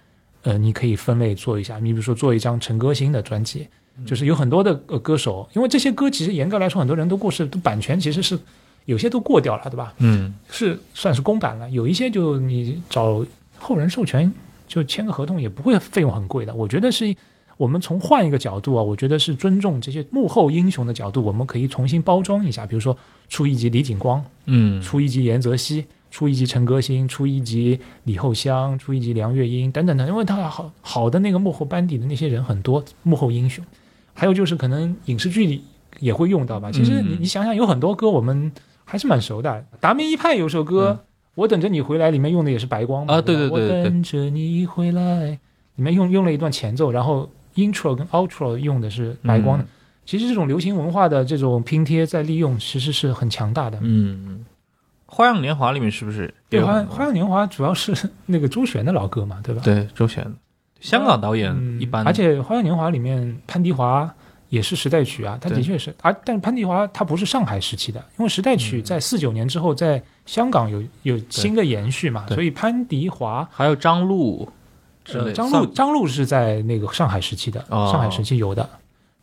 [0.43, 1.77] 呃，你可以分类做一下。
[1.79, 3.67] 你比如说做一张陈歌星的专辑，
[4.05, 8.37] 就是有很多的呃歌手，因为这些歌其实严格来说很多人都过世，都版权其实是
[8.85, 9.93] 有些都过掉了，对吧？
[9.99, 13.25] 嗯是算是公版了，有一些就你找
[13.57, 14.31] 后人授权
[14.67, 16.53] 就签个合同也不会费用很贵的。
[16.53, 17.13] 我觉得是
[17.57, 22.95] 我们从换一个角度啊，我觉得是尊重这些幕后英雄的角度，我们可以重新包装一下，比如说
[23.29, 33.63] 出一集李景光，嗯出一集严泽熙，出一集陈歌辛，出一集李厚香，出一集梁月英等等的，因为他好好的那个幕后班底的那些人很多，幕后英雄。
[34.13, 35.63] 还有就是可能影视剧里
[35.99, 36.71] 也会用到吧。
[36.71, 38.51] 其实你嗯你想想，有很多歌我们
[38.83, 39.65] 还是蛮熟的。
[39.79, 40.99] 达明一派有首歌。
[41.35, 45.37] 我等着你回来，里面用的也是白光嘛啊对对对对对我等着你回来，
[45.75, 49.63] 里面用用了一段前奏，然后 intro 跟 outro 用的是白光的。
[49.63, 49.67] 嗯
[50.07, 53.77] 其实这种流行文化的这种拼贴在利用，其实是很强大的。
[53.81, 54.45] 嗯，
[55.07, 56.95] 花样年华里面是不是也对，花有很多？
[56.95, 57.93] 花样年华主要是
[58.25, 59.61] 那个周璇的老歌嘛，对吧？
[59.63, 60.31] 对周璇，
[60.81, 64.13] 香港导演嗯一般，而且花样年华里面潘迪华
[64.49, 65.57] 也是时代曲啊，他对。
[65.57, 72.35] 的确是，而但潘迪华他不是上海时期的，因为时代曲在四九年之后在香港有有新的延续嘛，对。
[72.35, 73.47] 所以潘迪华。
[73.51, 74.47] 还有张璐
[75.05, 77.89] 之类呃，的，张璐张璐是在那个上海时期的，哦。
[77.91, 78.69] 上海时期有的。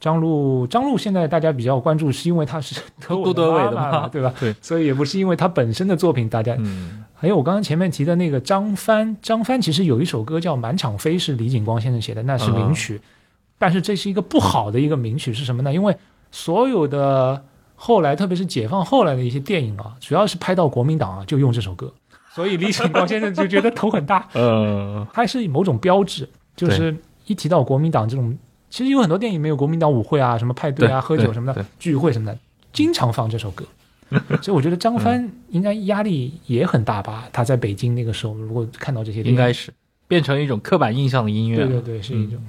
[0.05, 4.31] 张璐张璐现在大家比较关注，是因为他是 德杜德伟的嘛，对吧？
[4.39, 13.01] 对，所以也不是因为他本身的作品，大家嗯还有我刚刚前面提的那个张帆，张帆其实有一首歌叫《满场飞》，是李景光先生写的，那是名曲。
[13.57, 15.73] 但是这是一个不好的一个名曲，是什么呢？
[15.73, 15.97] 因为
[16.31, 17.43] 所有的
[17.75, 21.91] 后来，特别是解放后来的一些电影啊，主要是拍到国民党啊，就用这首歌，
[22.35, 24.29] 所以李景光先生就觉得头很大。
[24.35, 26.95] 呃它是某种标志，就是
[27.25, 28.37] 一提到国民党这种，
[28.75, 32.37] 其实有很多电影没有国民党舞会啊，什么派对啊、喝酒什么的，聚会什么的，
[32.73, 33.65] 经常放这首歌。
[34.43, 37.29] 所以我觉得张帆应该压力也很大吧？
[37.33, 39.73] 他在北京那个时候，如果看到这些应该是
[40.09, 41.59] 变成一种刻板印象的音乐。
[41.59, 42.45] 对对对，是一种。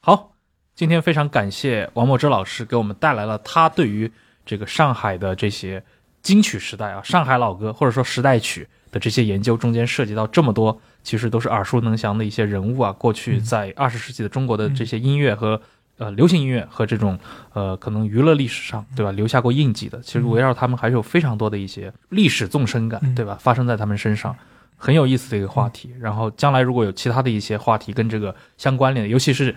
[0.00, 0.32] 好，
[0.74, 4.10] 今天非常感谢王墨之老师给我们带来了他对于
[4.46, 5.84] 这个上海的这些
[6.22, 15.60] 金曲时代啊，上海老歌或者说时代曲的这些研究，中间涉及到这么多，其实都是耳熟能详的一些人物啊，过去在二十世纪的中国的这些音乐和。
[15.96, 17.16] 呃，流行音乐和这种
[17.52, 23.38] 呃，可能娱乐历史上，对吧，留下过印记的，其实围绕他们还是有非常多的一些历史纵深感，嗯对吧？
[23.40, 24.34] 发生在他们身上，
[24.76, 25.94] 很有意思的一个话题。
[26.00, 29.54] 然后将来如果有其他的一些话题跟这个相关联的，尤其是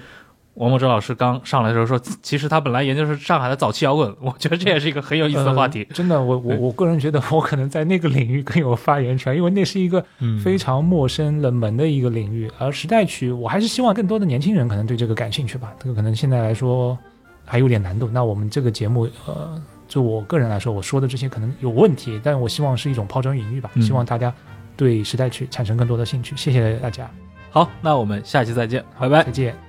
[0.57, 5.83] 王墨哲老师刚上来的时候说，其实他本来研究是上海的早期摇滚，我觉得这也是一个很有意思的话题。
[5.89, 12.51] 呃真的，我我我个人觉得，我可能在那个领域更有发言权，因为那是一个嗯非常陌生、冷门的一个领域。
[12.57, 15.71] 而时代曲，我还是希望更多的年轻人可能对这个感兴趣吧。
[15.79, 16.97] 这个可能现在来说
[17.45, 18.09] 还有点难度。
[18.11, 24.33] 那我们这个节目，呃，就我个人来说，我说的这些可能有问题，但我希望是一种抛砖引玉吧，嗯希望大家
[24.75, 26.35] 对时代曲产生更多的兴趣。
[26.35, 27.07] 谢谢大家，
[27.51, 29.31] 好，那我们下期再见，拜拜再。
[29.31, 29.66] 见。